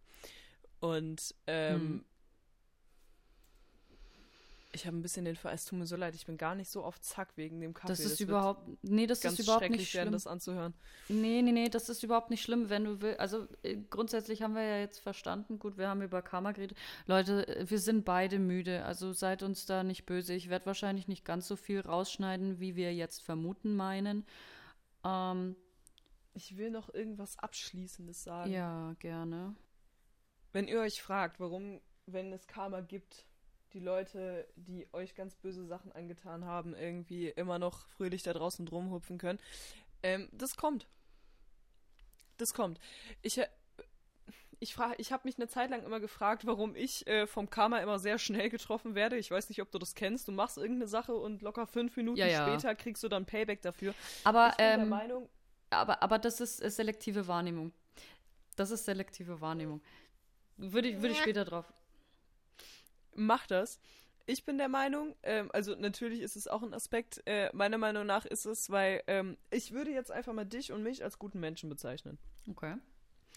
Und 0.80 1.34
ähm, 1.46 1.80
Hm. 1.80 2.04
Ich 4.74 4.86
habe 4.86 4.96
ein 4.96 5.02
bisschen 5.02 5.24
den 5.26 5.36
Ver 5.36 5.52
es 5.52 5.66
tut 5.66 5.78
mir 5.78 5.86
so 5.86 5.96
leid, 5.96 6.14
ich 6.14 6.24
bin 6.24 6.38
gar 6.38 6.54
nicht 6.54 6.70
so 6.70 6.82
auf 6.82 6.98
Zack 7.00 7.36
wegen 7.36 7.60
dem 7.60 7.74
Kaffee. 7.74 7.88
Das 7.88 8.00
ist 8.00 8.20
wird 8.20 8.30
überhaupt, 8.30 8.66
nee, 8.82 9.06
das 9.06 9.22
ist 9.22 9.38
überhaupt 9.38 9.68
nicht 9.68 9.92
werden, 9.94 10.06
schlimm. 10.06 10.12
das 10.12 10.26
anzuhören. 10.26 10.72
Nee, 11.08 11.42
nee, 11.42 11.52
nee, 11.52 11.68
das 11.68 11.88
ist 11.90 12.02
überhaupt 12.02 12.30
nicht 12.30 12.42
schlimm, 12.42 12.70
wenn 12.70 12.84
du 12.84 13.02
willst. 13.02 13.20
Also 13.20 13.46
äh, 13.62 13.76
grundsätzlich 13.90 14.42
haben 14.42 14.54
wir 14.54 14.62
ja 14.62 14.78
jetzt 14.78 14.98
verstanden, 14.98 15.58
gut, 15.58 15.76
wir 15.76 15.88
haben 15.88 16.00
über 16.00 16.22
Karma 16.22 16.52
geredet. 16.52 16.78
Leute, 17.06 17.46
äh, 17.48 17.68
wir 17.70 17.78
sind 17.78 18.04
beide 18.04 18.38
müde, 18.38 18.84
also 18.84 19.12
seid 19.12 19.42
uns 19.42 19.66
da 19.66 19.82
nicht 19.84 20.06
böse. 20.06 20.32
Ich 20.32 20.48
werde 20.48 20.66
wahrscheinlich 20.66 21.06
nicht 21.06 21.24
ganz 21.24 21.46
so 21.46 21.56
viel 21.56 21.80
rausschneiden, 21.80 22.58
wie 22.58 22.74
wir 22.74 22.94
jetzt 22.94 23.22
vermuten 23.22 23.76
meinen. 23.76 24.24
Ähm, 25.04 25.54
Ich 26.34 26.56
will 26.56 26.70
noch 26.70 26.92
irgendwas 26.94 27.38
Abschließendes 27.38 28.24
sagen. 28.24 28.50
ja, 28.50 28.94
gerne. 29.00 29.54
Wenn 30.52 30.66
ihr 30.66 30.80
euch 30.80 31.02
fragt, 31.02 31.40
warum, 31.40 31.80
wenn 32.06 32.32
es 32.32 32.46
Karma 32.46 32.80
gibt, 32.80 33.26
die 33.72 33.80
Leute, 33.80 34.46
die 34.56 34.86
euch 34.92 35.14
ganz 35.14 35.34
böse 35.34 35.64
Sachen 35.66 35.92
angetan 35.92 36.44
haben, 36.44 36.74
irgendwie 36.74 37.28
immer 37.28 37.58
noch 37.58 37.86
fröhlich 37.88 38.22
da 38.22 38.32
draußen 38.32 38.66
rumhupfen 38.68 39.18
können, 39.18 39.38
ähm, 40.02 40.28
das 40.32 40.56
kommt. 40.56 40.86
Das 42.36 42.54
kommt. 42.54 42.80
Ich, 43.22 43.38
äh, 43.38 43.46
ich, 44.58 44.76
ich 44.98 45.12
habe 45.12 45.22
mich 45.24 45.36
eine 45.36 45.48
Zeit 45.48 45.70
lang 45.70 45.84
immer 45.84 46.00
gefragt, 46.00 46.46
warum 46.46 46.74
ich 46.76 47.06
äh, 47.06 47.26
vom 47.26 47.50
Karma 47.50 47.78
immer 47.78 47.98
sehr 47.98 48.18
schnell 48.18 48.48
getroffen 48.50 48.94
werde. 48.94 49.16
Ich 49.16 49.30
weiß 49.30 49.48
nicht, 49.48 49.60
ob 49.62 49.70
du 49.70 49.78
das 49.78 49.94
kennst. 49.94 50.28
Du 50.28 50.32
machst 50.32 50.56
irgendeine 50.56 50.88
Sache 50.88 51.14
und 51.14 51.42
locker 51.42 51.66
fünf 51.66 51.96
Minuten 51.96 52.18
Ja, 52.18 52.26
ja. 52.26 52.46
später 52.46 52.74
kriegst 52.74 53.02
du 53.02 53.08
dann 53.08 53.26
Payback 53.26 53.62
dafür. 53.62 53.94
Aber, 54.24 54.50
ich 54.50 54.56
bin 54.56 54.66
der 54.66 54.78
ähm, 54.78 54.88
Meinung, 54.88 55.28
aber, 55.70 56.02
aber 56.02 56.18
das 56.18 56.40
ist 56.40 56.62
äh, 56.62 56.70
selektive 56.70 57.26
Wahrnehmung. 57.26 57.72
Das 58.56 58.70
ist 58.70 58.84
selektive 58.84 59.40
Wahrnehmung. 59.40 59.80
Würde 60.56 60.88
ich, 60.88 60.96
würde 60.96 61.14
ich 61.14 61.18
später 61.18 61.44
drauf. 61.44 61.72
Mach 63.14 63.46
das. 63.46 63.78
Ich 64.26 64.44
bin 64.44 64.56
der 64.56 64.68
Meinung, 64.68 65.16
ähm, 65.24 65.50
also 65.52 65.74
natürlich 65.74 66.20
ist 66.20 66.36
es 66.36 66.46
auch 66.46 66.62
ein 66.62 66.74
Aspekt, 66.74 67.22
äh, 67.26 67.50
meiner 67.52 67.78
Meinung 67.78 68.06
nach 68.06 68.24
ist 68.24 68.46
es, 68.46 68.70
weil 68.70 69.02
ähm, 69.08 69.36
ich 69.50 69.72
würde 69.72 69.90
jetzt 69.90 70.12
einfach 70.12 70.32
mal 70.32 70.44
dich 70.44 70.70
und 70.70 70.82
mich 70.82 71.02
als 71.02 71.18
guten 71.18 71.40
Menschen 71.40 71.68
bezeichnen. 71.68 72.18
Okay. 72.48 72.76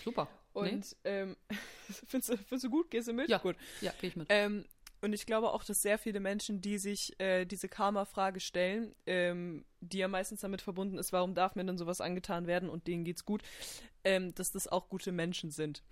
Super. 0.03 0.27
Nee? 0.53 0.59
Und 0.59 0.95
ähm, 1.03 1.35
findest, 2.07 2.29
du, 2.29 2.37
findest 2.37 2.65
du 2.65 2.69
gut? 2.69 2.91
Gehst 2.91 3.07
du 3.07 3.13
mit? 3.13 3.29
Ja. 3.29 3.39
Gut. 3.39 3.55
Ja, 3.81 3.93
gehe 3.99 4.09
ich 4.09 4.15
mit. 4.15 4.27
Ähm, 4.29 4.65
und 5.01 5.13
ich 5.13 5.25
glaube 5.25 5.51
auch, 5.51 5.63
dass 5.63 5.81
sehr 5.81 5.99
viele 5.99 6.19
Menschen, 6.19 6.61
die 6.61 6.77
sich 6.77 7.19
äh, 7.19 7.45
diese 7.45 7.69
Karma-Frage 7.69 8.39
stellen, 8.39 8.95
ähm, 9.05 9.65
die 9.81 9.99
ja 9.99 10.07
meistens 10.07 10.41
damit 10.41 10.61
verbunden 10.61 10.97
ist, 10.97 11.13
warum 11.13 11.35
darf 11.35 11.55
mir 11.55 11.65
denn 11.65 11.77
sowas 11.77 12.01
angetan 12.01 12.47
werden 12.47 12.69
und 12.69 12.87
denen 12.87 13.03
geht's 13.03 13.25
gut, 13.25 13.43
ähm, 14.03 14.33
dass 14.33 14.51
das 14.51 14.67
auch 14.67 14.89
gute 14.89 15.11
Menschen 15.11 15.51
sind. 15.51 15.83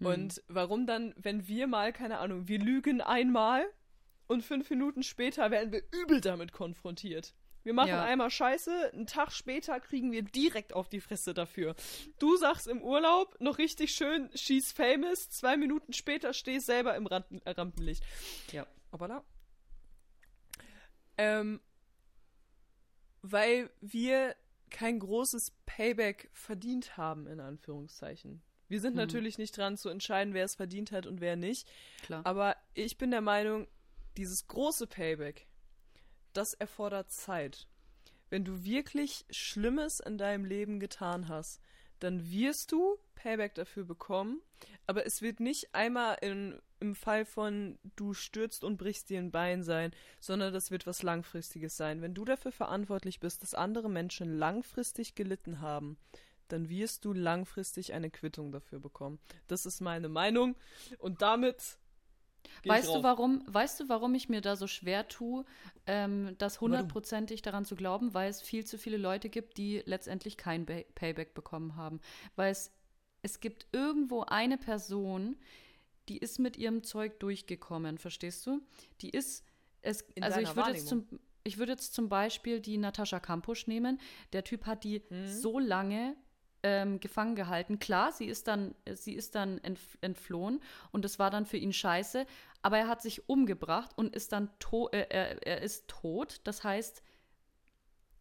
Hm. 0.00 0.06
Und 0.06 0.42
warum 0.48 0.86
dann, 0.86 1.14
wenn 1.16 1.46
wir 1.46 1.66
mal, 1.66 1.92
keine 1.92 2.18
Ahnung, 2.18 2.48
wir 2.48 2.58
lügen 2.58 3.00
einmal 3.00 3.64
und 4.26 4.42
fünf 4.42 4.68
Minuten 4.70 5.02
später 5.02 5.50
werden 5.50 5.72
wir 5.72 5.82
übel 5.92 6.20
damit 6.20 6.52
konfrontiert. 6.52 7.34
Wir 7.62 7.74
machen 7.74 7.90
Ja. 7.90 8.04
einmal 8.04 8.30
Scheiße, 8.30 8.92
einen 8.94 9.06
Tag 9.06 9.32
später 9.32 9.78
kriegen 9.80 10.12
wir 10.12 10.22
direkt 10.22 10.72
auf 10.72 10.88
die 10.88 11.00
Fresse 11.00 11.34
dafür. 11.34 11.74
Du 12.18 12.36
sagst 12.36 12.66
im 12.66 12.80
Urlaub 12.82 13.38
noch 13.38 13.58
richtig 13.58 13.92
schön, 13.92 14.30
she's 14.34 14.72
famous, 14.72 15.28
zwei 15.28 15.56
Minuten 15.58 15.92
später 15.92 16.32
stehst 16.32 16.66
selber 16.66 16.96
im 16.96 17.06
Rampen 17.06 17.42
äh, 17.42 17.50
Rampenlicht. 17.50 18.02
Ja. 18.52 18.66
Aber 18.92 19.08
da. 19.08 19.24
Ähm, 21.18 21.60
weil 23.20 23.70
wir 23.82 24.34
kein 24.70 24.98
großes 24.98 25.52
Payback 25.66 26.30
verdient 26.32 26.96
haben, 26.96 27.26
in 27.26 27.40
Anführungszeichen. 27.40 28.42
Wir 28.70 28.80
sind 28.80 28.92
Hm. 28.92 28.98
natürlich 28.98 29.36
nicht 29.36 29.56
dran 29.56 29.76
zu 29.76 29.88
entscheiden, 29.88 30.32
wer 30.32 30.44
es 30.44 30.54
verdient 30.54 30.92
hat 30.92 31.06
und 31.06 31.20
wer 31.20 31.36
nicht. 31.36 31.68
Klar. 32.02 32.24
Aber 32.24 32.56
ich 32.72 32.96
bin 32.96 33.10
der 33.10 33.20
Meinung, 33.20 33.66
dieses 34.16 34.46
große 34.46 34.86
Payback, 34.86 35.46
das 36.32 36.54
erfordert 36.54 37.10
Zeit. 37.10 37.66
Wenn 38.30 38.44
du 38.44 38.64
wirklich 38.64 39.24
Schlimmes 39.30 39.98
in 39.98 40.18
deinem 40.18 40.44
Leben 40.44 40.78
getan 40.78 41.28
hast, 41.28 41.60
dann 41.98 42.30
wirst 42.30 42.70
du 42.70 42.96
Payback 43.16 43.54
dafür 43.56 43.84
bekommen, 43.84 44.40
aber 44.86 45.04
es 45.04 45.20
wird 45.20 45.40
nicht 45.40 45.74
einmal 45.74 46.16
in, 46.22 46.58
im 46.78 46.94
Fall 46.94 47.24
von 47.24 47.78
du 47.96 48.14
stürzt 48.14 48.62
und 48.62 48.78
brichst 48.78 49.10
dir 49.10 49.18
ein 49.18 49.32
Bein 49.32 49.62
sein, 49.64 49.92
sondern 50.20 50.52
das 50.52 50.70
wird 50.70 50.86
was 50.86 51.02
Langfristiges 51.02 51.76
sein. 51.76 52.00
Wenn 52.02 52.14
du 52.14 52.24
dafür 52.24 52.52
verantwortlich 52.52 53.20
bist, 53.20 53.42
dass 53.42 53.52
andere 53.54 53.90
Menschen 53.90 54.38
langfristig 54.38 55.14
gelitten 55.16 55.60
haben, 55.60 55.98
dann 56.52 56.68
wirst 56.68 57.04
du 57.04 57.12
langfristig 57.12 57.92
eine 57.92 58.10
Quittung 58.10 58.52
dafür 58.52 58.80
bekommen. 58.80 59.18
Das 59.46 59.66
ist 59.66 59.80
meine 59.80 60.08
Meinung 60.08 60.56
und 60.98 61.22
damit 61.22 61.78
Weißt 62.64 62.88
du, 62.88 63.02
warum, 63.02 63.42
weißt 63.46 63.80
du, 63.80 63.88
warum 63.88 64.14
ich 64.14 64.28
mir 64.28 64.40
da 64.40 64.56
so 64.56 64.66
schwer 64.66 65.08
tue, 65.08 65.44
ähm, 65.86 66.34
das 66.38 66.60
hundertprozentig 66.60 67.42
daran 67.42 67.64
zu 67.64 67.76
glauben? 67.76 68.14
Weil 68.14 68.30
es 68.30 68.42
viel 68.42 68.64
zu 68.64 68.78
viele 68.78 68.96
Leute 68.96 69.28
gibt, 69.28 69.56
die 69.56 69.82
letztendlich 69.86 70.36
kein 70.36 70.66
Pay 70.66 70.86
Payback 70.94 71.34
bekommen 71.34 71.76
haben. 71.76 72.00
Weil 72.36 72.52
es, 72.52 72.72
es 73.22 73.40
gibt 73.40 73.66
irgendwo 73.72 74.22
eine 74.22 74.58
Person, 74.58 75.36
die 76.08 76.18
ist 76.18 76.38
mit 76.38 76.56
ihrem 76.56 76.82
Zeug 76.82 77.20
durchgekommen, 77.20 77.98
verstehst 77.98 78.46
du? 78.46 78.60
Die 79.00 79.10
ist, 79.10 79.44
es, 79.82 80.02
In 80.14 80.24
also 80.24 80.40
ich 80.40 80.54
würde 80.56 80.70
jetzt 80.70 80.88
zum, 80.88 81.06
ich 81.44 81.58
würde 81.58 81.72
jetzt 81.72 81.94
zum 81.94 82.08
Beispiel 82.08 82.60
die 82.60 82.78
Natascha 82.78 83.20
Kampusch 83.20 83.66
nehmen. 83.66 84.00
Der 84.32 84.44
Typ 84.44 84.66
hat 84.66 84.84
die 84.84 85.02
mhm. 85.08 85.26
so 85.26 85.58
lange 85.58 86.16
ähm, 86.62 87.00
gefangen 87.00 87.34
gehalten. 87.34 87.78
Klar, 87.78 88.12
sie 88.12 88.26
ist 88.26 88.48
dann, 88.48 88.74
sie 88.92 89.14
ist 89.14 89.34
dann 89.34 89.58
entf 89.58 89.98
entflohen 90.00 90.60
und 90.92 91.04
es 91.04 91.18
war 91.18 91.30
dann 91.30 91.46
für 91.46 91.56
ihn 91.56 91.72
scheiße, 91.72 92.26
aber 92.62 92.78
er 92.78 92.88
hat 92.88 93.02
sich 93.02 93.28
umgebracht 93.28 93.90
und 93.96 94.14
ist 94.14 94.32
dann 94.32 94.50
tot, 94.58 94.92
äh, 94.94 95.06
er, 95.08 95.46
er 95.46 95.62
ist 95.62 95.88
tot. 95.88 96.40
Das 96.44 96.64
heißt, 96.64 97.02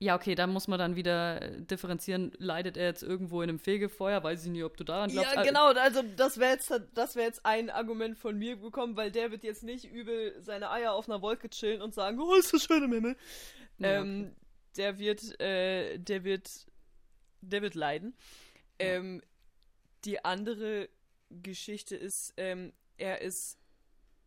ja, 0.01 0.15
okay, 0.15 0.33
da 0.33 0.47
muss 0.47 0.69
man 0.69 0.79
dann 0.79 0.95
wieder 0.95 1.41
differenzieren, 1.57 2.31
leidet 2.37 2.77
er 2.77 2.85
jetzt 2.85 3.03
irgendwo 3.03 3.41
in 3.41 3.49
einem 3.49 3.59
Fegefeuer? 3.59 4.23
Weiß 4.23 4.45
ich 4.45 4.51
nicht, 4.51 4.63
ob 4.63 4.77
du 4.77 4.85
daran 4.85 5.11
glaubst. 5.11 5.35
Ja, 5.35 5.43
genau, 5.43 5.73
also 5.73 6.01
das 6.15 6.39
wäre 6.39 6.53
jetzt, 6.53 6.69
wär 6.69 7.23
jetzt 7.23 7.45
ein 7.45 7.69
Argument 7.69 8.17
von 8.17 8.37
mir 8.37 8.55
gekommen, 8.55 8.95
weil 8.95 9.11
der 9.11 9.31
wird 9.31 9.43
jetzt 9.43 9.61
nicht 9.61 9.91
übel 9.91 10.41
seine 10.41 10.71
Eier 10.71 10.93
auf 10.93 11.09
einer 11.09 11.21
Wolke 11.21 11.49
chillen 11.49 11.81
und 11.81 11.93
sagen, 11.93 12.17
oh, 12.17 12.33
ist 12.35 12.53
das 12.53 12.63
schön 12.63 12.83
im 12.83 12.93
Himmel. 12.93 13.17
Ja, 13.77 13.89
ähm, 13.89 14.31
okay. 14.31 14.35
Der 14.77 14.99
wird, 14.99 15.41
äh, 15.41 15.97
der 15.97 16.23
wird, 16.23 16.49
der 17.41 17.61
wird 17.61 17.75
leiden. 17.75 18.15
Ja. 18.79 18.87
Ähm, 18.87 19.21
die 20.05 20.23
andere 20.23 20.89
Geschichte 21.29 21.95
ist, 21.95 22.33
ähm, 22.37 22.73
er 22.97 23.21
ist 23.21 23.57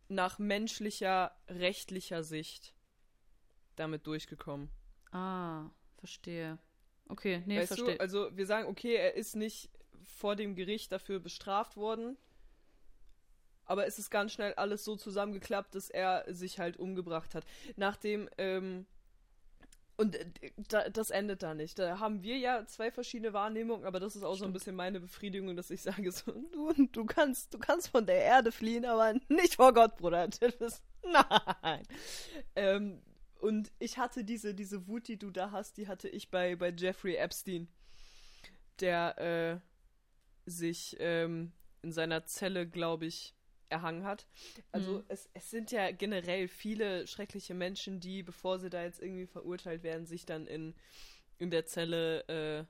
nach 0.07 0.39
menschlicher, 0.39 1.35
rechtlicher 1.47 2.23
Sicht 2.23 2.73
damit 3.75 4.05
durchgekommen. 4.07 4.69
Ah, 5.11 5.69
verstehe. 5.97 6.59
Okay, 7.09 7.43
nee, 7.45 7.59
weißt 7.59 7.75
verstehe. 7.75 7.95
Du? 7.95 7.99
Also 7.99 8.35
wir 8.35 8.45
sagen, 8.45 8.67
okay, 8.67 8.95
er 8.95 9.15
ist 9.15 9.35
nicht 9.35 9.69
vor 10.03 10.35
dem 10.35 10.55
Gericht 10.55 10.91
dafür 10.91 11.19
bestraft 11.19 11.77
worden, 11.77 12.17
aber 13.65 13.85
es 13.87 13.99
ist 13.99 14.09
ganz 14.09 14.33
schnell 14.33 14.53
alles 14.55 14.83
so 14.83 14.95
zusammengeklappt, 14.95 15.75
dass 15.75 15.89
er 15.89 16.25
sich 16.33 16.59
halt 16.59 16.77
umgebracht 16.77 17.33
hat. 17.35 17.45
Nachdem, 17.75 18.29
ähm, 18.37 18.85
und 19.97 20.15
äh, 20.15 20.51
da, 20.69 20.89
das 20.89 21.09
endet 21.09 21.43
da 21.43 21.53
nicht. 21.53 21.77
Da 21.77 21.99
haben 21.99 22.23
wir 22.23 22.37
ja 22.37 22.65
zwei 22.65 22.91
verschiedene 22.91 23.33
Wahrnehmungen, 23.33 23.85
aber 23.85 23.99
das 23.99 24.15
ist 24.15 24.23
auch 24.23 24.35
Stimmt. 24.35 24.39
so 24.39 24.45
ein 24.45 24.53
bisschen 24.53 24.75
meine 24.75 24.99
Befriedigung, 24.99 25.55
dass 25.55 25.69
ich 25.69 25.81
sage 25.81 26.11
so, 26.11 26.31
du, 26.51 26.73
du 26.91 27.05
kannst, 27.05 27.53
du 27.53 27.59
kannst 27.59 27.89
von 27.89 28.05
der 28.05 28.21
Erde 28.21 28.51
fliehen, 28.51 28.85
aber 28.85 29.13
nicht 29.29 29.55
vor 29.55 29.73
Gott, 29.73 29.97
Bruder. 29.97 30.27
Ist, 30.59 30.83
nein. 31.03 31.83
Ähm, 32.55 33.01
und 33.39 33.71
ich 33.79 33.97
hatte 33.97 34.23
diese, 34.23 34.53
diese 34.53 34.87
Wut, 34.87 35.07
die 35.07 35.17
du 35.17 35.29
da 35.29 35.51
hast, 35.51 35.77
die 35.77 35.87
hatte 35.87 36.07
ich 36.07 36.31
bei, 36.31 36.55
bei 36.55 36.69
Jeffrey 36.69 37.15
Epstein, 37.15 37.67
der 38.79 39.17
äh, 39.19 40.49
sich 40.49 40.95
ähm, 40.99 41.51
in 41.81 41.91
seiner 41.91 42.25
Zelle, 42.25 42.67
glaube 42.67 43.05
ich, 43.05 43.35
erhangen 43.73 44.05
hat. 44.05 44.25
Also 44.71 44.99
mhm. 44.99 45.03
es, 45.07 45.29
es 45.33 45.49
sind 45.49 45.71
ja 45.71 45.91
generell 45.91 46.47
viele 46.47 47.07
schreckliche 47.07 47.53
Menschen, 47.53 47.99
die, 47.99 48.23
bevor 48.23 48.59
sie 48.59 48.69
da 48.69 48.83
jetzt 48.83 49.01
irgendwie 49.01 49.25
verurteilt 49.25 49.83
werden, 49.83 50.05
sich 50.05 50.25
dann 50.25 50.47
in, 50.47 50.75
in 51.39 51.49
der 51.49 51.65
Zelle 51.65 52.27
äh, 52.27 52.65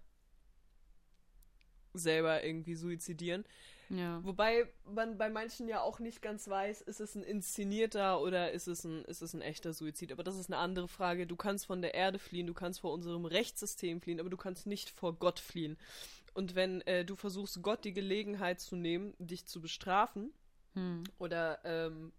selber 1.93 2.43
irgendwie 2.43 2.75
suizidieren. 2.75 3.45
Ja. 3.89 4.23
Wobei 4.23 4.67
man 4.85 5.17
bei 5.17 5.29
manchen 5.29 5.67
ja 5.67 5.81
auch 5.81 5.99
nicht 5.99 6.21
ganz 6.21 6.47
weiß, 6.47 6.81
ist 6.81 6.99
es 6.99 7.15
ein 7.15 7.23
inszenierter 7.23 8.21
oder 8.21 8.51
ist 8.51 8.67
es 8.67 8.83
ein, 8.85 9.05
ist 9.05 9.21
es 9.21 9.33
ein 9.33 9.41
echter 9.41 9.73
Suizid. 9.73 10.11
Aber 10.11 10.23
das 10.23 10.37
ist 10.37 10.49
eine 10.49 10.57
andere 10.57 10.87
Frage. 10.87 11.27
Du 11.27 11.35
kannst 11.35 11.65
von 11.65 11.81
der 11.81 11.93
Erde 11.93 12.17
fliehen, 12.17 12.47
du 12.47 12.53
kannst 12.53 12.79
vor 12.79 12.93
unserem 12.93 13.25
Rechtssystem 13.25 14.01
fliehen, 14.01 14.19
aber 14.19 14.29
du 14.29 14.37
kannst 14.37 14.65
nicht 14.65 14.89
vor 14.89 15.13
Gott 15.13 15.39
fliehen. 15.39 15.77
Und 16.33 16.55
wenn 16.55 16.81
äh, 16.81 17.05
du 17.05 17.15
versuchst, 17.15 17.61
Gott 17.61 17.85
die 17.85 17.93
Gelegenheit 17.93 18.59
zu 18.59 18.75
nehmen, 18.75 19.13
dich 19.19 19.45
zu 19.45 19.61
bestrafen 19.61 20.33
hm. 20.73 21.03
oder 21.19 21.59
ähm, 21.63 22.11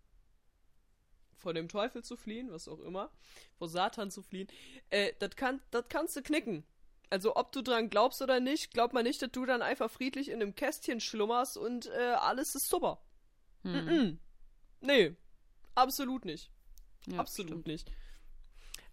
vor 1.38 1.54
dem 1.54 1.68
Teufel 1.68 2.02
zu 2.02 2.16
fliehen, 2.16 2.50
was 2.50 2.68
auch 2.68 2.80
immer, 2.80 3.10
vor 3.58 3.68
Satan 3.68 4.10
zu 4.10 4.22
fliehen, 4.22 4.48
äh, 4.90 5.12
das 5.18 5.36
kann, 5.36 5.60
kannst 5.88 6.16
du 6.16 6.22
knicken. 6.22 6.64
Also 7.10 7.36
ob 7.36 7.52
du 7.52 7.62
dran 7.62 7.90
glaubst 7.90 8.22
oder 8.22 8.40
nicht, 8.40 8.72
glaub 8.72 8.92
mal 8.92 9.02
nicht, 9.02 9.22
dass 9.22 9.30
du 9.30 9.44
dann 9.46 9.62
einfach 9.62 9.90
friedlich 9.90 10.30
in 10.30 10.40
einem 10.40 10.54
Kästchen 10.54 11.00
schlummerst 11.00 11.56
und 11.56 11.86
äh, 11.86 12.14
alles 12.18 12.54
ist 12.54 12.68
super. 12.68 13.00
Hm. 13.62 13.72
Mm 13.72 13.88
-mm. 13.88 14.18
Nee, 14.80 15.16
absolut 15.74 16.24
nicht. 16.24 16.50
Ja, 17.06 17.18
absolut 17.18 17.50
stimmt. 17.50 17.66
nicht. 17.66 17.90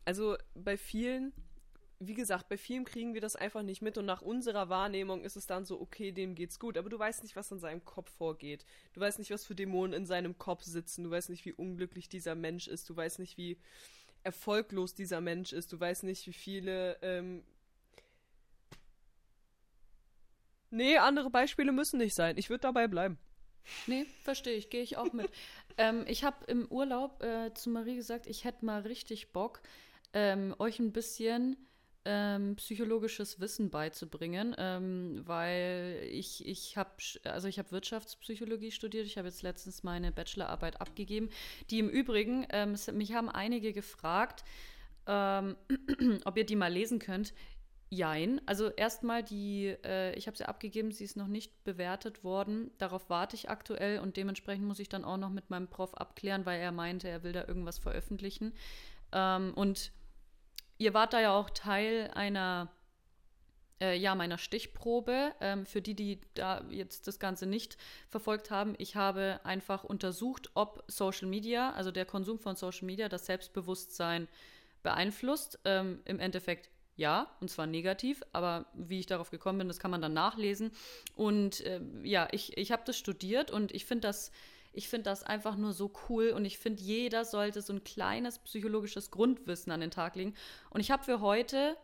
Also 0.05 0.37
bei 0.53 0.77
vielen, 0.77 1.33
wie 2.03 2.15
gesagt, 2.15 2.49
bei 2.49 2.57
vielen 2.57 2.83
kriegen 2.83 3.13
wir 3.13 3.21
das 3.21 3.35
einfach 3.35 3.61
nicht 3.61 3.83
mit 3.83 3.97
und 3.97 4.05
nach 4.05 4.23
unserer 4.23 4.69
Wahrnehmung 4.69 5.23
ist 5.23 5.35
es 5.35 5.45
dann 5.45 5.65
so, 5.65 5.79
okay, 5.79 6.11
dem 6.11 6.33
geht's 6.33 6.59
gut, 6.59 6.75
aber 6.77 6.89
du 6.89 6.97
weißt 6.97 7.21
nicht, 7.21 7.35
was 7.35 7.51
in 7.51 7.59
seinem 7.59 7.85
Kopf 7.85 8.11
vorgeht. 8.11 8.65
Du 8.93 8.99
weißt 8.99 9.19
nicht, 9.19 9.29
was 9.29 9.45
für 9.45 9.53
Dämonen 9.53 9.93
in 9.93 10.07
seinem 10.07 10.37
Kopf 10.39 10.63
sitzen, 10.63 11.03
du 11.03 11.11
weißt 11.11 11.29
nicht, 11.29 11.45
wie 11.45 11.53
unglücklich 11.53 12.09
dieser 12.09 12.33
Mensch 12.33 12.67
ist, 12.67 12.89
du 12.89 12.95
weißt 12.95 13.19
nicht, 13.19 13.37
wie 13.37 13.59
erfolglos 14.23 14.95
dieser 14.95 15.21
Mensch 15.21 15.53
ist, 15.53 15.71
du 15.71 15.79
weißt 15.79 16.03
nicht, 16.03 16.25
wie 16.25 16.33
viele 16.33 16.97
ähm, 17.03 17.43
Nee, 20.71 20.97
andere 20.97 21.29
Beispiele 21.29 21.73
müssen 21.73 21.97
nicht 21.97 22.15
sein. 22.15 22.37
Ich 22.37 22.49
würde 22.49 22.61
dabei 22.61 22.87
bleiben. 22.87 23.17
Nee, 23.87 24.05
verstehe 24.23 24.55
ich, 24.55 24.69
gehe 24.69 24.81
ich 24.81 24.97
auch 24.97 25.11
mit. 25.11 25.29
ähm, 25.77 26.05
ich 26.07 26.23
habe 26.23 26.45
im 26.45 26.65
Urlaub 26.71 27.21
äh, 27.21 27.53
zu 27.53 27.69
Marie 27.69 27.95
gesagt, 27.95 28.25
ich 28.25 28.45
hätte 28.45 28.65
mal 28.65 28.81
richtig 28.81 29.33
Bock, 29.33 29.61
ähm, 30.13 30.55
euch 30.59 30.79
ein 30.79 30.93
bisschen 30.93 31.57
ähm, 32.05 32.55
psychologisches 32.55 33.39
Wissen 33.39 33.69
beizubringen, 33.69 34.55
ähm, 34.57 35.21
weil 35.25 36.01
ich, 36.09 36.45
ich 36.47 36.77
habe 36.77 36.89
also 37.25 37.47
ich 37.47 37.59
habe 37.59 37.71
Wirtschaftspsychologie 37.71 38.71
studiert. 38.71 39.05
Ich 39.05 39.17
habe 39.17 39.27
jetzt 39.27 39.43
letztens 39.43 39.83
meine 39.83 40.11
Bachelorarbeit 40.11 40.81
abgegeben, 40.81 41.29
die 41.69 41.79
im 41.79 41.89
Übrigen, 41.89 42.45
ähm, 42.49 42.75
mich 42.93 43.13
haben 43.13 43.29
einige 43.29 43.73
gefragt, 43.73 44.43
ähm, 45.07 45.55
ob 46.25 46.37
ihr 46.37 46.45
die 46.45 46.55
mal 46.55 46.71
lesen 46.71 46.99
könnt. 46.99 47.33
Jein. 47.93 48.39
Also 48.45 48.69
erstmal 48.69 49.21
die, 49.21 49.75
äh, 49.83 50.15
ich 50.15 50.27
habe 50.27 50.37
sie 50.37 50.47
abgegeben, 50.47 50.93
sie 50.93 51.03
ist 51.03 51.17
noch 51.17 51.27
nicht 51.27 51.63
bewertet 51.65 52.23
worden. 52.23 52.71
Darauf 52.77 53.09
warte 53.09 53.35
ich 53.35 53.49
aktuell 53.49 53.99
und 53.99 54.15
dementsprechend 54.15 54.65
muss 54.65 54.79
ich 54.79 54.87
dann 54.87 55.03
auch 55.03 55.17
noch 55.17 55.29
mit 55.29 55.49
meinem 55.49 55.67
Prof 55.67 55.93
abklären, 55.95 56.45
weil 56.45 56.61
er 56.61 56.71
meinte, 56.71 57.09
er 57.09 57.23
will 57.23 57.33
da 57.33 57.45
irgendwas 57.45 57.79
veröffentlichen. 57.79 58.53
Ähm, 59.11 59.53
und 59.55 59.91
ihr 60.81 60.93
wart 60.95 61.13
da 61.13 61.21
ja 61.21 61.33
auch 61.33 61.51
Teil 61.51 62.09
einer, 62.15 62.71
äh, 63.79 63.95
ja, 63.95 64.15
meiner 64.15 64.39
Stichprobe. 64.39 65.33
Ähm, 65.39 65.65
für 65.65 65.81
die, 65.81 65.93
die 65.93 66.19
da 66.33 66.63
jetzt 66.69 67.07
das 67.07 67.19
Ganze 67.19 67.45
nicht 67.45 67.77
verfolgt 68.09 68.49
haben, 68.49 68.73
ich 68.79 68.95
habe 68.95 69.39
einfach 69.43 69.83
untersucht, 69.83 70.49
ob 70.55 70.83
Social 70.87 71.27
Media, 71.27 71.71
also 71.73 71.91
der 71.91 72.05
Konsum 72.05 72.39
von 72.39 72.55
Social 72.55 72.85
Media, 72.85 73.09
das 73.09 73.27
Selbstbewusstsein 73.27 74.27
beeinflusst. 74.81 75.59
Ähm, 75.65 76.01
Im 76.05 76.19
Endeffekt 76.19 76.71
ja, 76.97 77.35
und 77.39 77.49
zwar 77.49 77.67
negativ, 77.67 78.21
aber 78.33 78.65
wie 78.73 78.99
ich 78.99 79.05
darauf 79.05 79.31
gekommen 79.31 79.59
bin, 79.59 79.67
das 79.67 79.79
kann 79.79 79.91
man 79.91 80.01
dann 80.01 80.13
nachlesen. 80.13 80.71
Und 81.15 81.61
äh, 81.61 81.79
ja, 82.03 82.27
ich, 82.31 82.57
ich 82.57 82.71
habe 82.71 82.83
das 82.85 82.97
studiert 82.97 83.49
und 83.49 83.71
ich 83.71 83.85
finde 83.85 84.07
das, 84.07 84.31
ich 84.73 84.87
finde 84.87 85.03
das 85.03 85.23
einfach 85.23 85.57
nur 85.57 85.73
so 85.73 85.91
cool 86.09 86.29
und 86.29 86.45
ich 86.45 86.57
finde, 86.57 86.81
jeder 86.81 87.25
sollte 87.25 87.61
so 87.61 87.73
ein 87.73 87.83
kleines 87.83 88.39
psychologisches 88.39 89.11
Grundwissen 89.11 89.71
an 89.71 89.81
den 89.81 89.91
Tag 89.91 90.15
legen. 90.15 90.33
Und 90.69 90.79
ich 90.79 90.91
habe 90.91 91.03
für 91.03 91.19
heute, 91.19 91.75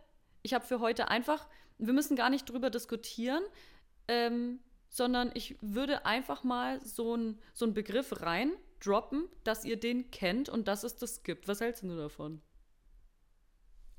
ich 0.41 0.53
habe 0.53 0.65
für 0.65 0.79
heute 0.79 1.09
einfach, 1.09 1.47
wir 1.77 1.93
müssen 1.93 2.15
gar 2.15 2.29
nicht 2.29 2.49
drüber 2.49 2.69
diskutieren, 2.69 3.43
ähm, 4.07 4.59
sondern 4.89 5.31
ich 5.33 5.57
würde 5.61 6.05
einfach 6.05 6.43
mal 6.43 6.83
so 6.83 7.13
einen 7.13 7.39
so 7.53 7.71
Begriff 7.71 8.21
rein 8.21 8.53
droppen, 8.79 9.27
dass 9.43 9.65
ihr 9.65 9.79
den 9.79 10.11
kennt 10.11 10.49
und 10.49 10.67
dass 10.67 10.83
es 10.83 10.95
das 10.95 11.23
gibt. 11.23 11.47
Was 11.47 11.61
hältst 11.61 11.83
du 11.83 11.95
davon? 11.97 12.41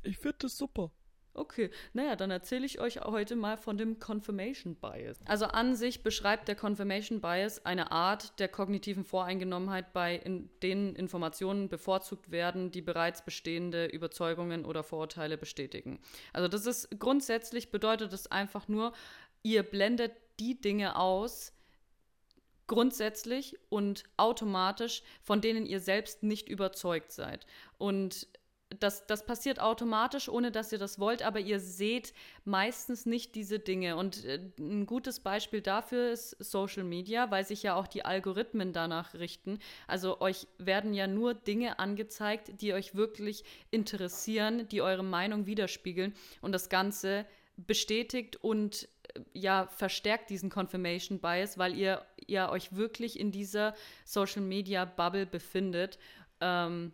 Ich 0.03 0.19
finde 0.19 0.39
das 0.41 0.57
super. 0.57 0.93
Okay, 1.39 1.71
naja, 1.93 2.17
dann 2.17 2.31
erzähle 2.31 2.67
ich 2.67 2.81
euch 2.81 3.01
heute 3.01 3.37
mal 3.37 3.57
von 3.57 3.79
dem 3.79 4.01
Confirmation 4.01 4.75
Bias. 4.75 5.19
Also 5.25 5.47
an 5.47 5.77
sich 5.77 6.03
beschreibt 6.03 6.49
der 6.49 6.57
Confirmation 6.57 7.21
Bias 7.21 7.65
eine 7.65 7.93
Art 7.93 8.39
der 8.41 8.49
kognitiven 8.49 9.05
Voreingenommenheit, 9.05 9.93
bei 9.93 10.17
in 10.17 10.51
denen 10.63 10.97
Informationen 10.97 11.69
bevorzugt 11.69 12.31
werden, 12.31 12.71
die 12.73 12.83
bereits 12.83 13.25
bestehende 13.25 13.87
Überzeugungen 13.87 14.65
oder 14.65 14.83
Vorurteile 14.83 15.39
bestätigen. 15.39 16.01
Also 16.33 16.49
das 16.49 16.67
ist 16.67 16.99
grundsätzlich 16.99 17.71
bedeutet 17.71 18.13
es 18.13 18.27
einfach 18.27 18.67
nur, 18.67 18.93
ihr 19.43 19.63
blendet 19.63 20.13
die 20.41 20.61
Dinge 20.61 20.97
aus, 20.97 21.53
grundsätzlich 22.67 23.57
und 23.71 24.05
automatisch, 24.17 25.03
von 25.23 25.41
denen 25.41 25.67
ihr 25.67 25.81
selbst 25.81 26.23
nicht 26.23 26.49
überzeugt 26.49 27.13
seid. 27.13 27.47
Und 27.79 28.29
das, 28.81 29.07
das 29.07 29.25
passiert 29.25 29.61
automatisch, 29.61 30.29
ohne 30.29 30.51
dass 30.51 30.73
ihr 30.73 30.79
das 30.79 30.99
wollt, 30.99 31.23
aber 31.23 31.41
ihr 31.41 31.59
seht 31.59 32.13
meistens 32.45 33.07
nicht 33.07 33.35
diese 33.35 33.59
Dinge. 33.59 33.97
Und 33.97 34.25
äh, 34.25 34.41
ein 34.59 34.87
gutes 34.87 35.21
Beispiel 35.21 35.63
dafür 35.63 36.11
ist 36.11 36.37
Social 36.39 36.85
Media, 36.85 37.31
weil 37.31 37.47
sich 37.47 37.63
ja 37.63 37.75
auch 37.75 37.87
die 37.87 38.05
Algorithmen 38.05 38.73
danach 38.73 39.15
richten. 39.15 39.59
Also 39.87 40.21
euch 40.21 40.47
werden 40.59 40.93
ja 40.93 41.07
nur 41.07 41.35
Dinge 41.35 41.79
angezeigt, 41.79 42.61
die 42.61 42.75
euch 42.75 42.95
wirklich 42.95 43.45
interessieren, 43.71 44.69
die 44.69 44.83
eure 44.83 45.05
Meinung 45.05 45.47
widerspiegeln. 45.47 46.15
Und 46.43 46.53
das 46.53 46.69
Ganze 46.69 47.25
bestätigt 47.57 48.37
und 48.37 48.89
äh, 49.15 49.21
ja, 49.33 49.67
verstärkt 49.67 50.31
diesen 50.31 50.51
Confirmation 50.51 51.21
Bias, 51.21 51.57
weil 51.59 51.75
ihr 51.75 52.05
ja 52.27 52.51
euch 52.51 52.77
wirklich 52.77 53.19
in 53.19 53.33
dieser 53.33 53.75
Social 54.05 54.43
Media 54.43 54.85
Bubble 54.85 55.27
befindet. 55.27 55.99
Ähm, 56.41 56.93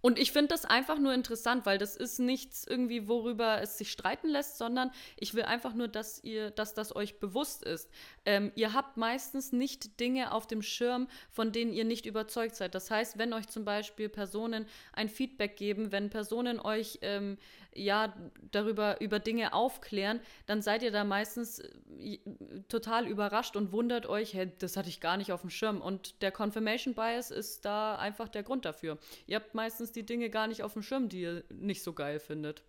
Und 0.00 0.18
ich 0.18 0.32
finde 0.32 0.48
das 0.48 0.64
einfach 0.64 0.98
nur 0.98 1.12
interessant, 1.12 1.66
weil 1.66 1.78
das 1.78 1.96
ist 1.96 2.18
nichts 2.18 2.66
irgendwie, 2.66 3.08
worüber 3.08 3.60
es 3.60 3.78
sich 3.78 3.90
streiten 3.90 4.28
lässt, 4.28 4.58
sondern 4.58 4.90
ich 5.16 5.34
will 5.34 5.42
einfach 5.42 5.74
nur, 5.74 5.88
dass 5.88 6.22
ihr, 6.24 6.50
dass 6.50 6.74
das 6.74 6.94
euch 6.96 7.18
bewusst 7.18 7.62
ist. 7.62 7.90
Ähm, 8.30 8.52
ihr 8.54 8.74
habt 8.74 8.96
meistens 8.96 9.50
nicht 9.50 9.98
Dinge 9.98 10.32
auf 10.32 10.46
dem 10.46 10.62
Schirm, 10.62 11.08
von 11.32 11.50
denen 11.50 11.72
ihr 11.72 11.84
nicht 11.84 12.06
überzeugt 12.06 12.54
seid. 12.54 12.76
Das 12.76 12.88
heißt, 12.88 13.18
wenn 13.18 13.32
euch 13.32 13.48
zum 13.48 13.64
Beispiel 13.64 14.08
Personen 14.08 14.66
ein 14.92 15.08
Feedback 15.08 15.56
geben, 15.56 15.90
wenn 15.90 16.10
Personen 16.10 16.60
euch 16.60 17.00
ähm, 17.02 17.38
ja 17.74 18.14
darüber 18.52 19.00
über 19.00 19.18
Dinge 19.18 19.52
aufklären, 19.52 20.20
dann 20.46 20.62
seid 20.62 20.84
ihr 20.84 20.92
da 20.92 21.02
meistens 21.02 21.58
äh, 21.58 22.20
total 22.68 23.08
überrascht 23.08 23.56
und 23.56 23.72
wundert 23.72 24.06
euch, 24.06 24.32
hey, 24.32 24.52
das 24.60 24.76
hatte 24.76 24.90
ich 24.90 25.00
gar 25.00 25.16
nicht 25.16 25.32
auf 25.32 25.40
dem 25.40 25.50
Schirm. 25.50 25.80
Und 25.80 26.22
der 26.22 26.30
Confirmation 26.30 26.94
Bias 26.94 27.32
ist 27.32 27.64
da 27.64 27.96
einfach 27.96 28.28
der 28.28 28.44
Grund 28.44 28.64
dafür. 28.64 28.98
Ihr 29.26 29.34
habt 29.34 29.56
meistens 29.56 29.90
die 29.90 30.06
Dinge 30.06 30.30
gar 30.30 30.46
nicht 30.46 30.62
auf 30.62 30.74
dem 30.74 30.82
Schirm, 30.82 31.08
die 31.08 31.22
ihr 31.22 31.44
nicht 31.52 31.82
so 31.82 31.94
geil 31.94 32.20
findet. 32.20 32.62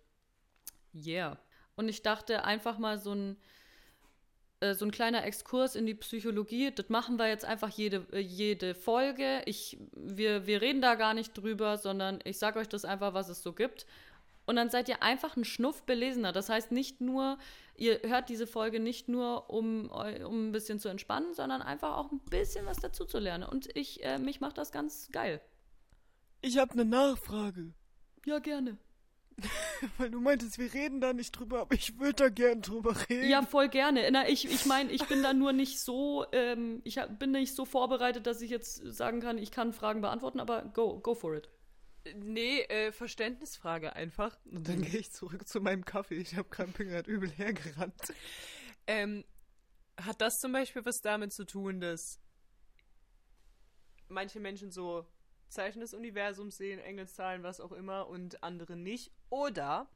Yeah. 0.92 1.38
Und 1.76 1.88
ich 1.88 2.02
dachte 2.02 2.44
einfach 2.44 2.78
mal 2.78 2.98
so 2.98 3.14
ein 3.14 3.36
äh, 4.62 4.74
so 4.74 4.84
ein 4.84 4.92
kleiner 4.92 5.24
Exkurs 5.24 5.74
in 5.74 5.86
die 5.86 5.94
Psychologie. 5.94 6.70
Das 6.70 6.88
machen 6.88 7.18
wir 7.18 7.28
jetzt 7.28 7.44
einfach 7.44 7.68
jede, 7.68 8.06
äh, 8.12 8.20
jede 8.20 8.74
Folge. 8.74 9.42
Ich, 9.44 9.78
wir, 9.92 10.46
wir 10.46 10.62
reden 10.62 10.80
da 10.80 10.94
gar 10.94 11.14
nicht 11.14 11.36
drüber, 11.36 11.76
sondern 11.76 12.20
ich 12.24 12.38
sage 12.38 12.60
euch 12.60 12.68
das 12.68 12.84
einfach, 12.84 13.12
was 13.12 13.28
es 13.28 13.42
so 13.42 13.52
gibt. 13.52 13.86
Und 14.46 14.56
dann 14.56 14.70
seid 14.70 14.88
ihr 14.88 15.02
einfach 15.02 15.36
ein 15.36 15.44
Schnuff 15.44 15.82
belesener. 15.82 16.32
Das 16.32 16.48
heißt 16.48 16.72
nicht 16.72 17.00
nur, 17.00 17.38
ihr 17.76 18.00
hört 18.04 18.28
diese 18.28 18.46
Folge 18.46 18.80
nicht 18.80 19.08
nur, 19.08 19.50
um, 19.50 19.90
um 19.90 20.48
ein 20.48 20.52
bisschen 20.52 20.78
zu 20.78 20.88
entspannen, 20.88 21.34
sondern 21.34 21.62
einfach 21.62 21.96
auch 21.96 22.12
ein 22.12 22.20
bisschen 22.30 22.64
was 22.66 22.78
dazu 22.78 23.04
zu 23.04 23.18
lernen. 23.18 23.44
Und 23.44 23.74
ich, 23.76 24.04
äh, 24.04 24.18
mich 24.18 24.40
macht 24.40 24.58
das 24.58 24.70
ganz 24.70 25.08
geil. 25.12 25.40
Ich 26.40 26.58
habe 26.58 26.72
eine 26.72 26.84
Nachfrage. 26.84 27.72
Ja, 28.26 28.38
gerne. 28.38 28.78
Weil 29.98 30.10
du 30.10 30.20
meintest, 30.20 30.58
wir 30.58 30.72
reden 30.72 31.00
da 31.00 31.12
nicht 31.12 31.32
drüber, 31.32 31.60
aber 31.60 31.74
ich 31.74 31.98
würde 31.98 32.14
da 32.14 32.28
gern 32.28 32.62
drüber 32.62 32.94
reden. 33.08 33.28
Ja, 33.28 33.42
voll 33.42 33.68
gerne. 33.68 34.08
Na, 34.10 34.28
ich 34.28 34.50
ich 34.50 34.66
meine, 34.66 34.90
ich 34.90 35.06
bin 35.06 35.22
da 35.22 35.32
nur 35.32 35.52
nicht 35.52 35.80
so, 35.80 36.26
ähm, 36.32 36.80
ich 36.84 36.98
hab, 36.98 37.18
bin 37.18 37.32
nicht 37.32 37.54
so 37.54 37.64
vorbereitet, 37.64 38.26
dass 38.26 38.40
ich 38.40 38.50
jetzt 38.50 38.76
sagen 38.84 39.20
kann, 39.20 39.38
ich 39.38 39.50
kann 39.50 39.72
Fragen 39.72 40.00
beantworten, 40.00 40.40
aber 40.40 40.62
go, 40.62 40.98
go 41.00 41.14
for 41.14 41.34
it. 41.34 41.48
Nee, 42.16 42.62
äh, 42.62 42.92
Verständnisfrage 42.92 43.94
einfach. 43.94 44.36
Und 44.50 44.68
dann 44.68 44.82
gehe 44.82 45.00
ich 45.00 45.12
zurück 45.12 45.46
zu 45.46 45.60
meinem 45.60 45.84
Kaffee. 45.84 46.16
Ich 46.16 46.36
habe 46.36 46.48
gerade 46.48 46.72
gerade 46.72 47.10
übel 47.10 47.30
hergerannt. 47.30 47.94
Ähm, 48.86 49.24
hat 49.96 50.20
das 50.20 50.40
zum 50.40 50.52
Beispiel 50.52 50.84
was 50.84 51.00
damit 51.00 51.32
zu 51.32 51.44
tun, 51.44 51.80
dass 51.80 52.18
manche 54.08 54.40
Menschen 54.40 54.70
so 54.70 55.06
Zeichen 55.52 55.80
des 55.80 55.94
Universums 55.94 56.56
sehen, 56.56 56.78
Engelszahlen, 56.80 57.42
was 57.42 57.60
auch 57.60 57.72
immer, 57.72 58.08
und 58.08 58.42
andere 58.42 58.76
nicht? 58.76 59.12
Oder 59.30 59.88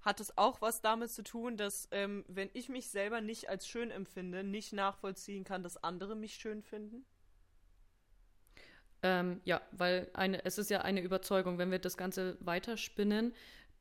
hat 0.00 0.20
es 0.20 0.36
auch 0.38 0.60
was 0.60 0.80
damit 0.80 1.10
zu 1.10 1.22
tun, 1.22 1.56
dass 1.56 1.88
ähm, 1.90 2.24
wenn 2.28 2.48
ich 2.52 2.68
mich 2.68 2.88
selber 2.88 3.20
nicht 3.20 3.48
als 3.48 3.66
schön 3.66 3.90
empfinde, 3.90 4.44
nicht 4.44 4.72
nachvollziehen 4.72 5.44
kann, 5.44 5.62
dass 5.62 5.82
andere 5.82 6.14
mich 6.14 6.34
schön 6.34 6.62
finden? 6.62 7.04
Ähm, 9.02 9.40
ja, 9.44 9.60
weil 9.72 10.08
eine, 10.14 10.44
es 10.44 10.58
ist 10.58 10.70
ja 10.70 10.82
eine 10.82 11.00
Überzeugung, 11.00 11.58
wenn 11.58 11.70
wir 11.70 11.78
das 11.78 11.96
Ganze 11.96 12.36
weiterspinnen, 12.40 13.34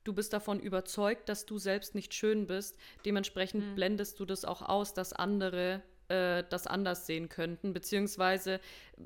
du 0.03 0.13
bist 0.13 0.33
davon 0.33 0.59
überzeugt, 0.59 1.29
dass 1.29 1.45
du 1.45 1.57
selbst 1.57 1.95
nicht 1.95 2.13
schön 2.13 2.47
bist. 2.47 2.77
Dementsprechend 3.05 3.65
mhm. 3.65 3.75
blendest 3.75 4.19
du 4.19 4.25
das 4.25 4.45
auch 4.45 4.61
aus, 4.61 4.93
dass 4.93 5.13
andere 5.13 5.81
äh, 6.09 6.43
das 6.49 6.67
anders 6.67 7.05
sehen 7.05 7.29
könnten. 7.29 7.73
Beziehungsweise, 7.73 8.59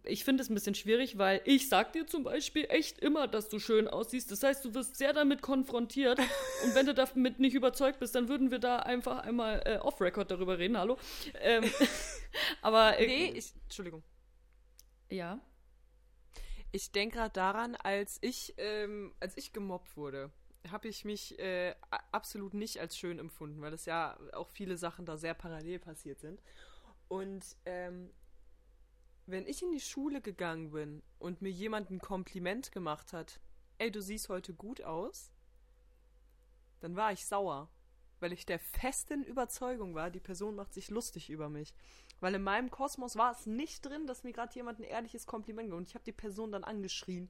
ich 0.04 0.24
finde 0.24 0.44
es 0.44 0.50
ein 0.50 0.54
bisschen 0.54 0.76
schwierig, 0.76 1.18
weil 1.18 1.42
ich 1.46 1.70
sag 1.70 1.94
dir 1.94 2.08
zum 2.08 2.24
Beispiel 2.24 2.66
echt 2.70 3.00
immer, 3.00 3.28
dass 3.28 3.50
du 3.50 3.60
schön 3.60 3.88
aussiehst. 3.88 4.32
Das 4.32 4.44
heißt, 4.44 4.66
du 4.66 4.74
wirst 4.74 4.98
sehr 4.98 5.14
damit 5.14 5.42
konfrontiert. 5.42 6.20
Und 6.64 6.76
wenn 6.76 6.86
du 6.86 6.94
damit 6.94 7.40
nicht 7.40 7.54
überzeugt 7.54 8.00
bist, 8.00 8.16
dann 8.16 8.28
würden 8.28 8.52
wir 8.52 8.60
da 8.60 8.80
einfach 8.80 9.20
einmal 9.20 9.62
äh, 9.66 9.78
off-Record 9.78 10.30
darüber 10.32 10.60
reden. 10.60 10.78
Hallo. 10.78 10.98
Ähm, 11.42 11.64
aber. 12.62 12.98
Äh, 12.98 13.08
nee, 13.08 13.34
ich. 13.36 13.54
Entschuldigung. 13.64 14.04
Ja. 15.10 15.40
Ich 16.72 16.92
denke 16.92 17.18
gerade 17.18 17.34
daran, 17.34 17.76
als 17.76 18.20
ich, 18.22 18.54
ähm, 18.58 19.14
als 19.20 19.38
ich 19.38 19.54
gemobbt 19.54 19.98
wurde, 19.98 20.32
habe 20.70 20.88
ich 20.88 21.06
mich 21.06 21.40
äh, 21.40 21.74
absolut 22.12 22.54
nicht 22.54 22.80
als 22.80 22.98
schön 22.98 23.18
empfunden, 23.18 23.62
weil 23.62 23.74
es 23.74 23.86
ja 23.86 24.20
auch 24.34 24.50
viele 24.50 24.78
Sachen 24.78 25.06
da 25.06 25.18
sehr 25.18 25.34
parallel 25.34 25.80
passiert 25.80 26.20
sind. 26.20 26.42
Und 27.10 27.58
ähm, 27.66 28.12
wenn 29.26 29.46
ich 29.46 29.62
in 29.62 29.72
die 29.72 29.82
Schule 29.82 30.22
gegangen 30.22 30.72
bin 30.72 31.04
und 31.18 31.42
mir 31.42 31.52
jemand 31.52 31.90
ein 31.90 32.00
Kompliment 32.00 32.72
gemacht 32.72 33.12
hat, 33.12 33.42
ey, 33.78 33.92
du 33.92 34.02
siehst 34.02 34.30
heute 34.30 34.54
gut 34.54 34.82
aus, 34.82 35.32
dann 36.80 36.96
war 36.96 37.12
ich 37.12 37.26
sauer, 37.26 37.70
weil 38.20 38.32
ich 38.32 38.46
der 38.46 38.60
festen 38.60 39.24
Überzeugung 39.24 39.96
war, 39.96 40.10
die 40.10 40.20
Person 40.20 40.56
macht 40.56 40.74
sich 40.74 40.90
lustig 40.90 41.30
über 41.30 41.50
mich. 41.50 41.74
Weil 42.20 42.36
in 42.36 42.44
meinem 42.44 42.70
Kosmos 42.70 43.16
war 43.16 43.32
es 43.32 43.46
nicht 43.46 43.86
drin, 43.86 44.08
dass 44.08 44.24
mir 44.24 44.34
gerade 44.34 44.54
jemand 44.54 44.80
ein 44.80 44.84
ehrliches 44.84 45.26
Kompliment 45.26 45.68
gibt. 45.68 45.78
Und 45.78 45.88
ich 45.88 45.96
habe 45.96 46.06
die 46.06 46.12
Person 46.12 46.52
dann 46.52 46.64
angeschrien. 46.64 47.30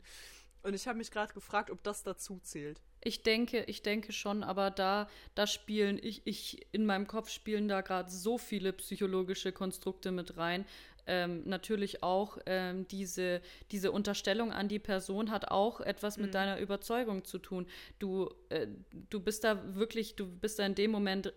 Und 0.64 0.74
ich 0.74 0.88
habe 0.88 0.98
mich 0.98 1.12
gerade 1.12 1.34
gefragt, 1.34 1.70
ob 1.70 1.84
das 1.84 2.04
dazu 2.04 2.40
zählt. 2.40 2.82
Ich 3.02 3.24
denke, 3.24 3.64
ich 3.68 3.82
denke 3.82 4.12
schon, 4.12 4.44
aber 4.44 4.72
da, 4.72 5.10
da 5.36 5.48
spielen, 5.48 6.00
ich, 6.02 6.22
ich, 6.26 6.68
in 6.72 6.86
meinem 6.86 7.08
Kopf 7.08 7.30
spielen 7.30 7.68
da 7.68 7.82
gerade 7.82 8.10
so 8.10 8.38
viele 8.38 8.74
psychologische 8.74 9.52
Konstrukte 9.52 10.12
mit 10.12 10.38
rein, 10.38 10.66
ähm, 11.10 11.42
natürlich 11.46 12.04
auch 12.04 12.38
ähm, 12.46 12.88
diese, 12.88 13.42
diese 13.72 13.92
Unterstellung 13.92 14.54
an 14.54 14.68
die 14.68 14.80
Person 14.80 15.32
hat 15.32 15.50
auch 15.52 15.82
etwas 15.82 16.18
mit 16.18 16.28
mhm. 16.28 16.34
deiner 16.34 16.60
Überzeugung 16.60 17.26
zu 17.26 17.40
tun. 17.40 17.66
Du, 17.98 18.30
äh, 18.50 18.68
du 19.10 19.20
bist 19.20 19.44
da 19.44 19.76
wirklich, 19.76 20.16
du 20.16 20.28
bist 20.28 20.60
da 20.60 20.66
in 20.66 20.76
dem 20.76 20.92
Moment 20.92 21.34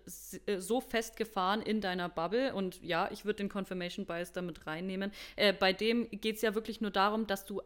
äh, 0.47 0.61
so 0.61 0.81
festgefahren 0.81 1.63
in 1.63 1.81
deiner 1.81 2.09
Bubble 2.09 2.55
und 2.55 2.83
ja, 2.83 3.09
ich 3.11 3.25
würde 3.25 3.39
den 3.39 3.49
Confirmation 3.49 4.07
Bias 4.07 4.33
damit 4.33 4.67
reinnehmen. 4.67 5.11
Äh, 5.37 5.53
bei 5.53 5.73
dem 5.73 6.09
geht 6.11 6.37
es 6.37 6.43
ja 6.43 6.55
wirklich 6.55 6.81
nur 6.81 6.91
darum, 6.91 7.27
dass 7.27 7.45
du 7.45 7.63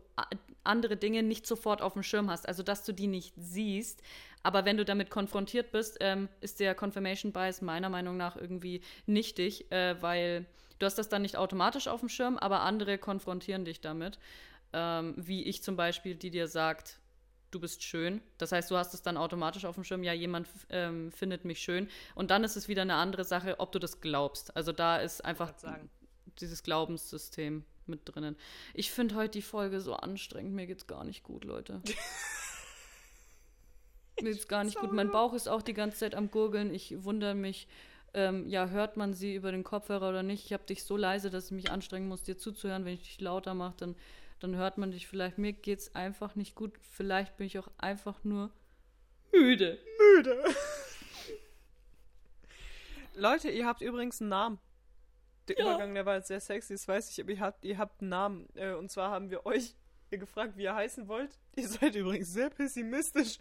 andere 0.63 0.97
Dinge 0.97 1.23
nicht 1.23 1.47
sofort 1.47 1.83
auf 1.83 1.95
dem 1.95 2.03
Schirm 2.03 2.31
hast, 2.31 2.49
also 2.49 2.63
dass 2.63 2.85
du 2.85 2.93
die 2.93 3.09
nicht 3.09 3.35
siehst. 3.37 4.03
Aber 4.43 4.65
wenn 4.65 4.77
du 4.77 4.85
damit 4.85 5.11
konfrontiert 5.11 5.73
bist, 5.73 5.97
ähm, 6.01 6.29
ist 6.41 6.61
der 6.61 6.77
Confirmation 6.77 7.33
Bias 7.33 7.63
meiner 7.63 7.89
Meinung 7.89 8.17
nach 8.17 8.37
irgendwie 8.37 8.81
nichtig, 9.07 9.71
äh, 9.73 10.01
weil 10.01 10.47
Du 10.79 10.87
hast 10.87 10.97
das 10.97 11.09
dann 11.09 11.23
nicht 11.23 11.37
automatisch 11.37 11.89
auf 11.89 12.01
dem 12.01 12.09
Schirm, 12.09 12.37
aber 12.37 12.61
andere 12.61 12.99
konfrontieren 12.99 13.65
dich 13.65 13.81
damit. 13.81 14.19
Ähm, 14.73 15.15
wie 15.17 15.45
ich 15.45 15.63
zum 15.63 15.77
Beispiel, 15.77 16.15
die 16.15 16.31
dir 16.31 16.49
sagt, 16.49 17.01
du 17.51 17.61
bist 17.61 17.83
schön. 17.83 18.21
Das 18.39 18.53
heißt, 18.53 18.71
du 18.71 18.77
hast 18.77 18.95
es 18.95 19.03
dann 19.03 19.17
automatisch 19.17 19.65
auf 19.65 19.75
dem 19.75 19.85
Schirm, 19.85 20.03
ja, 20.03 20.13
jemand 20.13 20.49
ähm, 20.69 21.13
findet 21.13 21.45
mich 21.45 21.61
schön. 21.61 21.89
Und 22.15 22.31
dann 22.31 22.45
ist 22.45 22.57
es 22.57 22.69
wieder 22.69 22.83
eine 22.83 22.95
andere 22.95 23.25
Sache, 23.25 23.61
ob 23.61 23.73
du 23.73 23.79
das 23.79 24.01
glaubst. 24.01 24.57
Also 24.57 24.73
da 24.73 24.99
ist 24.99 25.25
einfach 25.25 25.53
dieses 26.41 26.63
Glaubenssystem 26.63 27.65
mit 27.87 28.01
drinnen. 28.05 28.37
Ich 28.75 28.91
finde 28.91 29.15
heute 29.15 29.31
die 29.31 29.43
Folge 29.43 29.81
so 29.81 29.95
anstrengend. 29.95 30.55
Mir 30.55 30.67
geht's 30.67 30.87
gar 30.87 31.05
nicht 31.05 31.23
gut, 31.23 31.45
Leute. 31.45 31.81
Mir 34.21 34.33
geht's 34.33 34.49
gar 34.49 34.65
nicht 34.65 34.79
gut. 34.79 34.93
Mein 34.93 35.11
Bauch 35.11 35.35
ist 35.35 35.49
auch 35.49 35.63
die 35.63 35.75
ganze 35.75 35.99
Zeit 35.99 36.15
am 36.15 36.31
Gurgeln. 36.31 36.75
Ich 36.75 37.05
wundere 37.05 37.35
mich, 37.35 37.69
ähm, 38.17 38.49
ja, 38.49 38.69
hört 38.69 38.97
man 38.97 39.13
sie 39.13 39.35
über 39.35 39.53
den 39.53 39.63
Kopfhörer 39.63 40.09
oder 40.09 40.23
nicht. 40.23 40.47
Ich 40.47 40.55
habe 40.55 40.65
dich 40.65 40.85
so 40.85 40.97
leise, 40.97 41.29
dass 41.29 41.47
ich 41.47 41.53
mich 41.53 41.71
anstrengen 41.71 42.09
muss, 42.09 42.23
dir 42.23 42.39
zuzuhören. 42.39 42.87
Wenn 42.87 42.95
ich 42.95 43.03
dich 43.03 43.21
lauter 43.21 43.53
mache, 43.53 43.75
dann, 43.77 43.95
dann 44.41 44.57
hört 44.57 44.79
man 44.79 44.91
dich 44.91 45.07
vielleicht. 45.07 45.37
Mir 45.37 45.53
geht 45.53 45.81
es 45.81 45.95
einfach 45.95 46.35
nicht 46.35 46.55
gut. 46.55 46.73
Vielleicht 46.81 47.37
bin 47.37 47.47
ich 47.47 47.59
auch 47.59 47.69
einfach 47.77 48.25
nur 48.25 48.51
müde. 49.33 49.79
Müde. 49.99 50.43
Leute, 53.15 53.51
ihr 53.51 53.67
habt 53.67 53.83
übrigens 53.83 54.23
einen 54.23 54.31
Namen. 54.31 54.59
Der 55.49 55.59
ja. 55.59 55.65
Übergang, 55.67 55.95
der 55.95 56.07
war 56.07 56.17
jetzt 56.17 56.29
sehr 56.29 56.41
sexy, 56.41 56.73
das 56.73 56.89
weiß 56.89 57.11
ich, 57.11 57.21
aber 57.21 57.31
ihr 57.31 57.41
habt, 57.41 57.65
ihr 57.67 57.77
habt 57.77 58.01
einen 58.01 58.09
Namen. 58.09 58.49
Äh, 58.55 58.73
und 58.73 58.91
zwar 58.91 59.11
haben 59.11 59.31
wir 59.31 59.45
euch 59.45 59.75
gefragt, 60.11 60.57
wie 60.57 60.63
ihr 60.63 60.75
heißen 60.75 61.07
wollt. 61.07 61.39
Ihr 61.59 61.69
seid 61.69 61.95
übrigens 61.95 62.33
sehr 62.33 62.51
pessimistisch. 62.51 63.39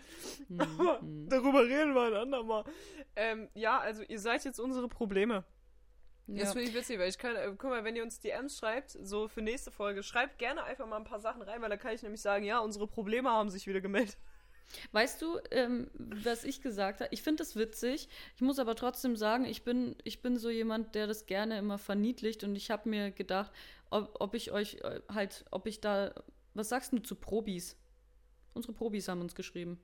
Mhm. 0.47 0.61
Aber 0.61 0.99
darüber 1.01 1.63
reden 1.63 1.93
wir 1.93 2.03
ein 2.03 2.13
andermal. 2.13 2.63
Ähm, 3.15 3.49
ja, 3.53 3.79
also 3.79 4.03
ihr 4.03 4.19
seid 4.19 4.45
jetzt 4.45 4.59
unsere 4.59 4.87
Probleme. 4.87 5.43
Ja. 6.27 6.43
Das 6.43 6.53
finde 6.53 6.69
ich 6.69 6.73
witzig, 6.73 6.97
weil 6.97 7.09
ich 7.09 7.17
kann, 7.17 7.35
äh, 7.35 7.53
guck 7.57 7.69
mal, 7.69 7.83
wenn 7.83 7.95
ihr 7.95 8.03
uns 8.03 8.19
DMs 8.19 8.57
schreibt, 8.57 8.91
so 8.91 9.27
für 9.27 9.41
nächste 9.41 9.69
Folge, 9.69 10.01
schreibt 10.01 10.39
gerne 10.39 10.63
einfach 10.63 10.87
mal 10.87 10.97
ein 10.97 11.03
paar 11.03 11.19
Sachen 11.19 11.41
rein, 11.41 11.61
weil 11.61 11.69
da 11.69 11.77
kann 11.77 11.93
ich 11.93 12.01
nämlich 12.01 12.21
sagen, 12.21 12.45
ja, 12.45 12.59
unsere 12.59 12.87
Probleme 12.87 13.29
haben 13.29 13.49
sich 13.49 13.67
wieder 13.67 13.81
gemeldet. 13.81 14.17
Weißt 14.93 15.21
du, 15.21 15.39
ähm, 15.51 15.91
was 15.93 16.43
ich 16.43 16.61
gesagt 16.61 17.01
habe? 17.01 17.13
Ich 17.13 17.21
finde 17.21 17.43
das 17.43 17.55
witzig. 17.55 18.09
Ich 18.35 18.41
muss 18.41 18.57
aber 18.57 18.75
trotzdem 18.75 19.15
sagen, 19.15 19.45
ich 19.45 19.63
bin, 19.63 19.95
ich 20.03 20.21
bin 20.23 20.37
so 20.37 20.49
jemand, 20.49 20.95
der 20.95 21.05
das 21.05 21.27
gerne 21.27 21.59
immer 21.59 21.77
verniedlicht 21.77 22.43
und 22.43 22.55
ich 22.55 22.71
habe 22.71 22.89
mir 22.89 23.11
gedacht, 23.11 23.51
ob, 23.91 24.15
ob 24.19 24.33
ich 24.33 24.51
euch 24.51 24.75
äh, 24.81 25.01
halt, 25.13 25.45
ob 25.51 25.67
ich 25.67 25.81
da 25.81 26.13
was 26.55 26.69
sagst 26.69 26.93
du 26.93 26.99
zu 26.99 27.15
Probis? 27.15 27.77
Unsere 28.55 28.73
Probis 28.73 29.07
haben 29.07 29.21
uns 29.21 29.35
geschrieben. 29.35 29.79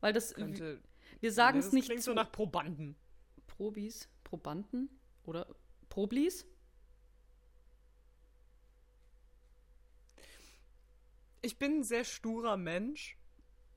Weil 0.00 0.12
das. 0.12 0.34
Könnte, 0.34 0.82
wir 1.20 1.32
sagen 1.32 1.60
es 1.60 1.72
nicht. 1.72 1.86
Klingt 1.86 2.02
so 2.02 2.12
nach 2.12 2.30
Probanden. 2.30 2.96
Probis? 3.46 4.08
Probanden? 4.24 4.90
Oder 5.24 5.46
Problis? 5.88 6.46
Ich 11.40 11.58
bin 11.58 11.78
ein 11.78 11.84
sehr 11.84 12.04
sturer 12.04 12.56
Mensch. 12.56 13.16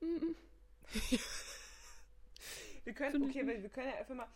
wir 2.84 2.92
können, 2.94 3.22
okay, 3.22 3.46
wir, 3.46 3.62
wir 3.62 3.70
können 3.70 3.88
ja 3.88 3.94
einfach 3.94 4.16
mal, 4.16 4.26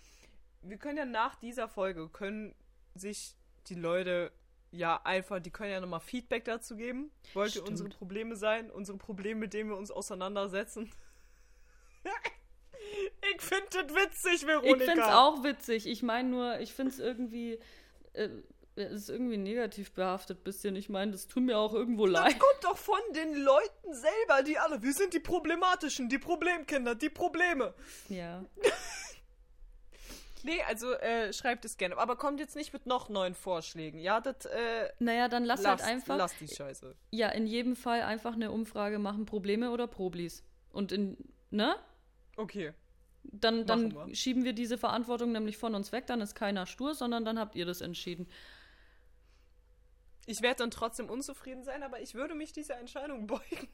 wir 0.62 0.78
können 0.78 0.98
ja 0.98 1.04
nach 1.04 1.34
dieser 1.34 1.68
Folge, 1.68 2.08
können 2.08 2.54
sich 2.94 3.34
die 3.66 3.74
Leute 3.74 4.32
ja 4.76 5.00
einfach, 5.04 5.40
die 5.40 5.50
können 5.50 5.70
ja 5.72 5.80
nochmal 5.80 6.00
Feedback 6.00 6.44
dazu 6.44 6.76
geben. 6.76 7.10
Wollt 7.34 7.48
ihr 7.48 7.62
Stimmt. 7.62 7.68
unsere 7.70 7.88
Probleme 7.90 8.36
sein? 8.36 8.70
Unsere 8.70 8.98
Probleme, 8.98 9.40
mit 9.40 9.52
denen 9.54 9.70
wir 9.70 9.76
uns 9.76 9.90
auseinandersetzen? 9.90 10.90
ich 13.34 13.42
finde 13.42 13.66
das 13.70 13.94
witzig, 13.94 14.32
Ich 14.34 14.46
Veronika. 14.46 14.76
finde 14.84 15.02
es 15.02 15.08
auch 15.08 15.42
witzig. 15.44 15.86
Ich 15.86 16.02
meine 16.02 16.28
nur, 16.28 16.60
ich 16.60 16.72
finde 16.72 16.92
es 16.92 16.98
irgendwie. 16.98 17.58
Äh, 18.12 18.28
es 18.78 18.92
ist 18.92 19.08
irgendwie 19.08 19.38
negativ 19.38 19.92
behaftet, 19.92 20.44
bisschen. 20.44 20.76
Ich 20.76 20.90
meine, 20.90 21.12
das 21.12 21.26
tut 21.26 21.42
mir 21.42 21.56
auch 21.56 21.72
irgendwo 21.72 22.04
Das 22.06 22.12
leid. 22.12 22.38
kommt 22.38 22.62
doch 22.64 22.76
von 22.76 22.98
den 23.14 23.34
Leuten 23.34 23.94
selber, 23.94 24.42
die 24.42 24.58
alle, 24.58 24.82
wir 24.82 24.92
sind 24.92 25.14
die 25.14 25.18
Problematischen, 25.20 26.10
die 26.10 26.18
Problemkinder, 26.18 26.94
die 26.94 27.08
Probleme. 27.08 27.72
Ja. 28.10 28.44
Nee, 30.46 30.62
also 30.68 30.92
äh, 30.92 31.32
schreibt 31.32 31.64
es 31.64 31.76
gerne. 31.76 31.98
Aber 31.98 32.14
kommt 32.14 32.38
jetzt 32.38 32.54
nicht 32.54 32.72
mit 32.72 32.86
noch 32.86 33.08
neuen 33.08 33.34
Vorschlägen. 33.34 33.98
Ja, 33.98 34.20
das 34.20 34.44
äh, 34.44 34.88
Naja, 35.00 35.26
dann 35.26 35.44
lass 35.44 35.62
lasst, 35.62 35.82
halt 35.82 35.92
einfach. 35.92 36.16
lasst 36.16 36.40
die 36.40 36.46
Scheiße. 36.46 36.94
Ja, 37.10 37.30
in 37.30 37.48
jedem 37.48 37.74
Fall 37.74 38.02
einfach 38.02 38.34
eine 38.34 38.52
Umfrage 38.52 39.00
machen: 39.00 39.26
Probleme 39.26 39.72
oder 39.72 39.88
Problis. 39.88 40.44
Und 40.70 40.92
in. 40.92 41.16
Ne? 41.50 41.74
Okay. 42.36 42.72
Dann, 43.24 43.66
dann 43.66 43.92
wir. 43.92 44.14
schieben 44.14 44.44
wir 44.44 44.52
diese 44.52 44.78
Verantwortung 44.78 45.32
nämlich 45.32 45.58
von 45.58 45.74
uns 45.74 45.90
weg. 45.90 46.06
Dann 46.06 46.20
ist 46.20 46.36
keiner 46.36 46.64
stur, 46.66 46.94
sondern 46.94 47.24
dann 47.24 47.40
habt 47.40 47.56
ihr 47.56 47.66
das 47.66 47.80
entschieden. 47.80 48.28
Ich 50.26 50.42
werde 50.42 50.58
dann 50.58 50.70
trotzdem 50.70 51.10
unzufrieden 51.10 51.64
sein, 51.64 51.82
aber 51.82 52.00
ich 52.00 52.14
würde 52.14 52.36
mich 52.36 52.52
dieser 52.52 52.78
Entscheidung 52.78 53.26
beugen. 53.26 53.68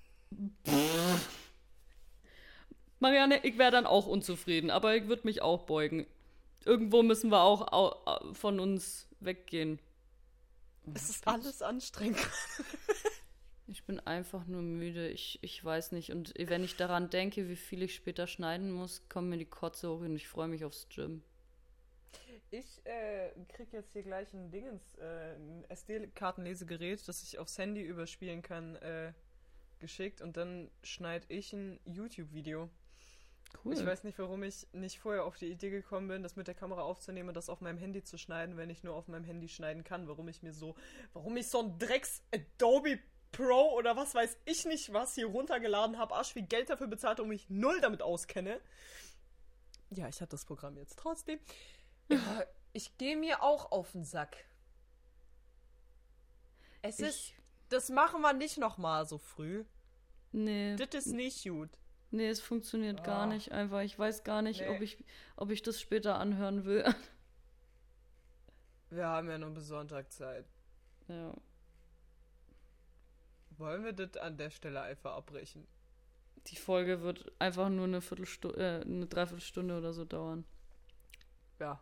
Marianne, 2.98 3.44
ich 3.44 3.58
wäre 3.58 3.72
dann 3.72 3.84
auch 3.84 4.06
unzufrieden, 4.06 4.70
aber 4.70 4.96
ich 4.96 5.06
würde 5.06 5.26
mich 5.26 5.42
auch 5.42 5.64
beugen. 5.64 6.06
Irgendwo 6.64 7.02
müssen 7.02 7.30
wir 7.30 7.40
auch 7.42 7.72
au 7.72 7.92
au- 8.06 8.34
von 8.34 8.60
uns 8.60 9.08
weggehen. 9.20 9.78
Es 10.94 11.10
ist 11.10 11.26
alles 11.26 11.62
anstrengend. 11.62 12.18
Ich 13.68 13.84
bin 13.84 14.00
einfach 14.00 14.46
nur 14.46 14.60
müde. 14.60 15.08
Ich, 15.08 15.38
ich 15.40 15.64
weiß 15.64 15.92
nicht. 15.92 16.10
Und 16.12 16.34
wenn 16.36 16.62
ich 16.62 16.76
daran 16.76 17.08
denke, 17.08 17.48
wie 17.48 17.56
viel 17.56 17.82
ich 17.82 17.94
später 17.94 18.26
schneiden 18.26 18.70
muss, 18.70 19.08
kommt 19.08 19.30
mir 19.30 19.38
die 19.38 19.46
Kotze 19.46 19.88
hoch 19.88 20.00
und 20.00 20.14
ich 20.14 20.28
freue 20.28 20.48
mich 20.48 20.62
aufs 20.64 20.88
Gym. 20.90 21.22
Ich 22.50 22.84
äh, 22.84 23.30
krieg 23.48 23.72
jetzt 23.72 23.92
hier 23.94 24.02
gleich 24.02 24.30
ein 24.34 24.50
Dingens, 24.50 24.82
äh, 24.98 25.36
ein 25.36 25.64
SD-Kartenlesegerät, 25.70 27.08
das 27.08 27.22
ich 27.22 27.38
aufs 27.38 27.56
Handy 27.56 27.80
überspielen 27.80 28.42
kann, 28.42 28.76
äh, 28.76 29.14
geschickt 29.80 30.20
und 30.20 30.36
dann 30.36 30.70
schneide 30.82 31.24
ich 31.30 31.54
ein 31.54 31.80
YouTube-Video. 31.86 32.68
Cool. 33.64 33.74
Ich 33.74 33.84
weiß 33.84 34.04
nicht, 34.04 34.18
warum 34.18 34.42
ich 34.42 34.66
nicht 34.72 34.98
vorher 34.98 35.24
auf 35.24 35.36
die 35.36 35.50
Idee 35.50 35.70
gekommen 35.70 36.08
bin, 36.08 36.22
das 36.22 36.36
mit 36.36 36.46
der 36.46 36.54
Kamera 36.54 36.82
aufzunehmen 36.82 37.28
und 37.28 37.36
das 37.36 37.48
auf 37.48 37.60
meinem 37.60 37.78
Handy 37.78 38.02
zu 38.02 38.18
schneiden, 38.18 38.56
wenn 38.56 38.70
ich 38.70 38.82
nur 38.82 38.94
auf 38.94 39.08
meinem 39.08 39.24
Handy 39.24 39.48
schneiden 39.48 39.84
kann. 39.84 40.08
Warum 40.08 40.28
ich 40.28 40.42
mir 40.42 40.52
so, 40.52 40.74
warum 41.12 41.36
ich 41.36 41.48
so 41.48 41.60
ein 41.60 41.78
Drecks 41.78 42.22
Adobe 42.34 42.98
Pro 43.32 43.72
oder 43.76 43.96
was 43.96 44.14
weiß 44.14 44.36
ich 44.44 44.66
nicht 44.66 44.92
was 44.92 45.14
hier 45.14 45.26
runtergeladen 45.26 45.98
habe, 45.98 46.14
arsch 46.14 46.34
viel 46.34 46.42
Geld 46.42 46.68
dafür 46.68 46.86
bezahlt 46.86 47.18
und 47.18 47.28
mich 47.28 47.48
null 47.48 47.80
damit 47.80 48.02
auskenne. 48.02 48.60
Ja, 49.90 50.08
ich 50.08 50.20
hatte 50.20 50.30
das 50.30 50.44
Programm 50.44 50.76
jetzt 50.76 50.98
trotzdem. 50.98 51.40
Ja, 52.10 52.44
ich 52.72 52.96
gehe 52.98 53.16
mir 53.16 53.42
auch 53.42 53.72
auf 53.72 53.92
den 53.92 54.04
Sack. 54.04 54.36
Es 56.82 56.98
ist, 56.98 57.30
Ich, 57.30 57.34
das 57.68 57.88
machen 57.88 58.20
wir 58.20 58.32
nicht 58.32 58.58
nochmal 58.58 59.06
so 59.06 59.18
früh. 59.18 59.64
nee, 60.32 60.76
Das 60.76 61.06
ist 61.06 61.12
nicht 61.14 61.44
gut. 61.44 61.70
Nee, 62.12 62.28
es 62.28 62.40
funktioniert 62.40 63.04
gar 63.04 63.22
Ah. 63.22 63.26
nicht 63.26 63.52
einfach. 63.52 63.80
Ich 63.82 63.98
weiß 63.98 64.24
gar 64.24 64.42
nicht, 64.42 64.60
Nee. 64.60 64.68
ob, 64.68 64.80
ich, 64.80 65.02
ob 65.36 65.50
ich 65.50 65.62
das 65.62 65.80
später 65.80 66.18
anhören 66.18 66.64
will. 66.64 66.84
Wir 68.90 69.06
haben 69.06 69.28
ja 69.30 69.38
nur 69.38 69.50
bis 69.50 69.68
Sonntag 69.68 70.12
Zeit. 70.12 70.44
ja. 71.08 71.34
Wollen 73.58 73.84
wir 73.84 73.92
das 73.92 74.16
an 74.16 74.36
der 74.38 74.50
Stelle 74.50 74.80
einfach 74.80 75.12
abbrechen? 75.14 75.66
Die 76.48 76.56
Folge 76.56 77.02
wird 77.02 77.30
einfach 77.38 77.68
nur 77.68 77.84
eine 77.84 78.00
Viertelstunde, 78.00 78.58
äh, 78.58 78.80
eine 78.84 79.06
Dreiviertelstunde 79.06 79.78
oder 79.78 79.92
so 79.92 80.04
dauern. 80.04 80.44
Ja. 81.60 81.80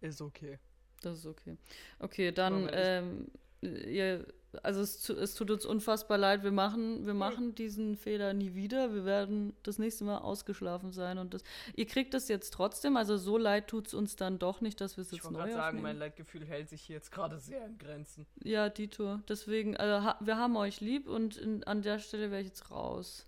Ist 0.00 0.20
okay. 0.20 0.58
Das 1.02 1.18
ist 1.18 1.26
okay. 1.26 1.56
Okay, 1.98 2.32
dann, 2.32 2.68
ähm, 2.72 3.28
ihr, 3.60 4.26
also 4.62 4.80
es, 4.80 5.08
es 5.08 5.34
tut 5.34 5.50
uns 5.50 5.64
unfassbar 5.66 6.18
leid. 6.18 6.42
Wir 6.42 6.52
machen, 6.52 7.06
wir 7.06 7.14
machen 7.14 7.54
diesen 7.54 7.96
Fehler 7.96 8.32
nie 8.34 8.54
wieder. 8.54 8.92
Wir 8.94 9.04
werden 9.04 9.54
das 9.62 9.78
nächste 9.78 10.04
Mal 10.04 10.18
ausgeschlafen 10.18 10.92
sein 10.92 11.18
und 11.18 11.34
das. 11.34 11.42
Ihr 11.74 11.86
kriegt 11.86 12.14
das 12.14 12.28
jetzt 12.28 12.52
trotzdem. 12.54 12.96
Also 12.96 13.16
so 13.16 13.38
leid 13.38 13.68
tut 13.68 13.88
es 13.88 13.94
uns 13.94 14.16
dann 14.16 14.38
doch 14.38 14.60
nicht, 14.60 14.80
dass 14.80 14.96
wir 14.96 15.02
es 15.02 15.12
Ich 15.12 15.18
jetzt 15.18 15.30
neu 15.30 15.38
gerade 15.38 15.52
sagen, 15.52 15.66
aufnehmen. 15.68 15.82
mein 15.82 15.98
Leitgefühl 15.98 16.44
hält 16.44 16.68
sich 16.68 16.82
hier 16.82 16.96
jetzt 16.96 17.10
gerade 17.12 17.38
sehr 17.38 17.66
in 17.66 17.78
Grenzen. 17.78 18.26
ja, 18.42 18.68
Dito. 18.68 19.18
Deswegen, 19.28 19.76
also 19.76 20.04
ha, 20.04 20.16
wir 20.20 20.36
haben 20.36 20.56
euch 20.56 20.80
lieb 20.80 21.08
und 21.08 21.36
in, 21.36 21.64
an 21.64 21.82
der 21.82 21.98
Stelle 21.98 22.30
wäre 22.30 22.40
ich 22.40 22.48
jetzt 22.48 22.70
raus. 22.70 23.26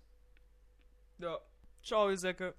Ja. 1.19 1.39
Ciao, 1.83 2.09
ihr 2.09 2.17
Säcke. 2.17 2.53